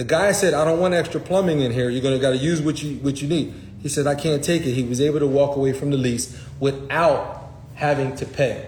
The 0.00 0.06
guy 0.06 0.32
said, 0.32 0.54
I 0.54 0.64
don't 0.64 0.80
want 0.80 0.94
extra 0.94 1.20
plumbing 1.20 1.60
in 1.60 1.72
here. 1.72 1.90
You're 1.90 2.00
gonna 2.00 2.18
gotta 2.18 2.38
use 2.38 2.62
what 2.62 2.82
you 2.82 2.96
what 3.00 3.20
you 3.20 3.28
need. 3.28 3.52
He 3.82 3.90
said, 3.90 4.06
I 4.06 4.14
can't 4.14 4.42
take 4.42 4.62
it. 4.62 4.72
He 4.72 4.82
was 4.82 4.98
able 4.98 5.18
to 5.18 5.26
walk 5.26 5.56
away 5.56 5.74
from 5.74 5.90
the 5.90 5.98
lease 5.98 6.42
without 6.58 7.52
having 7.74 8.16
to 8.16 8.24
pay. 8.24 8.66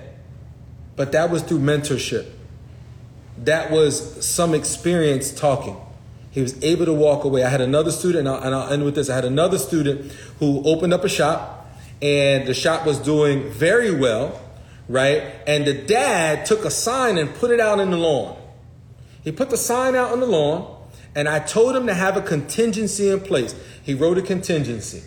But 0.94 1.12
that 1.12 1.30
was 1.30 1.40
through 1.40 1.60
mentorship. 1.60 2.30
That 3.38 3.70
was 3.70 4.22
some 4.26 4.52
experience 4.52 5.32
talking. 5.32 5.78
He 6.32 6.42
was 6.42 6.62
able 6.62 6.84
to 6.84 6.92
walk 6.92 7.24
away. 7.24 7.44
I 7.44 7.48
had 7.48 7.62
another 7.62 7.92
student, 7.92 8.28
and 8.28 8.36
I'll, 8.36 8.42
and 8.42 8.54
I'll 8.54 8.70
end 8.70 8.84
with 8.84 8.94
this. 8.94 9.08
I 9.08 9.14
had 9.14 9.24
another 9.24 9.56
student 9.56 10.12
who 10.38 10.62
opened 10.66 10.92
up 10.92 11.02
a 11.02 11.08
shop, 11.08 11.66
and 12.02 12.46
the 12.46 12.52
shop 12.52 12.84
was 12.84 12.98
doing 12.98 13.50
very 13.52 13.90
well, 13.90 14.38
right? 14.86 15.32
And 15.46 15.64
the 15.64 15.72
dad 15.72 16.44
took 16.44 16.66
a 16.66 16.70
sign 16.70 17.16
and 17.16 17.34
put 17.34 17.50
it 17.50 17.58
out 17.58 17.80
in 17.80 17.90
the 17.90 17.96
lawn. 17.96 18.36
He 19.24 19.32
put 19.32 19.48
the 19.48 19.56
sign 19.56 19.94
out 19.94 20.12
on 20.12 20.20
the 20.20 20.26
lawn, 20.26 20.71
and 21.14 21.28
I 21.28 21.40
told 21.40 21.76
him 21.76 21.86
to 21.86 21.94
have 21.94 22.16
a 22.16 22.22
contingency 22.22 23.08
in 23.08 23.20
place. 23.20 23.54
He 23.82 23.94
wrote 23.94 24.18
a 24.18 24.22
contingency. 24.22 25.02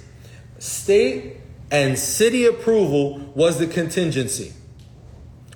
State 0.60 1.38
and 1.72 1.98
city 1.98 2.46
approval 2.46 3.20
was 3.34 3.60
the 3.60 3.68
contingency. 3.68 4.54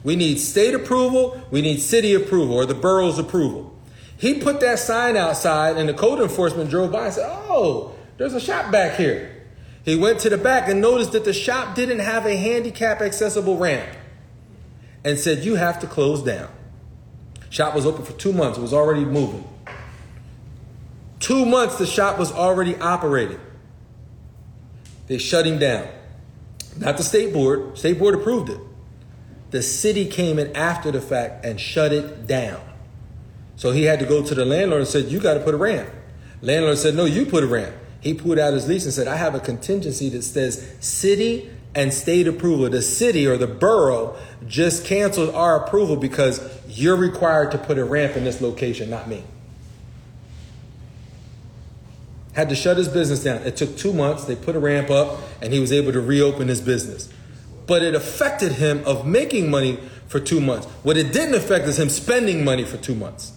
We 0.04 0.16
need 0.16 0.40
state 0.40 0.74
approval, 0.74 1.42
we 1.52 1.62
need 1.62 1.80
city 1.80 2.14
approval, 2.14 2.56
or 2.56 2.66
the 2.66 2.74
borough's 2.74 3.20
approval. 3.20 3.76
He 4.18 4.40
put 4.40 4.60
that 4.62 4.80
sign 4.80 5.16
outside, 5.18 5.78
and 5.78 5.88
the 5.88 5.94
code 5.94 6.20
enforcement 6.20 6.70
drove 6.70 6.92
by 6.92 7.06
and 7.06 7.14
said, 7.14 7.30
Oh, 7.30 7.96
there's 8.18 8.34
a 8.34 8.40
shop 8.40 8.72
back 8.72 8.98
here. 8.98 9.36
He 9.84 9.96
went 9.96 10.20
to 10.22 10.30
the 10.30 10.38
back 10.38 10.68
and 10.70 10.82
noticed 10.82 11.14
that 11.14 11.26
the 11.26 11.34
shop 11.34 11.76
didn't 11.76 12.00
have 12.00 12.26
a 12.26 12.36
handicap 12.36 13.02
accessible 13.02 13.58
ramp 13.58 13.90
and 15.04 15.18
said, 15.18 15.46
You 15.46 15.56
have 15.56 15.80
to 15.80 15.88
close 15.88 16.22
down. 16.22 16.50
Shop 17.50 17.74
was 17.74 17.86
open 17.86 18.06
for 18.06 18.14
two 18.14 18.34
months, 18.34 18.58
it 18.58 18.62
was 18.62 18.74
already 18.74 19.06
moving. 19.06 19.48
Two 21.20 21.46
months, 21.46 21.78
the 21.78 21.86
shop 21.86 22.18
was 22.18 22.32
already 22.32 22.76
operating. 22.78 23.40
They 25.08 25.18
shut 25.18 25.46
him 25.46 25.60
down. 25.60 25.88
Not 26.78 26.98
the 26.98 27.04
state 27.04 27.34
board. 27.34 27.78
State 27.78 28.00
board 28.00 28.16
approved 28.16 28.50
it. 28.50 28.60
The 29.52 29.62
city 29.62 30.06
came 30.06 30.38
in 30.40 30.56
after 30.56 30.92
the 30.92 31.02
fact 31.02 31.44
and 31.44 31.60
shut 31.60 31.92
it 31.92 32.28
down. 32.28 32.62
So 33.56 33.72
he 33.72 33.84
had 33.84 34.00
to 34.00 34.06
go 34.06 34.24
to 34.24 34.36
the 34.36 34.46
landlord 34.46 34.82
and 34.82 34.88
said, 34.88 35.06
"You 35.06 35.20
got 35.20 35.34
to 35.34 35.40
put 35.42 35.54
a 35.54 35.58
ramp." 35.58 35.90
Landlord 36.42 36.78
said, 36.78 36.96
"No, 36.96 37.06
you 37.06 37.26
put 37.26 37.44
a 37.44 37.48
ramp." 37.48 37.76
He 38.00 38.14
pulled 38.14 38.40
out 38.40 38.54
his 38.54 38.68
lease 38.68 38.86
and 38.86 38.94
said, 38.94 39.08
"I 39.08 39.18
have 39.18 39.36
a 39.36 39.40
contingency 39.40 40.08
that 40.10 40.24
says 40.24 40.64
city 40.80 41.50
and 41.76 41.94
state 41.94 42.28
approval. 42.28 42.70
The 42.70 42.82
city 42.82 43.28
or 43.28 43.36
the 43.38 43.48
borough 43.48 44.16
just 44.48 44.86
canceled 44.86 45.36
our 45.36 45.58
approval 45.58 45.98
because 45.98 46.40
you're 46.70 46.96
required 46.96 47.52
to 47.52 47.58
put 47.58 47.78
a 47.78 47.84
ramp 47.84 48.16
in 48.16 48.24
this 48.24 48.40
location, 48.40 48.90
not 48.90 49.10
me." 49.10 49.24
Had 52.34 52.50
to 52.50 52.56
shut 52.56 52.78
his 52.78 52.88
business 52.88 53.24
down. 53.24 53.42
It 53.44 53.58
took 53.58 53.78
two 53.78 53.94
months. 53.94 54.26
They 54.26 54.36
put 54.36 54.56
a 54.56 54.60
ramp 54.60 54.90
up, 54.90 55.20
and 55.42 55.52
he 55.52 55.60
was 55.60 55.72
able 55.72 55.92
to 55.92 56.02
reopen 56.02 56.48
his 56.48 56.62
business. 56.62 57.12
But 57.66 57.82
it 57.82 57.96
affected 57.96 58.54
him 58.54 58.84
of 58.86 59.06
making 59.06 59.50
money 59.50 59.80
for 60.08 60.20
two 60.20 60.42
months. 60.42 60.66
What 60.84 60.98
it 60.98 61.14
didn't 61.14 61.36
affect 61.36 61.68
is 61.68 61.80
him 61.80 61.90
spending 61.90 62.44
money 62.44 62.66
for 62.66 62.78
two 62.78 62.96
months 62.96 63.34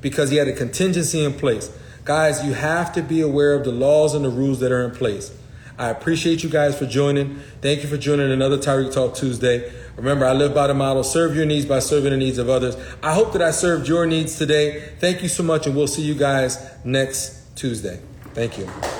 because 0.00 0.30
he 0.30 0.36
had 0.36 0.48
a 0.48 0.52
contingency 0.52 1.24
in 1.24 1.34
place. 1.34 1.70
Guys, 2.04 2.44
you 2.44 2.54
have 2.54 2.92
to 2.94 3.02
be 3.02 3.20
aware 3.20 3.54
of 3.54 3.64
the 3.64 3.72
laws 3.72 4.14
and 4.14 4.24
the 4.24 4.30
rules 4.30 4.60
that 4.60 4.72
are 4.72 4.84
in 4.84 4.92
place. 4.92 5.34
I 5.78 5.90
appreciate 5.90 6.42
you 6.42 6.48
guys 6.48 6.76
for 6.76 6.86
joining. 6.86 7.38
Thank 7.60 7.82
you 7.82 7.88
for 7.88 7.96
joining 7.96 8.32
another 8.32 8.58
Tyreek 8.58 8.92
Talk 8.92 9.14
Tuesday. 9.14 9.72
Remember, 9.96 10.24
I 10.24 10.32
live 10.32 10.54
by 10.54 10.66
the 10.66 10.74
model 10.74 11.04
serve 11.04 11.36
your 11.36 11.46
needs 11.46 11.66
by 11.66 11.78
serving 11.78 12.10
the 12.10 12.16
needs 12.16 12.38
of 12.38 12.48
others. 12.48 12.76
I 13.02 13.12
hope 13.14 13.32
that 13.34 13.42
I 13.42 13.52
served 13.52 13.86
your 13.86 14.06
needs 14.06 14.36
today. 14.36 14.80
Thank 14.98 15.22
you 15.22 15.28
so 15.28 15.42
much, 15.44 15.66
and 15.66 15.76
we'll 15.76 15.86
see 15.86 16.02
you 16.02 16.14
guys 16.14 16.58
next 16.84 17.37
Tuesday. 17.58 18.00
Thank 18.34 18.56
you. 18.56 18.97